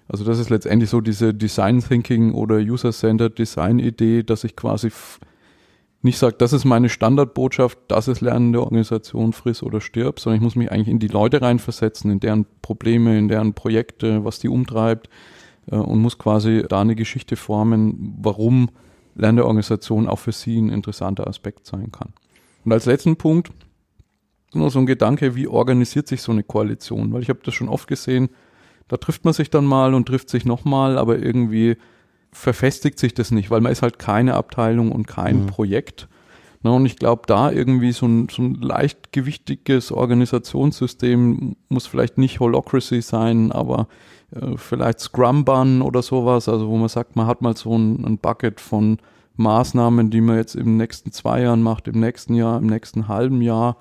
Also 0.09 0.25
das 0.25 0.41
ist 0.41 0.51
letztendlich 0.51 0.91
so 0.91 1.01
diese 1.01 1.33
Design 1.33 1.81
Thinking 1.81 2.35
oder 2.35 2.57
User-Centered 2.57 3.39
Design 3.39 3.79
Idee, 3.79 4.25
dass 4.25 4.43
ich 4.43 4.57
quasi 4.57 4.91
nicht 6.03 6.19
sage, 6.19 6.35
das 6.37 6.53
ist 6.53 6.65
meine 6.65 6.89
Standardbotschaft, 6.89 7.79
das 7.89 8.09
ist 8.09 8.21
lernende 8.21 8.61
Organisation, 8.61 9.33
friss 9.33 9.63
oder 9.63 9.81
stirb, 9.81 10.19
sondern 10.19 10.37
ich 10.37 10.43
muss 10.43 10.57
mich 10.57 10.71
eigentlich 10.71 10.89
in 10.89 10.99
die 10.99 11.09
Leute 11.09 11.41
reinversetzen, 11.41 12.11
in 12.11 12.21
deren 12.21 12.45
Probleme, 12.61 13.17
in 13.17 13.29
deren 13.29 13.55
Projekte, 13.55 14.25
was 14.25 14.41
die 14.41 14.49
umtreibt 14.49 15.09
äh, 15.71 15.77
und 15.77 16.01
muss 16.01 16.19
quasi 16.19 16.65
da 16.69 16.81
eine 16.81 16.97
Geschichte 16.97 17.37
formen, 17.37 18.17
warum 18.21 18.71
lernende 19.15 19.45
Organisation 19.45 20.09
auch 20.09 20.19
für 20.19 20.33
sie 20.33 20.61
ein 20.61 20.71
interessanter 20.71 21.29
Aspekt 21.29 21.67
sein 21.67 21.93
kann. 21.93 22.13
Und 22.65 22.73
als 22.73 22.87
letzten 22.87 23.17
Punkt 23.17 23.53
nur 24.55 24.71
so 24.71 24.81
ein 24.81 24.87
Gedanke, 24.87 25.35
wie 25.35 25.47
organisiert 25.47 26.09
sich 26.09 26.21
so 26.21 26.33
eine 26.33 26.43
Koalition? 26.43 27.13
Weil 27.13 27.23
ich 27.23 27.29
habe 27.29 27.41
das 27.45 27.55
schon 27.55 27.69
oft 27.69 27.87
gesehen, 27.89 28.29
da 28.89 28.97
trifft 28.97 29.25
man 29.25 29.33
sich 29.33 29.51
dann 29.51 29.65
mal 29.65 29.95
und 29.95 30.07
trifft 30.07 30.29
sich 30.29 30.45
nochmal, 30.45 30.99
aber 30.99 31.19
irgendwie 31.19 31.77
verfestigt 32.33 32.99
sich 32.99 33.15
das 33.15 33.31
nicht, 33.31 33.51
weil 33.51 33.61
man 33.61 33.73
ist 33.73 33.83
halt 33.83 33.99
keine 33.99 34.35
Abteilung 34.35 34.91
und 34.91 35.07
kein 35.07 35.43
mhm. 35.43 35.47
Projekt. 35.47 36.09
Na, 36.63 36.71
und 36.71 36.87
ich 36.87 36.97
glaube, 36.97 37.23
da 37.27 37.51
irgendwie 37.51 37.93
so 37.93 38.07
ein, 38.07 38.29
so 38.31 38.43
ein 38.43 38.55
leichtgewichtiges 38.55 39.91
Organisationssystem 39.91 41.57
muss 41.69 41.87
vielleicht 41.87 42.19
nicht 42.19 42.41
Holocracy 42.41 43.03
sein, 43.03 43.51
aber 43.51 43.89
äh, 44.31 44.57
vielleicht 44.57 45.01
Scrum-Bun 45.01 45.83
oder 45.83 46.03
sowas, 46.03 46.49
also 46.49 46.69
wo 46.69 46.77
man 46.77 46.89
sagt, 46.89 47.17
man 47.17 47.27
hat 47.27 47.43
mal 47.43 47.57
so 47.57 47.77
ein, 47.77 48.05
ein 48.05 48.19
Bucket 48.19 48.61
von 48.61 48.99
Maßnahmen, 49.37 50.11
die 50.11 50.21
man 50.21 50.37
jetzt 50.37 50.55
im 50.55 50.77
nächsten 50.77 51.11
zwei 51.11 51.43
Jahren 51.43 51.63
macht, 51.63 51.89
im 51.89 51.99
nächsten 51.99 52.35
Jahr, 52.35 52.59
im 52.59 52.67
nächsten 52.67 53.09
halben 53.09 53.43
Jahr, 53.43 53.77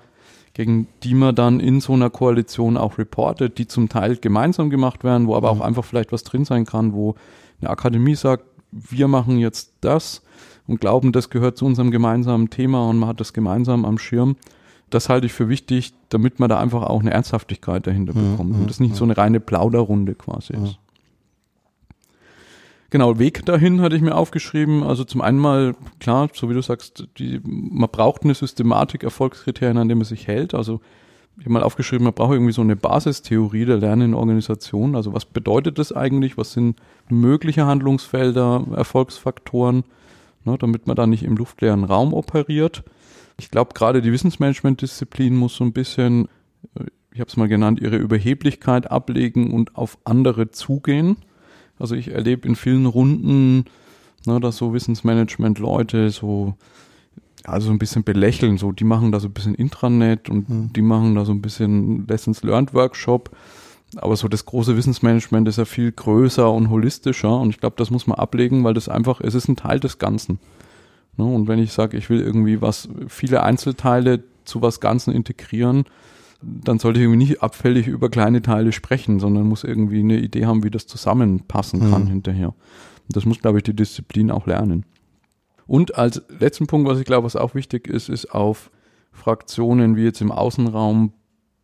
gegen 0.54 0.88
die 1.02 1.14
man 1.14 1.34
dann 1.34 1.60
in 1.60 1.80
so 1.80 1.92
einer 1.92 2.10
Koalition 2.10 2.76
auch 2.76 2.98
reportet, 2.98 3.58
die 3.58 3.66
zum 3.66 3.88
Teil 3.88 4.16
gemeinsam 4.16 4.70
gemacht 4.70 5.04
werden, 5.04 5.28
wo 5.28 5.36
aber 5.36 5.54
mhm. 5.54 5.60
auch 5.60 5.64
einfach 5.64 5.84
vielleicht 5.84 6.10
was 6.10 6.24
drin 6.24 6.44
sein 6.44 6.66
kann, 6.66 6.92
wo 6.92 7.14
eine 7.62 7.70
Akademie 7.70 8.14
sagt, 8.14 8.44
wir 8.70 9.08
machen 9.08 9.38
jetzt 9.38 9.72
das 9.80 10.22
und 10.66 10.80
glauben, 10.80 11.12
das 11.12 11.30
gehört 11.30 11.56
zu 11.56 11.66
unserem 11.66 11.90
gemeinsamen 11.90 12.50
Thema 12.50 12.88
und 12.88 12.98
man 12.98 13.08
hat 13.08 13.20
das 13.20 13.32
gemeinsam 13.32 13.84
am 13.84 13.98
Schirm. 13.98 14.36
Das 14.90 15.08
halte 15.08 15.26
ich 15.26 15.32
für 15.32 15.48
wichtig, 15.48 15.94
damit 16.10 16.38
man 16.38 16.50
da 16.50 16.58
einfach 16.58 16.82
auch 16.82 17.00
eine 17.00 17.12
Ernsthaftigkeit 17.12 17.86
dahinter 17.86 18.12
bekommt 18.12 18.54
und 18.54 18.68
das 18.68 18.78
nicht 18.78 18.94
so 18.94 19.04
eine 19.04 19.16
reine 19.16 19.40
Plauderrunde 19.40 20.14
quasi 20.14 20.52
ist. 20.54 20.78
Genau, 22.90 23.18
Weg 23.18 23.46
dahin 23.46 23.80
hatte 23.80 23.96
ich 23.96 24.02
mir 24.02 24.14
aufgeschrieben. 24.14 24.82
Also 24.82 25.04
zum 25.04 25.22
einen 25.22 25.38
mal, 25.38 25.74
klar, 25.98 26.28
so 26.34 26.50
wie 26.50 26.54
du 26.54 26.60
sagst, 26.60 27.08
die, 27.16 27.40
man 27.42 27.88
braucht 27.90 28.22
eine 28.22 28.34
Systematik, 28.34 29.02
Erfolgskriterien, 29.02 29.78
an 29.78 29.88
denen 29.88 30.00
man 30.00 30.04
sich 30.04 30.26
hält. 30.26 30.52
Also 30.52 30.82
ich 31.38 31.44
habe 31.44 31.54
mal 31.54 31.62
aufgeschrieben, 31.62 32.04
man 32.04 32.12
braucht 32.12 32.34
irgendwie 32.34 32.52
so 32.52 32.60
eine 32.60 32.76
Basistheorie 32.76 33.64
der 33.64 33.78
lernenden 33.78 34.12
Organisation. 34.12 34.94
Also 34.94 35.14
was 35.14 35.24
bedeutet 35.24 35.78
das 35.78 35.92
eigentlich? 35.92 36.36
Was 36.36 36.52
sind 36.52 36.76
mögliche 37.12 37.66
Handlungsfelder, 37.66 38.66
Erfolgsfaktoren, 38.76 39.84
ne, 40.44 40.56
damit 40.58 40.86
man 40.86 40.96
da 40.96 41.06
nicht 41.06 41.22
im 41.22 41.36
luftleeren 41.36 41.84
Raum 41.84 42.12
operiert. 42.12 42.82
Ich 43.38 43.50
glaube, 43.50 43.74
gerade 43.74 44.02
die 44.02 44.12
Wissensmanagement-Disziplin 44.12 45.34
muss 45.36 45.56
so 45.56 45.64
ein 45.64 45.72
bisschen, 45.72 46.28
äh, 46.74 46.84
ich 47.12 47.20
habe 47.20 47.28
es 47.28 47.36
mal 47.36 47.48
genannt, 47.48 47.80
ihre 47.80 47.96
Überheblichkeit 47.96 48.90
ablegen 48.90 49.52
und 49.52 49.76
auf 49.76 49.98
andere 50.04 50.50
zugehen. 50.50 51.16
Also 51.78 51.94
ich 51.94 52.08
erlebe 52.08 52.46
in 52.46 52.56
vielen 52.56 52.86
Runden, 52.86 53.64
ne, 54.26 54.40
dass 54.40 54.56
so 54.56 54.72
Wissensmanagement-Leute 54.72 56.10
so 56.10 56.54
also 57.44 57.70
ein 57.70 57.78
bisschen 57.78 58.04
belächeln, 58.04 58.56
so 58.56 58.72
die 58.72 58.84
machen 58.84 59.10
da 59.10 59.18
so 59.18 59.28
ein 59.28 59.32
bisschen 59.32 59.54
Intranet 59.54 60.28
und 60.28 60.48
mhm. 60.48 60.72
die 60.72 60.82
machen 60.82 61.14
da 61.14 61.24
so 61.24 61.32
ein 61.32 61.42
bisschen 61.42 62.06
Lessons 62.06 62.42
Learned 62.42 62.72
Workshop. 62.74 63.30
Aber 63.96 64.16
so 64.16 64.28
das 64.28 64.46
große 64.46 64.76
Wissensmanagement 64.76 65.48
ist 65.48 65.58
ja 65.58 65.64
viel 65.64 65.92
größer 65.92 66.50
und 66.50 66.70
holistischer 66.70 67.38
und 67.38 67.50
ich 67.50 67.60
glaube, 67.60 67.76
das 67.76 67.90
muss 67.90 68.06
man 68.06 68.18
ablegen, 68.18 68.64
weil 68.64 68.74
das 68.74 68.88
einfach, 68.88 69.20
es 69.20 69.34
ist 69.34 69.48
ein 69.48 69.56
Teil 69.56 69.80
des 69.80 69.98
Ganzen. 69.98 70.38
Ne? 71.16 71.24
Und 71.24 71.48
wenn 71.48 71.58
ich 71.58 71.72
sage, 71.72 71.96
ich 71.96 72.08
will 72.08 72.20
irgendwie 72.20 72.62
was, 72.62 72.88
viele 73.08 73.42
Einzelteile 73.42 74.24
zu 74.44 74.62
was 74.62 74.80
Ganzen 74.80 75.12
integrieren, 75.12 75.84
dann 76.42 76.78
sollte 76.78 76.98
ich 76.98 77.04
irgendwie 77.04 77.24
nicht 77.24 77.42
abfällig 77.42 77.86
über 77.86 78.08
kleine 78.08 78.42
Teile 78.42 78.72
sprechen, 78.72 79.20
sondern 79.20 79.46
muss 79.46 79.62
irgendwie 79.62 80.00
eine 80.00 80.18
Idee 80.18 80.46
haben, 80.46 80.64
wie 80.64 80.70
das 80.70 80.86
zusammenpassen 80.86 81.80
kann 81.90 82.04
mhm. 82.04 82.08
hinterher. 82.08 82.48
Und 82.48 83.16
das 83.16 83.24
muss, 83.24 83.40
glaube 83.40 83.58
ich, 83.58 83.64
die 83.64 83.76
Disziplin 83.76 84.30
auch 84.30 84.46
lernen. 84.46 84.84
Und 85.66 85.96
als 85.96 86.22
letzten 86.40 86.66
Punkt, 86.66 86.88
was 86.88 86.98
ich 86.98 87.04
glaube, 87.04 87.26
was 87.26 87.36
auch 87.36 87.54
wichtig 87.54 87.86
ist, 87.86 88.08
ist 88.08 88.34
auf 88.34 88.70
Fraktionen 89.12 89.96
wie 89.96 90.04
jetzt 90.04 90.20
im 90.20 90.32
Außenraum 90.32 91.12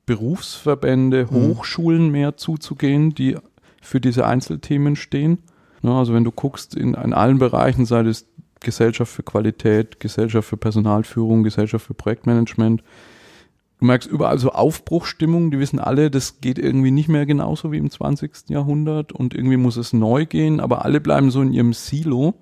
Berufsverbände, 0.08 1.28
mhm. 1.30 1.48
Hochschulen 1.48 2.10
mehr 2.10 2.38
zuzugehen, 2.38 3.14
die 3.14 3.36
für 3.82 4.00
diese 4.00 4.26
Einzelthemen 4.26 4.96
stehen. 4.96 5.38
Ja, 5.82 5.98
also 5.98 6.14
wenn 6.14 6.24
du 6.24 6.32
guckst 6.32 6.74
in, 6.74 6.94
in 6.94 7.12
allen 7.12 7.38
Bereichen, 7.38 7.84
sei 7.84 8.00
es 8.00 8.26
Gesellschaft 8.60 9.12
für 9.12 9.22
Qualität, 9.22 10.00
Gesellschaft 10.00 10.48
für 10.48 10.56
Personalführung, 10.56 11.44
Gesellschaft 11.44 11.86
für 11.86 11.94
Projektmanagement, 11.94 12.82
du 13.80 13.84
merkst 13.84 14.10
überall 14.10 14.38
so 14.38 14.50
Aufbruchstimmung, 14.50 15.50
die 15.50 15.58
wissen 15.58 15.78
alle, 15.78 16.10
das 16.10 16.40
geht 16.40 16.58
irgendwie 16.58 16.90
nicht 16.90 17.10
mehr 17.10 17.26
genauso 17.26 17.70
wie 17.70 17.78
im 17.78 17.90
20. 17.90 18.48
Jahrhundert 18.48 19.12
und 19.12 19.34
irgendwie 19.34 19.58
muss 19.58 19.76
es 19.76 19.92
neu 19.92 20.24
gehen, 20.24 20.58
aber 20.58 20.86
alle 20.86 21.00
bleiben 21.00 21.30
so 21.30 21.42
in 21.42 21.52
ihrem 21.52 21.74
Silo 21.74 22.34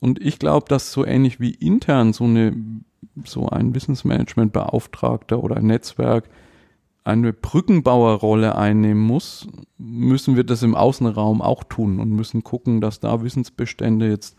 und 0.00 0.24
ich 0.24 0.38
glaube, 0.38 0.66
dass 0.68 0.92
so 0.92 1.04
ähnlich 1.04 1.40
wie 1.40 1.50
intern 1.50 2.12
so 2.12 2.24
eine, 2.24 2.54
so 3.24 3.48
ein 3.48 3.74
Wissensmanagement-Beauftragter 3.74 5.42
oder 5.42 5.56
ein 5.56 5.66
Netzwerk 5.66 6.30
eine 7.04 7.32
Brückenbauerrolle 7.32 8.56
einnehmen 8.56 9.02
muss, 9.02 9.48
müssen 9.78 10.36
wir 10.36 10.44
das 10.44 10.62
im 10.62 10.74
Außenraum 10.74 11.40
auch 11.40 11.64
tun 11.64 12.00
und 12.00 12.10
müssen 12.10 12.44
gucken, 12.44 12.80
dass 12.80 13.00
da 13.00 13.22
Wissensbestände 13.22 14.08
jetzt, 14.08 14.36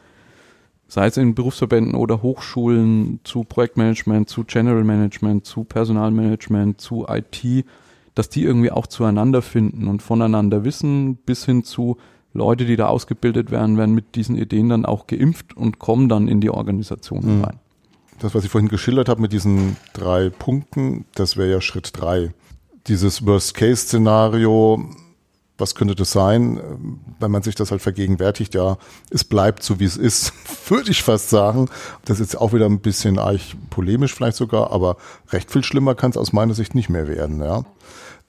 sei 0.87 1.07
es 1.07 1.17
in 1.17 1.35
Berufsverbänden 1.35 1.95
oder 1.95 2.21
Hochschulen 2.21 3.19
zu 3.23 3.43
Projektmanagement, 3.43 4.29
zu 4.29 4.43
General 4.43 4.83
Management, 4.83 5.45
zu 5.45 5.63
Personalmanagement, 5.63 6.79
zu 6.79 7.07
IT, 7.07 7.65
dass 8.13 8.29
die 8.29 8.43
irgendwie 8.43 8.71
auch 8.71 8.87
zueinander 8.87 9.41
finden 9.41 9.87
und 9.87 10.01
voneinander 10.01 10.63
wissen, 10.63 11.15
bis 11.15 11.45
hin 11.45 11.63
zu 11.63 11.97
Leute, 12.33 12.65
die 12.65 12.75
da 12.75 12.87
ausgebildet 12.87 13.49
werden, 13.49 13.77
werden 13.77 13.95
mit 13.95 14.15
diesen 14.15 14.35
Ideen 14.35 14.69
dann 14.69 14.85
auch 14.85 15.07
geimpft 15.07 15.57
und 15.57 15.79
kommen 15.79 16.09
dann 16.09 16.27
in 16.27 16.41
die 16.41 16.51
Organisation 16.51 17.37
mhm. 17.37 17.43
rein. 17.43 17.59
Das, 18.19 18.35
was 18.35 18.43
ich 18.43 18.51
vorhin 18.51 18.69
geschildert 18.69 19.09
habe 19.09 19.21
mit 19.21 19.31
diesen 19.31 19.77
drei 19.93 20.29
Punkten, 20.29 21.05
das 21.15 21.37
wäre 21.37 21.49
ja 21.49 21.61
Schritt 21.61 21.91
drei. 21.93 22.33
Dieses 22.89 23.23
Worst-Case-Szenario, 23.23 24.83
was 25.59 25.75
könnte 25.75 25.93
das 25.93 26.09
sein, 26.09 26.59
wenn 27.19 27.29
man 27.29 27.43
sich 27.43 27.53
das 27.53 27.69
halt 27.69 27.83
vergegenwärtigt, 27.83 28.55
ja, 28.55 28.79
es 29.11 29.23
bleibt 29.23 29.61
so 29.61 29.79
wie 29.79 29.85
es 29.85 29.95
ist, 29.95 30.33
würde 30.69 30.89
ich 30.89 31.03
fast 31.03 31.29
sagen. 31.29 31.69
Das 32.03 32.19
ist 32.19 32.35
auch 32.35 32.51
wieder 32.51 32.65
ein 32.65 32.79
bisschen 32.79 33.19
eigentlich 33.19 33.55
polemisch 33.69 34.15
vielleicht 34.15 34.37
sogar, 34.37 34.71
aber 34.71 34.97
recht 35.29 35.51
viel 35.51 35.63
schlimmer 35.63 35.93
kann 35.93 36.09
es 36.09 36.17
aus 36.17 36.33
meiner 36.33 36.55
Sicht 36.55 36.73
nicht 36.73 36.89
mehr 36.89 37.07
werden, 37.07 37.43
ja. 37.43 37.63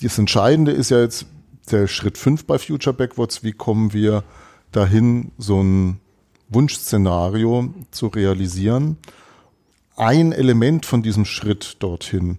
Das 0.02 0.18
Entscheidende 0.18 0.72
ist 0.72 0.90
ja 0.90 1.00
jetzt, 1.00 1.24
der 1.70 1.86
Schritt 1.86 2.18
5 2.18 2.44
bei 2.44 2.58
Future 2.58 2.94
Backwards, 2.94 3.42
wie 3.42 3.52
kommen 3.52 3.94
wir 3.94 4.24
dahin, 4.72 5.32
so 5.38 5.62
ein 5.62 6.00
Wunschszenario 6.50 7.72
zu 7.92 8.08
realisieren. 8.08 8.98
Ein 9.96 10.32
Element 10.32 10.84
von 10.84 11.02
diesem 11.02 11.24
Schritt 11.24 11.76
dorthin 11.78 12.38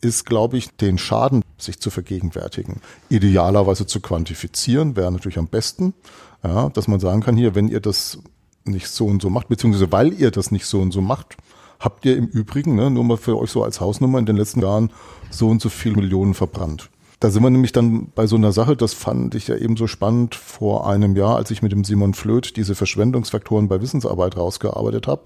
ist, 0.00 0.26
glaube 0.26 0.56
ich, 0.56 0.70
den 0.76 0.98
Schaden 0.98 1.44
sich 1.58 1.80
zu 1.80 1.90
vergegenwärtigen. 1.90 2.80
Idealerweise 3.08 3.86
zu 3.86 4.00
quantifizieren, 4.00 4.96
wäre 4.96 5.12
natürlich 5.12 5.38
am 5.38 5.48
besten, 5.48 5.94
ja, 6.42 6.70
dass 6.70 6.88
man 6.88 7.00
sagen 7.00 7.20
kann, 7.20 7.36
hier, 7.36 7.54
wenn 7.54 7.68
ihr 7.68 7.80
das 7.80 8.18
nicht 8.64 8.88
so 8.88 9.06
und 9.06 9.20
so 9.20 9.30
macht, 9.30 9.48
beziehungsweise 9.48 9.90
weil 9.92 10.12
ihr 10.12 10.30
das 10.30 10.50
nicht 10.50 10.66
so 10.66 10.80
und 10.80 10.92
so 10.92 11.00
macht, 11.00 11.36
habt 11.78 12.04
ihr 12.04 12.16
im 12.16 12.26
Übrigen, 12.26 12.74
ne, 12.74 12.90
nur 12.90 13.04
mal 13.04 13.16
für 13.16 13.38
euch 13.38 13.50
so 13.50 13.64
als 13.64 13.80
Hausnummer 13.80 14.18
in 14.18 14.26
den 14.26 14.36
letzten 14.36 14.60
Jahren 14.60 14.90
so 15.30 15.48
und 15.48 15.60
so 15.60 15.68
viele 15.68 15.96
Millionen 15.96 16.34
verbrannt. 16.34 16.90
Da 17.20 17.30
sind 17.30 17.42
wir 17.42 17.50
nämlich 17.50 17.72
dann 17.72 18.08
bei 18.14 18.26
so 18.26 18.36
einer 18.36 18.52
Sache, 18.52 18.76
das 18.76 18.94
fand 18.94 19.34
ich 19.34 19.48
ja 19.48 19.56
eben 19.56 19.76
so 19.76 19.86
spannend 19.86 20.34
vor 20.34 20.88
einem 20.88 21.16
Jahr, 21.16 21.36
als 21.36 21.50
ich 21.50 21.60
mit 21.60 21.72
dem 21.72 21.84
Simon 21.84 22.14
Flöth 22.14 22.56
diese 22.56 22.74
Verschwendungsfaktoren 22.74 23.68
bei 23.68 23.82
Wissensarbeit 23.82 24.38
rausgearbeitet 24.38 25.06
habe. 25.06 25.24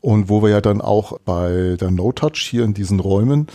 Und 0.00 0.28
wo 0.28 0.42
wir 0.42 0.50
ja 0.50 0.60
dann 0.60 0.80
auch 0.80 1.18
bei 1.24 1.76
der 1.80 1.90
No-Touch 1.90 2.38
hier 2.38 2.64
in 2.64 2.74
diesen 2.74 3.00
Räumen, 3.00 3.48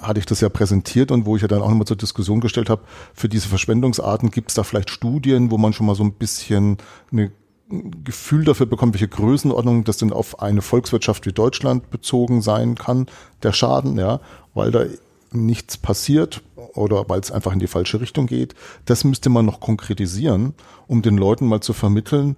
hatte 0.00 0.18
ich 0.18 0.26
das 0.26 0.40
ja 0.40 0.48
präsentiert 0.48 1.10
und 1.10 1.26
wo 1.26 1.36
ich 1.36 1.42
ja 1.42 1.48
dann 1.48 1.62
auch 1.62 1.68
nochmal 1.68 1.86
zur 1.86 1.96
Diskussion 1.96 2.40
gestellt 2.40 2.70
habe, 2.70 2.82
für 3.14 3.28
diese 3.28 3.48
Verschwendungsarten 3.48 4.30
gibt 4.30 4.50
es 4.50 4.54
da 4.54 4.64
vielleicht 4.64 4.90
Studien, 4.90 5.50
wo 5.50 5.58
man 5.58 5.72
schon 5.72 5.86
mal 5.86 5.94
so 5.94 6.02
ein 6.02 6.12
bisschen 6.12 6.78
eine 7.12 7.30
Gefühl 8.04 8.44
dafür 8.44 8.66
bekommt, 8.66 8.94
welche 8.94 9.08
Größenordnung 9.08 9.84
das 9.84 9.96
denn 9.96 10.12
auf 10.12 10.40
eine 10.40 10.62
Volkswirtschaft 10.62 11.26
wie 11.26 11.32
Deutschland 11.32 11.90
bezogen 11.90 12.40
sein 12.40 12.76
kann, 12.76 13.06
der 13.42 13.52
Schaden, 13.52 13.98
ja, 13.98 14.20
weil 14.54 14.70
da 14.70 14.84
nichts 15.32 15.76
passiert 15.76 16.42
oder 16.74 17.08
weil 17.08 17.20
es 17.20 17.32
einfach 17.32 17.52
in 17.52 17.58
die 17.58 17.66
falsche 17.66 18.00
Richtung 18.00 18.26
geht. 18.26 18.54
Das 18.84 19.02
müsste 19.04 19.30
man 19.30 19.44
noch 19.44 19.58
konkretisieren, 19.58 20.54
um 20.86 21.02
den 21.02 21.16
Leuten 21.16 21.46
mal 21.46 21.60
zu 21.60 21.72
vermitteln, 21.72 22.36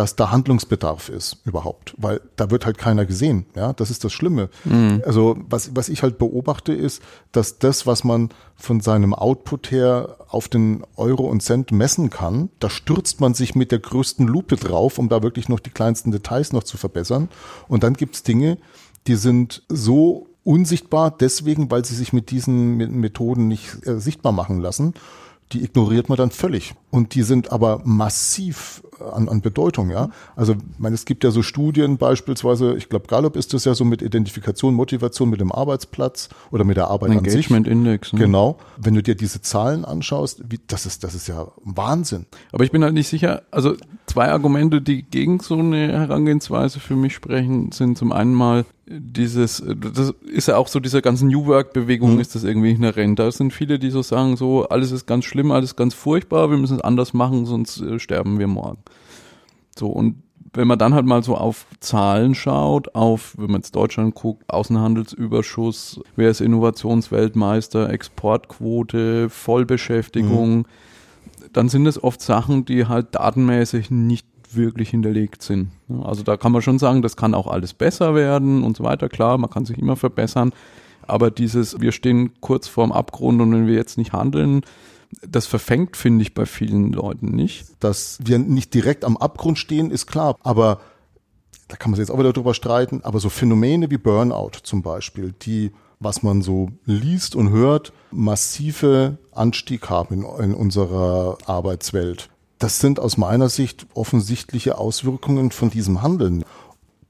dass 0.00 0.16
da 0.16 0.30
Handlungsbedarf 0.30 1.10
ist 1.10 1.42
überhaupt, 1.44 1.94
weil 1.98 2.22
da 2.36 2.50
wird 2.50 2.64
halt 2.64 2.78
keiner 2.78 3.04
gesehen. 3.04 3.44
Ja, 3.54 3.74
das 3.74 3.90
ist 3.90 4.02
das 4.02 4.14
Schlimme. 4.14 4.48
Mhm. 4.64 5.02
Also 5.04 5.36
was 5.50 5.76
was 5.76 5.90
ich 5.90 6.02
halt 6.02 6.16
beobachte 6.16 6.72
ist, 6.72 7.02
dass 7.32 7.58
das, 7.58 7.86
was 7.86 8.02
man 8.02 8.30
von 8.56 8.80
seinem 8.80 9.12
Output 9.12 9.70
her 9.70 10.16
auf 10.28 10.48
den 10.48 10.84
Euro 10.96 11.26
und 11.26 11.42
Cent 11.42 11.70
messen 11.70 12.08
kann, 12.08 12.48
da 12.60 12.70
stürzt 12.70 13.20
man 13.20 13.34
sich 13.34 13.54
mit 13.54 13.72
der 13.72 13.80
größten 13.80 14.26
Lupe 14.26 14.56
drauf, 14.56 14.96
um 14.96 15.10
da 15.10 15.22
wirklich 15.22 15.50
noch 15.50 15.60
die 15.60 15.68
kleinsten 15.68 16.12
Details 16.12 16.54
noch 16.54 16.62
zu 16.62 16.78
verbessern. 16.78 17.28
Und 17.68 17.82
dann 17.82 17.92
gibt's 17.92 18.22
Dinge, 18.22 18.56
die 19.06 19.16
sind 19.16 19.64
so 19.68 20.28
unsichtbar 20.44 21.10
deswegen, 21.10 21.70
weil 21.70 21.84
sie 21.84 21.94
sich 21.94 22.14
mit 22.14 22.30
diesen 22.30 22.78
Methoden 22.78 23.48
nicht 23.48 23.86
äh, 23.86 24.00
sichtbar 24.00 24.32
machen 24.32 24.62
lassen 24.62 24.94
die 25.52 25.64
ignoriert 25.64 26.08
man 26.08 26.16
dann 26.16 26.30
völlig. 26.30 26.74
Und 26.90 27.14
die 27.14 27.22
sind 27.22 27.50
aber 27.50 27.80
massiv 27.84 28.82
an, 29.00 29.28
an 29.28 29.40
Bedeutung, 29.40 29.90
ja. 29.90 30.10
Also, 30.36 30.54
meine, 30.78 30.94
es 30.94 31.04
gibt 31.04 31.24
ja 31.24 31.30
so 31.30 31.42
Studien 31.42 31.96
beispielsweise, 31.96 32.74
ich 32.76 32.88
glaube, 32.88 33.06
Gallup 33.06 33.36
ist 33.36 33.54
das 33.54 33.64
ja 33.64 33.74
so 33.74 33.84
mit 33.84 34.02
Identifikation, 34.02 34.74
Motivation 34.74 35.30
mit 35.30 35.40
dem 35.40 35.52
Arbeitsplatz 35.52 36.28
oder 36.50 36.64
mit 36.64 36.76
der 36.76 36.88
Arbeit 36.88 37.10
Engagement 37.10 37.66
an 37.66 37.72
sich. 37.72 37.72
Index. 37.72 38.12
Ne? 38.12 38.20
Genau. 38.20 38.58
Wenn 38.76 38.94
du 38.94 39.02
dir 39.02 39.14
diese 39.14 39.40
Zahlen 39.40 39.84
anschaust, 39.84 40.42
wie, 40.48 40.60
das 40.66 40.86
ist, 40.86 41.04
das 41.04 41.14
ist 41.14 41.28
ja 41.28 41.48
Wahnsinn. 41.64 42.26
Aber 42.52 42.64
ich 42.64 42.70
bin 42.70 42.82
halt 42.82 42.94
nicht 42.94 43.08
sicher, 43.08 43.42
also 43.50 43.74
zwei 44.06 44.30
Argumente, 44.30 44.80
die 44.80 45.02
gegen 45.02 45.40
so 45.40 45.56
eine 45.56 45.92
Herangehensweise 45.92 46.80
für 46.80 46.96
mich 46.96 47.14
sprechen, 47.14 47.72
sind 47.72 47.96
zum 47.96 48.12
einen 48.12 48.34
mal, 48.34 48.64
dieses, 48.92 49.62
das 49.64 50.12
ist 50.26 50.48
ja 50.48 50.56
auch 50.56 50.66
so 50.66 50.80
dieser 50.80 51.00
ganzen 51.00 51.28
New 51.28 51.46
Work-Bewegung 51.46 52.14
mhm. 52.14 52.20
ist 52.20 52.34
das 52.34 52.42
irgendwie 52.42 52.72
inhärent. 52.72 53.18
Da 53.20 53.30
sind 53.30 53.52
viele, 53.52 53.78
die 53.78 53.90
so 53.90 54.02
sagen, 54.02 54.36
so, 54.36 54.68
alles 54.68 54.90
ist 54.90 55.06
ganz 55.06 55.24
schlimm, 55.24 55.52
alles 55.52 55.76
ganz 55.76 55.94
furchtbar, 55.94 56.50
wir 56.50 56.58
müssen 56.58 56.78
es 56.78 56.82
anders 56.82 57.12
machen, 57.12 57.46
sonst 57.46 57.80
äh, 57.80 58.00
sterben 58.00 58.40
wir 58.40 58.48
morgen. 58.48 58.78
So, 59.78 59.88
und 59.88 60.16
wenn 60.52 60.66
man 60.66 60.80
dann 60.80 60.94
halt 60.94 61.06
mal 61.06 61.22
so 61.22 61.36
auf 61.36 61.66
Zahlen 61.78 62.34
schaut, 62.34 62.96
auf, 62.96 63.34
wenn 63.38 63.52
man 63.52 63.60
jetzt 63.60 63.76
Deutschland 63.76 64.16
guckt, 64.16 64.42
Außenhandelsüberschuss, 64.48 66.00
wer 66.16 66.30
ist 66.30 66.40
Innovationsweltmeister, 66.40 67.88
Exportquote, 67.90 69.30
Vollbeschäftigung, 69.30 70.56
mhm. 70.58 70.64
dann 71.52 71.68
sind 71.68 71.86
es 71.86 72.02
oft 72.02 72.20
Sachen, 72.20 72.64
die 72.64 72.86
halt 72.86 73.14
datenmäßig 73.14 73.92
nicht 73.92 74.26
wirklich 74.54 74.90
hinterlegt 74.90 75.42
sind. 75.42 75.70
Also 76.02 76.22
da 76.22 76.36
kann 76.36 76.52
man 76.52 76.62
schon 76.62 76.78
sagen, 76.78 77.02
das 77.02 77.16
kann 77.16 77.34
auch 77.34 77.46
alles 77.46 77.74
besser 77.74 78.14
werden 78.14 78.62
und 78.62 78.76
so 78.76 78.84
weiter. 78.84 79.08
Klar, 79.08 79.38
man 79.38 79.50
kann 79.50 79.64
sich 79.64 79.78
immer 79.78 79.96
verbessern. 79.96 80.52
Aber 81.02 81.30
dieses, 81.30 81.80
wir 81.80 81.92
stehen 81.92 82.32
kurz 82.40 82.68
vorm 82.68 82.92
Abgrund 82.92 83.40
und 83.40 83.52
wenn 83.52 83.66
wir 83.66 83.74
jetzt 83.74 83.98
nicht 83.98 84.12
handeln, 84.12 84.62
das 85.26 85.46
verfängt, 85.46 85.96
finde 85.96 86.22
ich, 86.22 86.34
bei 86.34 86.46
vielen 86.46 86.92
Leuten 86.92 87.30
nicht. 87.30 87.66
Dass 87.80 88.18
wir 88.22 88.38
nicht 88.38 88.74
direkt 88.74 89.04
am 89.04 89.16
Abgrund 89.16 89.58
stehen, 89.58 89.90
ist 89.90 90.06
klar. 90.06 90.36
Aber 90.42 90.80
da 91.68 91.76
kann 91.76 91.90
man 91.90 91.96
sich 91.96 92.06
jetzt 92.06 92.14
auch 92.14 92.18
wieder 92.18 92.32
drüber 92.32 92.54
streiten. 92.54 93.00
Aber 93.02 93.18
so 93.18 93.28
Phänomene 93.28 93.90
wie 93.90 93.98
Burnout 93.98 94.52
zum 94.62 94.82
Beispiel, 94.82 95.34
die, 95.42 95.72
was 95.98 96.22
man 96.22 96.42
so 96.42 96.70
liest 96.84 97.34
und 97.34 97.50
hört, 97.50 97.92
massive 98.10 99.18
Anstieg 99.32 99.90
haben 99.90 100.14
in, 100.14 100.44
in 100.44 100.54
unserer 100.54 101.38
Arbeitswelt. 101.46 102.30
Das 102.60 102.78
sind 102.78 103.00
aus 103.00 103.16
meiner 103.16 103.48
Sicht 103.48 103.86
offensichtliche 103.94 104.76
Auswirkungen 104.76 105.50
von 105.50 105.70
diesem 105.70 106.02
Handeln. 106.02 106.44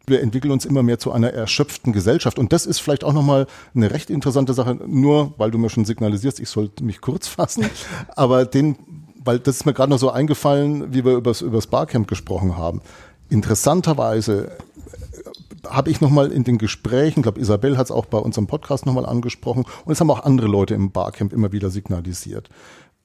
Wir 0.07 0.23
entwickeln 0.23 0.53
uns 0.53 0.65
immer 0.65 0.85
mehr 0.85 1.01
zu 1.01 1.11
einer 1.11 1.33
erschöpften 1.33 1.93
Gesellschaft. 1.93 2.39
Und 2.39 2.53
das 2.53 2.67
ist 2.67 2.79
vielleicht 2.79 3.03
auch 3.03 3.13
nochmal 3.13 3.49
eine 3.75 3.91
recht 3.91 4.11
interessante 4.11 4.55
Sache, 4.55 4.77
nur 4.87 5.35
weil 5.39 5.51
du 5.51 5.59
mir 5.59 5.69
schon 5.69 5.85
signalisierst, 5.85 6.39
ich 6.39 6.49
sollte 6.49 6.85
mich 6.85 7.01
kurz 7.01 7.27
fassen. 7.29 7.67
Aber 8.15 8.45
den, 8.45 8.77
weil 9.25 9.41
das 9.41 9.57
ist 9.57 9.67
mir 9.67 9.75
gerade 9.75 9.91
noch 9.91 9.99
so 9.99 10.11
eingefallen, 10.11 10.95
wie 10.95 11.05
wir 11.05 11.17
übers, 11.17 11.41
übers 11.41 11.67
Barcamp 11.67 12.07
gesprochen 12.07 12.57
haben. 12.57 12.81
Interessanterweise 13.29 14.53
äh, 14.53 15.69
habe 15.69 15.91
ich 15.91 16.01
nochmal 16.01 16.31
in 16.31 16.45
den 16.45 16.59
Gesprächen, 16.59 17.21
ich 17.21 17.23
glaube 17.25 17.41
Isabel 17.41 17.77
hat 17.77 17.87
es 17.87 17.91
auch 17.91 18.07
bei 18.07 18.19
unserem 18.19 18.47
Podcast 18.47 18.87
nochmal 18.87 19.05
angesprochen 19.05 19.65
und 19.85 19.93
es 19.93 20.01
haben 20.01 20.11
auch 20.11 20.23
andere 20.23 20.47
Leute 20.47 20.75
im 20.75 20.93
Barcamp 20.93 21.33
immer 21.33 21.51
wieder 21.51 21.71
signalisiert 21.71 22.49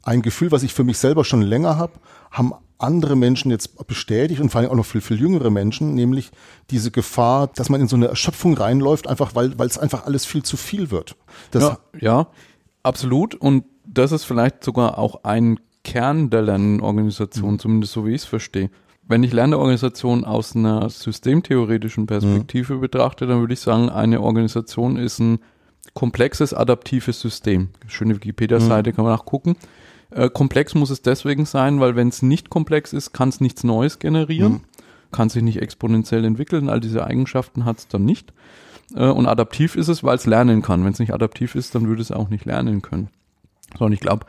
ein 0.06 0.22
Gefühl, 0.22 0.52
was 0.52 0.64
ich 0.64 0.74
für 0.74 0.84
mich 0.84 0.98
selber 0.98 1.26
schon 1.26 1.42
länger 1.42 1.78
habe, 1.78 1.94
haben 2.32 2.54
andere 2.78 3.16
Menschen 3.16 3.52
jetzt 3.52 3.88
bestätigt 3.88 4.40
und 4.40 4.50
vor 4.50 4.62
allem 4.62 4.70
auch 4.70 4.76
noch 4.76 4.86
viel, 4.86 5.02
viel 5.02 5.20
jüngere 5.20 5.50
Menschen, 5.50 5.96
nämlich 5.96 6.32
diese 6.70 6.92
Gefahr, 6.92 7.48
dass 7.48 7.70
man 7.70 7.82
in 7.82 7.88
so 7.88 7.96
eine 7.96 8.08
Erschöpfung 8.08 8.56
reinläuft, 8.56 9.08
einfach 9.08 9.34
weil, 9.34 9.58
weil 9.58 9.68
es 9.68 9.78
einfach 9.78 10.06
alles 10.06 10.26
viel 10.26 10.44
zu 10.44 10.58
viel 10.58 10.92
wird. 10.92 11.16
Das 11.52 11.64
ja, 11.64 11.78
ja, 12.00 12.28
absolut. 12.84 13.36
Und 13.36 13.66
das 13.86 14.12
ist 14.12 14.26
vielleicht 14.26 14.64
sogar 14.64 14.98
auch 14.98 15.24
ein 15.24 15.60
Kern 15.84 16.30
der 16.30 16.42
Lernorganisation, 16.42 17.54
mhm. 17.54 17.60
zumindest 17.60 17.94
so 17.94 18.06
wie 18.06 18.12
ich 18.12 18.22
es 18.22 18.26
verstehe. 18.26 18.70
Wenn 19.08 19.24
ich 19.24 19.32
Lernorganisation 19.32 20.26
aus 20.26 20.56
einer 20.56 20.90
systemtheoretischen 20.90 22.08
Perspektive 22.08 22.76
mhm. 22.76 22.82
betrachte, 22.82 23.28
dann 23.28 23.40
würde 23.40 23.54
ich 23.54 23.60
sagen, 23.60 23.90
eine 23.90 24.20
Organisation 24.22 24.98
ist 24.98 25.20
ein 25.20 25.40
komplexes 25.94 26.54
adaptives 26.54 27.22
System. 27.22 27.70
Schöne 27.88 28.16
Wikipedia-Seite 28.16 28.92
mhm. 28.92 28.96
kann 28.96 29.06
man 29.06 29.14
nachgucken. 29.14 29.56
Äh, 30.12 30.30
komplex 30.30 30.76
muss 30.76 30.90
es 30.90 31.02
deswegen 31.02 31.46
sein, 31.46 31.80
weil 31.80 31.96
wenn 31.96 32.10
es 32.10 32.22
nicht 32.22 32.50
komplex 32.50 32.94
ist, 32.94 33.14
kann 33.14 33.30
es 33.30 33.42
nichts 33.42 33.64
Neues 33.64 34.00
generieren, 34.00 34.54
mhm. 34.54 34.62
kann 35.12 35.30
sich 35.30 35.44
nicht 35.44 35.62
exponentiell 35.62 36.26
entwickeln, 36.26 36.70
all 36.70 36.80
diese 36.80 37.06
Eigenschaften 37.06 37.66
hat 37.66 37.80
es 37.80 37.88
dann 37.88 38.06
nicht. 38.06 38.34
Äh, 38.96 39.08
und 39.08 39.28
adaptiv 39.28 39.76
ist 39.76 39.88
es, 39.88 40.04
weil 40.04 40.16
es 40.16 40.26
lernen 40.26 40.62
kann. 40.62 40.84
Wenn 40.84 40.94
es 40.94 41.00
nicht 41.00 41.14
adaptiv 41.14 41.56
ist, 41.56 41.76
dann 41.76 41.88
würde 41.88 42.02
es 42.02 42.12
auch 42.12 42.30
nicht 42.30 42.46
lernen 42.46 42.82
können. 42.82 43.10
So, 43.78 43.86
und 43.86 43.94
ich 43.94 44.00
glaube, 44.00 44.26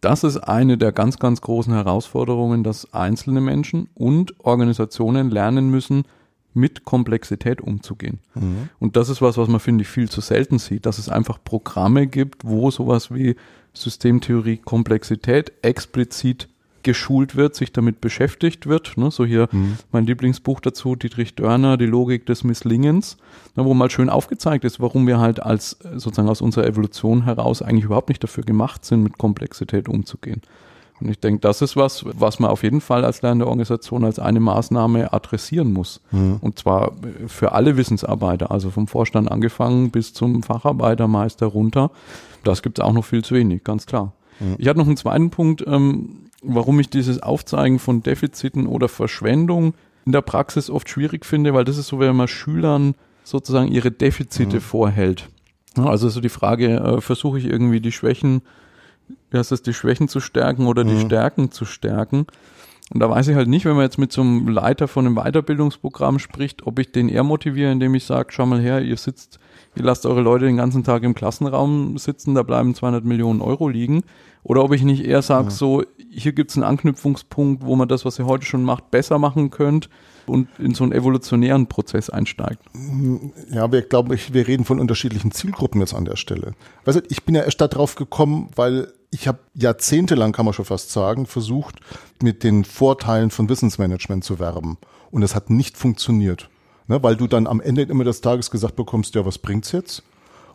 das 0.00 0.24
ist 0.24 0.38
eine 0.38 0.78
der 0.78 0.92
ganz, 0.92 1.18
ganz 1.18 1.40
großen 1.40 1.72
Herausforderungen, 1.72 2.64
dass 2.64 2.92
einzelne 2.94 3.40
Menschen 3.40 3.88
und 3.94 4.34
Organisationen 4.40 5.30
lernen 5.30 5.70
müssen, 5.70 6.04
mit 6.52 6.84
Komplexität 6.84 7.60
umzugehen. 7.60 8.18
Mhm. 8.34 8.70
Und 8.78 8.96
das 8.96 9.08
ist 9.08 9.22
was, 9.22 9.36
was 9.36 9.48
man, 9.48 9.60
finde 9.60 9.82
ich, 9.82 9.88
viel 9.88 10.08
zu 10.08 10.20
selten 10.20 10.58
sieht, 10.58 10.84
dass 10.84 10.98
es 10.98 11.08
einfach 11.08 11.38
Programme 11.44 12.06
gibt, 12.06 12.44
wo 12.44 12.70
sowas 12.70 13.14
wie 13.14 13.36
Systemtheorie 13.72 14.58
Komplexität 14.58 15.52
explizit 15.62 16.48
geschult 16.82 17.36
wird, 17.36 17.54
sich 17.54 17.72
damit 17.72 18.00
beschäftigt 18.00 18.66
wird. 18.66 18.96
Ne, 18.96 19.10
so 19.10 19.24
hier 19.24 19.48
mhm. 19.52 19.78
mein 19.92 20.06
Lieblingsbuch 20.06 20.60
dazu, 20.60 20.96
Dietrich 20.96 21.34
Dörner, 21.34 21.76
Die 21.76 21.86
Logik 21.86 22.26
des 22.26 22.44
Misslingens, 22.44 23.16
ne, 23.54 23.64
wo 23.64 23.74
mal 23.74 23.90
schön 23.90 24.08
aufgezeigt 24.08 24.64
ist, 24.64 24.80
warum 24.80 25.06
wir 25.06 25.18
halt 25.18 25.42
als 25.42 25.78
sozusagen 25.94 26.28
aus 26.28 26.40
unserer 26.40 26.66
Evolution 26.66 27.24
heraus 27.24 27.62
eigentlich 27.62 27.84
überhaupt 27.84 28.08
nicht 28.08 28.22
dafür 28.22 28.44
gemacht 28.44 28.84
sind, 28.84 29.02
mit 29.02 29.18
Komplexität 29.18 29.88
umzugehen. 29.88 30.42
Und 31.00 31.08
ich 31.08 31.18
denke, 31.18 31.40
das 31.40 31.62
ist 31.62 31.76
was, 31.76 32.04
was 32.04 32.38
man 32.40 32.50
auf 32.50 32.62
jeden 32.62 32.82
Fall 32.82 33.06
als 33.06 33.22
lernende 33.22 33.46
Organisation 33.46 34.04
als 34.04 34.18
eine 34.18 34.40
Maßnahme 34.40 35.12
adressieren 35.12 35.72
muss. 35.72 36.00
Mhm. 36.10 36.36
Und 36.42 36.58
zwar 36.58 36.92
für 37.26 37.52
alle 37.52 37.78
Wissensarbeiter, 37.78 38.50
also 38.50 38.70
vom 38.70 38.86
Vorstand 38.86 39.30
angefangen 39.30 39.90
bis 39.90 40.12
zum 40.12 40.42
Facharbeitermeister 40.42 41.46
runter. 41.46 41.90
Das 42.44 42.62
gibt 42.62 42.78
es 42.78 42.84
auch 42.84 42.92
noch 42.92 43.04
viel 43.04 43.24
zu 43.24 43.34
wenig, 43.34 43.64
ganz 43.64 43.86
klar. 43.86 44.12
Mhm. 44.38 44.56
Ich 44.58 44.68
hatte 44.68 44.78
noch 44.78 44.86
einen 44.86 44.96
zweiten 44.96 45.30
Punkt, 45.30 45.64
ähm, 45.66 46.30
warum 46.42 46.80
ich 46.80 46.88
dieses 46.88 47.22
Aufzeigen 47.22 47.78
von 47.78 48.02
Defiziten 48.02 48.66
oder 48.66 48.88
Verschwendung 48.88 49.74
in 50.06 50.12
der 50.12 50.22
Praxis 50.22 50.70
oft 50.70 50.88
schwierig 50.88 51.26
finde, 51.26 51.52
weil 51.54 51.64
das 51.64 51.76
ist 51.76 51.88
so, 51.88 51.98
wenn 51.98 52.16
man 52.16 52.28
Schülern 52.28 52.94
sozusagen 53.22 53.68
ihre 53.68 53.90
Defizite 53.90 54.56
mhm. 54.56 54.62
vorhält. 54.62 55.28
Also 55.76 56.08
so 56.08 56.20
die 56.20 56.30
Frage, 56.30 56.76
äh, 56.76 57.00
versuche 57.00 57.38
ich 57.38 57.44
irgendwie 57.44 57.80
die 57.80 57.92
Schwächen 57.92 58.42
wie 59.30 59.38
heißt 59.38 59.52
das, 59.52 59.62
die 59.62 59.74
Schwächen 59.74 60.08
zu 60.08 60.20
stärken 60.20 60.66
oder 60.66 60.84
die 60.84 60.94
mhm. 60.94 61.06
Stärken 61.06 61.50
zu 61.50 61.64
stärken. 61.64 62.26
Und 62.92 62.98
da 63.00 63.08
weiß 63.08 63.28
ich 63.28 63.36
halt 63.36 63.48
nicht, 63.48 63.64
wenn 63.64 63.76
man 63.76 63.84
jetzt 63.84 63.98
mit 63.98 64.10
so 64.10 64.20
einem 64.20 64.48
Leiter 64.48 64.88
von 64.88 65.06
einem 65.06 65.14
Weiterbildungsprogramm 65.14 66.18
spricht, 66.18 66.66
ob 66.66 66.80
ich 66.80 66.90
den 66.90 67.08
eher 67.08 67.22
motiviere, 67.22 67.70
indem 67.70 67.94
ich 67.94 68.04
sage, 68.04 68.32
schau 68.32 68.46
mal 68.46 68.60
her, 68.60 68.82
ihr 68.82 68.96
sitzt, 68.96 69.38
ihr 69.76 69.84
lasst 69.84 70.06
eure 70.06 70.22
Leute 70.22 70.46
den 70.46 70.56
ganzen 70.56 70.82
Tag 70.82 71.04
im 71.04 71.14
Klassenraum 71.14 71.98
sitzen, 71.98 72.34
da 72.34 72.42
bleiben 72.42 72.74
200 72.74 73.04
Millionen 73.04 73.42
Euro 73.42 73.68
liegen. 73.68 74.02
Oder 74.42 74.64
ob 74.64 74.72
ich 74.72 74.82
nicht 74.82 75.04
eher 75.04 75.22
sage, 75.22 75.44
ja. 75.44 75.50
so, 75.50 75.84
hier 76.10 76.32
gibt's 76.32 76.56
einen 76.56 76.64
Anknüpfungspunkt, 76.64 77.64
wo 77.64 77.76
man 77.76 77.86
das, 77.86 78.04
was 78.04 78.18
ihr 78.18 78.26
heute 78.26 78.44
schon 78.44 78.64
macht, 78.64 78.90
besser 78.90 79.18
machen 79.18 79.50
könnt 79.50 79.88
und 80.26 80.48
in 80.58 80.74
so 80.74 80.82
einen 80.82 80.92
evolutionären 80.92 81.68
Prozess 81.68 82.10
einsteigt. 82.10 82.62
Ja, 83.50 83.70
wir 83.70 83.82
glaube 83.82 84.16
ich, 84.16 84.32
wir 84.32 84.48
reden 84.48 84.64
von 84.64 84.80
unterschiedlichen 84.80 85.30
Zielgruppen 85.30 85.80
jetzt 85.80 85.94
an 85.94 86.06
der 86.06 86.16
Stelle. 86.16 86.54
Weißt 86.86 86.98
du, 86.98 87.02
ich 87.08 87.24
bin 87.24 87.36
ja 87.36 87.42
erst 87.42 87.60
darauf 87.60 87.94
gekommen, 87.94 88.48
weil 88.56 88.92
ich 89.10 89.26
habe 89.26 89.40
jahrzehntelang, 89.54 90.32
kann 90.32 90.44
man 90.44 90.54
schon 90.54 90.64
fast 90.64 90.90
sagen, 90.90 91.26
versucht, 91.26 91.80
mit 92.22 92.44
den 92.44 92.64
Vorteilen 92.64 93.30
von 93.30 93.48
Wissensmanagement 93.48 94.24
zu 94.24 94.38
werben. 94.38 94.78
Und 95.10 95.22
es 95.22 95.34
hat 95.34 95.50
nicht 95.50 95.76
funktioniert. 95.76 96.48
Ne, 96.86 97.02
weil 97.02 97.16
du 97.16 97.28
dann 97.28 97.46
am 97.46 97.60
Ende 97.60 97.82
immer 97.82 98.02
des 98.02 98.20
Tages 98.20 98.50
gesagt 98.50 98.74
bekommst, 98.74 99.14
ja, 99.14 99.24
was 99.24 99.38
bringt's 99.38 99.70
jetzt? 99.70 100.02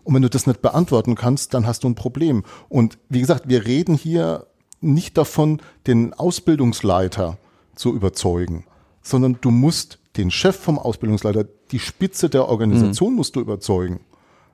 Und 0.04 0.14
wenn 0.14 0.22
du 0.22 0.30
das 0.30 0.48
nicht 0.48 0.62
beantworten 0.62 1.16
kannst, 1.16 1.54
dann 1.54 1.66
hast 1.66 1.84
du 1.84 1.90
ein 1.90 1.96
Problem. 1.96 2.44
Und 2.68 2.98
wie 3.08 3.22
gesagt, 3.22 3.48
wir 3.48 3.66
reden 3.66 3.96
hier 3.96 4.46
nicht 4.82 5.18
davon, 5.18 5.62
den 5.88 6.14
Ausbildungsleiter 6.14 7.38
zu 7.76 7.94
überzeugen, 7.94 8.66
sondern 9.02 9.38
du 9.40 9.50
musst 9.50 10.00
den 10.18 10.30
Chef 10.30 10.58
vom 10.58 10.78
Ausbildungsleiter, 10.78 11.46
die 11.72 11.80
Spitze 11.80 12.30
der 12.30 12.48
Organisation 12.50 13.12
mhm. 13.12 13.16
musst 13.16 13.36
du 13.36 13.40
überzeugen. 13.40 14.02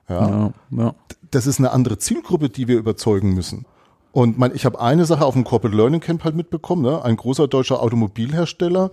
Ja? 0.08 0.28
ja? 0.28 0.52
Ja, 0.70 0.94
Das 1.30 1.46
ist 1.46 1.58
eine 1.58 1.72
andere 1.72 1.98
Zielgruppe, 1.98 2.48
die 2.48 2.68
wir 2.68 2.78
überzeugen 2.78 3.34
müssen. 3.34 3.66
Und 4.12 4.38
mein, 4.38 4.54
ich 4.54 4.66
habe 4.66 4.80
eine 4.80 5.06
Sache 5.06 5.24
auf 5.24 5.34
dem 5.34 5.44
Corporate 5.44 5.76
Learning 5.76 6.00
Camp 6.00 6.22
halt 6.24 6.36
mitbekommen. 6.36 6.82
Ne? 6.82 7.02
Ein 7.02 7.16
großer 7.16 7.48
deutscher 7.48 7.82
Automobilhersteller, 7.82 8.90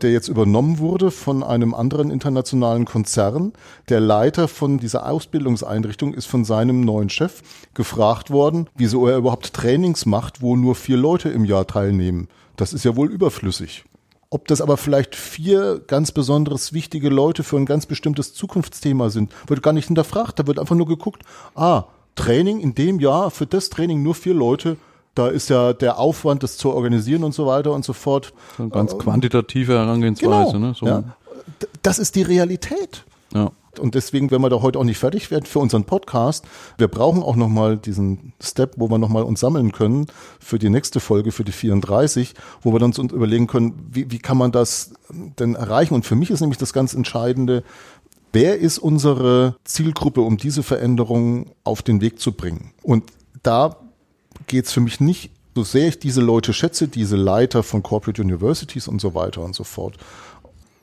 der 0.00 0.10
jetzt 0.10 0.28
übernommen 0.28 0.78
wurde 0.78 1.10
von 1.10 1.42
einem 1.42 1.74
anderen 1.74 2.10
internationalen 2.10 2.86
Konzern. 2.86 3.52
Der 3.90 4.00
Leiter 4.00 4.48
von 4.48 4.78
dieser 4.78 5.06
Ausbildungseinrichtung 5.06 6.14
ist 6.14 6.26
von 6.26 6.44
seinem 6.44 6.80
neuen 6.80 7.10
Chef 7.10 7.42
gefragt 7.74 8.30
worden, 8.30 8.68
wieso 8.74 9.06
er 9.06 9.18
überhaupt 9.18 9.52
Trainings 9.52 10.06
macht, 10.06 10.40
wo 10.40 10.56
nur 10.56 10.74
vier 10.74 10.96
Leute 10.96 11.28
im 11.28 11.44
Jahr 11.44 11.66
teilnehmen. 11.66 12.28
Das 12.56 12.72
ist 12.72 12.84
ja 12.84 12.96
wohl 12.96 13.10
überflüssig. 13.10 13.84
Ob 14.30 14.48
das 14.48 14.60
aber 14.60 14.76
vielleicht 14.76 15.14
vier 15.14 15.80
ganz 15.86 16.10
besonderes 16.10 16.72
wichtige 16.72 17.08
Leute 17.08 17.44
für 17.44 17.56
ein 17.56 17.66
ganz 17.66 17.86
bestimmtes 17.86 18.34
Zukunftsthema 18.34 19.10
sind, 19.10 19.32
wird 19.46 19.62
gar 19.62 19.72
nicht 19.72 19.86
hinterfragt. 19.86 20.38
Da 20.38 20.46
wird 20.46 20.58
einfach 20.58 20.74
nur 20.74 20.88
geguckt, 20.88 21.22
ah, 21.54 21.84
Training 22.14 22.60
in 22.60 22.74
dem 22.74 23.00
Jahr, 23.00 23.30
für 23.30 23.46
das 23.46 23.70
Training 23.70 24.02
nur 24.02 24.14
vier 24.14 24.34
Leute, 24.34 24.76
da 25.14 25.28
ist 25.28 25.48
ja 25.48 25.72
der 25.72 25.98
Aufwand, 25.98 26.42
das 26.42 26.56
zu 26.56 26.72
organisieren 26.72 27.24
und 27.24 27.32
so 27.32 27.46
weiter 27.46 27.72
und 27.72 27.84
so 27.84 27.92
fort. 27.92 28.32
So 28.56 28.64
eine 28.64 28.72
ganz 28.72 28.98
quantitative 28.98 29.74
Herangehensweise. 29.74 30.52
Genau, 30.52 30.66
ne? 30.68 30.74
so. 30.74 30.86
ja. 30.86 31.04
Das 31.82 31.98
ist 31.98 32.16
die 32.16 32.22
Realität. 32.22 33.04
Ja. 33.32 33.50
Und 33.78 33.94
deswegen 33.94 34.30
werden 34.30 34.42
wir 34.42 34.50
da 34.50 34.62
heute 34.62 34.78
auch 34.78 34.84
nicht 34.84 34.98
fertig 34.98 35.30
werden 35.30 35.46
für 35.46 35.58
unseren 35.58 35.84
Podcast. 35.84 36.44
Wir 36.78 36.88
brauchen 36.88 37.22
auch 37.22 37.36
nochmal 37.36 37.76
diesen 37.76 38.32
Step, 38.40 38.74
wo 38.76 38.88
wir 38.88 38.98
nochmal 38.98 39.24
uns 39.24 39.40
sammeln 39.40 39.72
können 39.72 40.06
für 40.38 40.58
die 40.58 40.70
nächste 40.70 41.00
Folge, 41.00 41.32
für 41.32 41.44
die 41.44 41.52
34, 41.52 42.34
wo 42.62 42.72
wir 42.72 42.78
dann 42.78 42.92
uns 42.92 43.12
überlegen 43.12 43.46
können, 43.46 43.88
wie, 43.90 44.10
wie 44.10 44.18
kann 44.18 44.38
man 44.38 44.52
das 44.52 44.92
denn 45.08 45.54
erreichen? 45.54 45.94
Und 45.94 46.06
für 46.06 46.14
mich 46.14 46.30
ist 46.30 46.40
nämlich 46.40 46.58
das 46.58 46.72
ganz 46.72 46.94
Entscheidende, 46.94 47.64
wer 48.34 48.58
ist 48.58 48.78
unsere 48.78 49.56
Zielgruppe, 49.64 50.20
um 50.20 50.36
diese 50.36 50.62
Veränderung 50.62 51.52
auf 51.62 51.82
den 51.82 52.00
Weg 52.00 52.20
zu 52.20 52.32
bringen? 52.32 52.72
Und 52.82 53.04
da 53.42 53.76
geht 54.46 54.66
es 54.66 54.72
für 54.72 54.80
mich 54.80 55.00
nicht, 55.00 55.30
so 55.54 55.62
sehr 55.62 55.88
ich 55.88 56.00
diese 56.00 56.20
Leute 56.20 56.52
schätze, 56.52 56.88
diese 56.88 57.16
Leiter 57.16 57.62
von 57.62 57.82
Corporate 57.82 58.20
Universities 58.20 58.88
und 58.88 59.00
so 59.00 59.14
weiter 59.14 59.42
und 59.42 59.54
so 59.54 59.62
fort. 59.62 59.96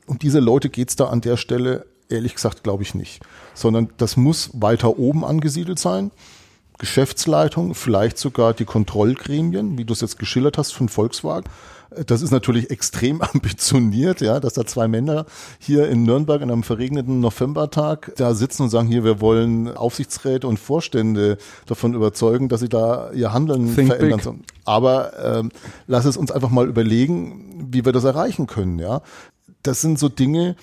Um 0.07 0.17
diese 0.17 0.39
Leute 0.39 0.69
geht 0.69 0.89
es 0.89 0.95
da 0.95 1.07
an 1.07 1.21
der 1.21 1.37
Stelle 1.37 1.85
ehrlich 2.09 2.35
gesagt 2.35 2.63
glaube 2.63 2.83
ich 2.83 2.95
nicht, 2.95 3.21
sondern 3.53 3.89
das 3.97 4.17
muss 4.17 4.49
weiter 4.53 4.97
oben 4.97 5.23
angesiedelt 5.25 5.79
sein. 5.79 6.11
Geschäftsleitung, 6.77 7.75
vielleicht 7.75 8.17
sogar 8.17 8.53
die 8.53 8.65
Kontrollgremien, 8.65 9.77
wie 9.77 9.85
du 9.85 9.93
es 9.93 10.01
jetzt 10.01 10.17
geschildert 10.17 10.57
hast 10.57 10.71
von 10.73 10.89
Volkswagen. 10.89 11.49
Das 12.05 12.21
ist 12.21 12.31
natürlich 12.31 12.69
extrem 12.71 13.21
ambitioniert, 13.33 14.21
ja, 14.21 14.39
dass 14.39 14.53
da 14.53 14.65
zwei 14.65 14.87
Männer 14.87 15.25
hier 15.59 15.89
in 15.89 16.03
Nürnberg 16.03 16.41
an 16.41 16.49
einem 16.49 16.63
verregneten 16.63 17.19
Novembertag 17.19 18.13
da 18.15 18.33
sitzen 18.33 18.63
und 18.63 18.69
sagen, 18.69 18.87
hier, 18.87 19.03
wir 19.03 19.19
wollen 19.19 19.67
Aufsichtsräte 19.75 20.47
und 20.47 20.57
Vorstände 20.57 21.37
davon 21.65 21.93
überzeugen, 21.93 22.47
dass 22.47 22.61
sie 22.61 22.69
da 22.69 23.11
ihr 23.11 23.33
Handeln 23.33 23.75
Think 23.75 23.89
verändern. 23.89 24.37
Big. 24.37 24.47
Aber 24.63 25.37
ähm, 25.39 25.51
lass 25.87 26.05
es 26.05 26.15
uns 26.15 26.31
einfach 26.31 26.49
mal 26.49 26.67
überlegen, 26.67 27.67
wie 27.71 27.83
wir 27.83 27.91
das 27.91 28.05
erreichen 28.05 28.47
können, 28.47 28.79
ja. 28.79 29.01
Das 29.63 29.81
sind 29.81 29.99
so 29.99 30.09
Dinge, 30.09 30.55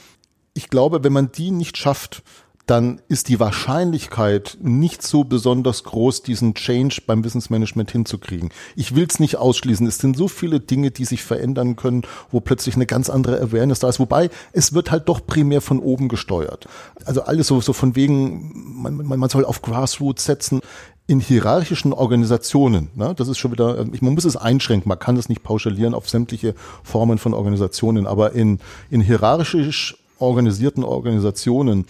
ich 0.54 0.70
glaube, 0.70 1.04
wenn 1.04 1.12
man 1.12 1.30
die 1.30 1.50
nicht 1.50 1.76
schafft, 1.76 2.22
dann 2.70 3.00
ist 3.08 3.28
die 3.28 3.40
Wahrscheinlichkeit 3.40 4.58
nicht 4.60 5.02
so 5.02 5.24
besonders 5.24 5.84
groß, 5.84 6.22
diesen 6.22 6.54
Change 6.54 7.02
beim 7.06 7.24
Wissensmanagement 7.24 7.90
hinzukriegen. 7.90 8.50
Ich 8.76 8.94
will 8.94 9.06
es 9.08 9.18
nicht 9.20 9.36
ausschließen. 9.36 9.86
Es 9.86 9.98
sind 9.98 10.18
so 10.18 10.28
viele 10.28 10.60
Dinge, 10.60 10.90
die 10.90 11.06
sich 11.06 11.22
verändern 11.22 11.76
können, 11.76 12.02
wo 12.30 12.40
plötzlich 12.40 12.74
eine 12.74 12.84
ganz 12.84 13.08
andere 13.08 13.40
Awareness 13.40 13.78
da 13.78 13.88
ist. 13.88 14.00
Wobei 14.00 14.28
es 14.52 14.74
wird 14.74 14.90
halt 14.90 15.08
doch 15.08 15.26
primär 15.26 15.62
von 15.62 15.78
oben 15.78 16.08
gesteuert. 16.08 16.68
Also 17.06 17.22
alles 17.22 17.46
so, 17.46 17.60
so 17.62 17.72
von 17.72 17.96
wegen, 17.96 18.52
man, 18.82 19.18
man 19.18 19.30
soll 19.30 19.46
auf 19.46 19.62
Grassroots 19.62 20.26
setzen 20.26 20.60
in 21.06 21.20
hierarchischen 21.20 21.94
Organisationen, 21.94 22.90
ne, 22.94 23.14
das 23.16 23.28
ist 23.28 23.38
schon 23.38 23.50
wieder, 23.50 23.82
man 24.02 24.12
muss 24.12 24.26
es 24.26 24.36
einschränken, 24.36 24.90
man 24.90 24.98
kann 24.98 25.16
es 25.16 25.30
nicht 25.30 25.42
pauschalieren 25.42 25.94
auf 25.94 26.06
sämtliche 26.06 26.54
Formen 26.82 27.16
von 27.16 27.32
Organisationen, 27.32 28.06
aber 28.06 28.32
in, 28.32 28.60
in 28.90 29.00
hierarchisch 29.00 29.96
organisierten 30.18 30.84
Organisationen 30.84 31.86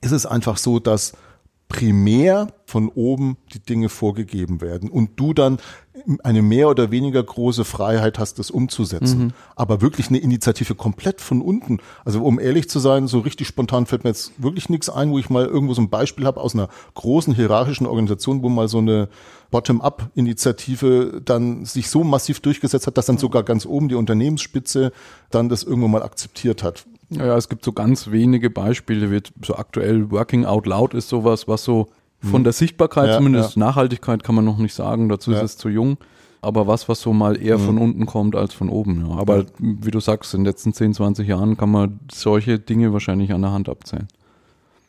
ist 0.00 0.12
es 0.12 0.26
einfach 0.26 0.56
so, 0.56 0.78
dass 0.78 1.12
primär 1.70 2.48
von 2.66 2.88
oben 2.88 3.36
die 3.54 3.60
Dinge 3.60 3.88
vorgegeben 3.88 4.60
werden 4.60 4.90
und 4.90 5.18
du 5.18 5.32
dann 5.32 5.58
eine 6.22 6.42
mehr 6.42 6.68
oder 6.68 6.90
weniger 6.90 7.22
große 7.22 7.64
Freiheit 7.64 8.18
hast, 8.18 8.38
das 8.38 8.50
umzusetzen. 8.50 9.18
Mhm. 9.18 9.32
Aber 9.54 9.80
wirklich 9.80 10.08
eine 10.08 10.18
Initiative 10.18 10.74
komplett 10.74 11.20
von 11.20 11.42
unten. 11.42 11.78
Also 12.04 12.22
um 12.22 12.40
ehrlich 12.40 12.68
zu 12.68 12.80
sein, 12.80 13.06
so 13.06 13.20
richtig 13.20 13.46
spontan 13.46 13.86
fällt 13.86 14.04
mir 14.04 14.10
jetzt 14.10 14.32
wirklich 14.38 14.68
nichts 14.68 14.88
ein, 14.88 15.10
wo 15.10 15.18
ich 15.18 15.30
mal 15.30 15.46
irgendwo 15.46 15.74
so 15.74 15.82
ein 15.82 15.90
Beispiel 15.90 16.26
habe 16.26 16.40
aus 16.40 16.54
einer 16.54 16.68
großen 16.94 17.34
hierarchischen 17.34 17.86
Organisation, 17.86 18.42
wo 18.42 18.48
mal 18.48 18.68
so 18.68 18.78
eine 18.78 19.08
Bottom-up-Initiative 19.50 21.22
dann 21.24 21.64
sich 21.64 21.88
so 21.88 22.02
massiv 22.02 22.40
durchgesetzt 22.40 22.86
hat, 22.86 22.98
dass 22.98 23.06
dann 23.06 23.18
sogar 23.18 23.42
ganz 23.42 23.64
oben 23.66 23.88
die 23.88 23.94
Unternehmensspitze 23.94 24.92
dann 25.30 25.48
das 25.48 25.62
irgendwo 25.62 25.88
mal 25.88 26.02
akzeptiert 26.02 26.62
hat. 26.62 26.84
Ja, 27.10 27.36
es 27.36 27.48
gibt 27.48 27.64
so 27.64 27.72
ganz 27.72 28.10
wenige 28.10 28.50
Beispiele, 28.50 29.10
wie 29.10 29.20
so 29.44 29.56
aktuell 29.56 30.10
Working 30.10 30.44
Out 30.44 30.66
Loud 30.66 30.94
ist 30.94 31.08
sowas, 31.08 31.48
was 31.48 31.64
so 31.64 31.88
von 32.22 32.42
mhm. 32.42 32.44
der 32.44 32.52
Sichtbarkeit 32.52 33.08
ja, 33.08 33.16
zumindest, 33.16 33.56
ja. 33.56 33.60
Nachhaltigkeit 33.60 34.22
kann 34.22 34.34
man 34.34 34.44
noch 34.44 34.58
nicht 34.58 34.74
sagen, 34.74 35.08
dazu 35.08 35.32
ja. 35.32 35.38
ist 35.38 35.42
es 35.42 35.56
zu 35.56 35.68
jung, 35.68 35.96
aber 36.40 36.66
was, 36.66 36.88
was 36.88 37.00
so 37.00 37.12
mal 37.12 37.40
eher 37.40 37.58
mhm. 37.58 37.62
von 37.62 37.78
unten 37.78 38.06
kommt 38.06 38.36
als 38.36 38.54
von 38.54 38.68
oben. 38.68 39.06
Ja. 39.08 39.16
Aber 39.16 39.46
wie 39.58 39.90
du 39.90 40.00
sagst, 40.00 40.34
in 40.34 40.40
den 40.40 40.46
letzten 40.46 40.72
10, 40.72 40.94
20 40.94 41.26
Jahren 41.26 41.56
kann 41.56 41.70
man 41.70 41.98
solche 42.12 42.58
Dinge 42.58 42.92
wahrscheinlich 42.92 43.32
an 43.32 43.42
der 43.42 43.52
Hand 43.52 43.68
abzählen. 43.68 44.06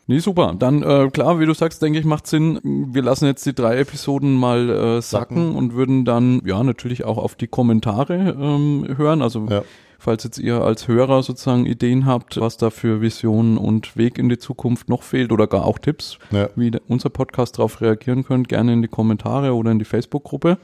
Nee, 0.07 0.19
super. 0.19 0.55
Dann, 0.57 0.83
äh, 0.83 1.09
klar, 1.09 1.39
wie 1.39 1.45
du 1.45 1.53
sagst, 1.53 1.81
denke 1.81 1.97
ich, 1.97 2.05
macht 2.05 2.27
Sinn. 2.27 2.59
Wir 2.91 3.01
lassen 3.01 3.25
jetzt 3.25 3.45
die 3.45 3.53
drei 3.53 3.77
Episoden 3.77 4.33
mal 4.33 4.69
äh, 4.69 5.01
sacken, 5.01 5.01
sacken. 5.01 5.55
und 5.55 5.73
würden 5.73 6.03
dann, 6.03 6.41
ja, 6.43 6.61
natürlich 6.63 7.05
auch 7.05 7.17
auf 7.17 7.35
die 7.35 7.47
Kommentare 7.47 8.35
ähm, 8.37 8.85
hören. 8.97 9.21
Also 9.21 9.47
ja 9.49 9.63
falls 10.01 10.23
jetzt 10.23 10.39
ihr 10.39 10.61
als 10.61 10.87
Hörer 10.87 11.21
sozusagen 11.21 11.65
Ideen 11.65 12.05
habt, 12.05 12.39
was 12.41 12.57
da 12.57 12.71
für 12.71 13.01
Visionen 13.01 13.57
und 13.57 13.95
Weg 13.95 14.17
in 14.17 14.29
die 14.29 14.39
Zukunft 14.39 14.89
noch 14.89 15.03
fehlt 15.03 15.31
oder 15.31 15.47
gar 15.47 15.65
auch 15.65 15.77
Tipps, 15.77 16.17
ja. 16.31 16.49
wie 16.55 16.71
unser 16.87 17.09
Podcast 17.09 17.59
darauf 17.59 17.81
reagieren 17.81 18.25
könnt, 18.25 18.49
gerne 18.49 18.73
in 18.73 18.81
die 18.81 18.87
Kommentare 18.87 19.53
oder 19.53 19.71
in 19.71 19.79
die 19.79 19.85
Facebook-Gruppe. 19.85 20.57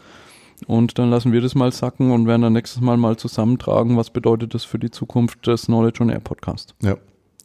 Und 0.65 0.97
dann 0.97 1.11
lassen 1.11 1.31
wir 1.31 1.41
das 1.41 1.53
mal 1.53 1.71
sacken 1.71 2.11
und 2.11 2.25
werden 2.25 2.41
dann 2.41 2.53
nächstes 2.53 2.81
Mal 2.81 2.97
mal 2.97 3.15
zusammentragen, 3.15 3.95
was 3.95 4.09
bedeutet 4.09 4.55
das 4.55 4.65
für 4.65 4.79
die 4.79 4.89
Zukunft 4.89 5.45
des 5.45 5.67
Knowledge 5.67 6.01
on 6.01 6.09
Air 6.09 6.19
Podcast. 6.19 6.73
Ja. 6.81 6.97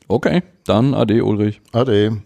Okay, 0.09 0.43
dann 0.65 0.95
Ade 0.95 1.23
Ulrich. 1.23 1.61
Ade. 1.73 2.23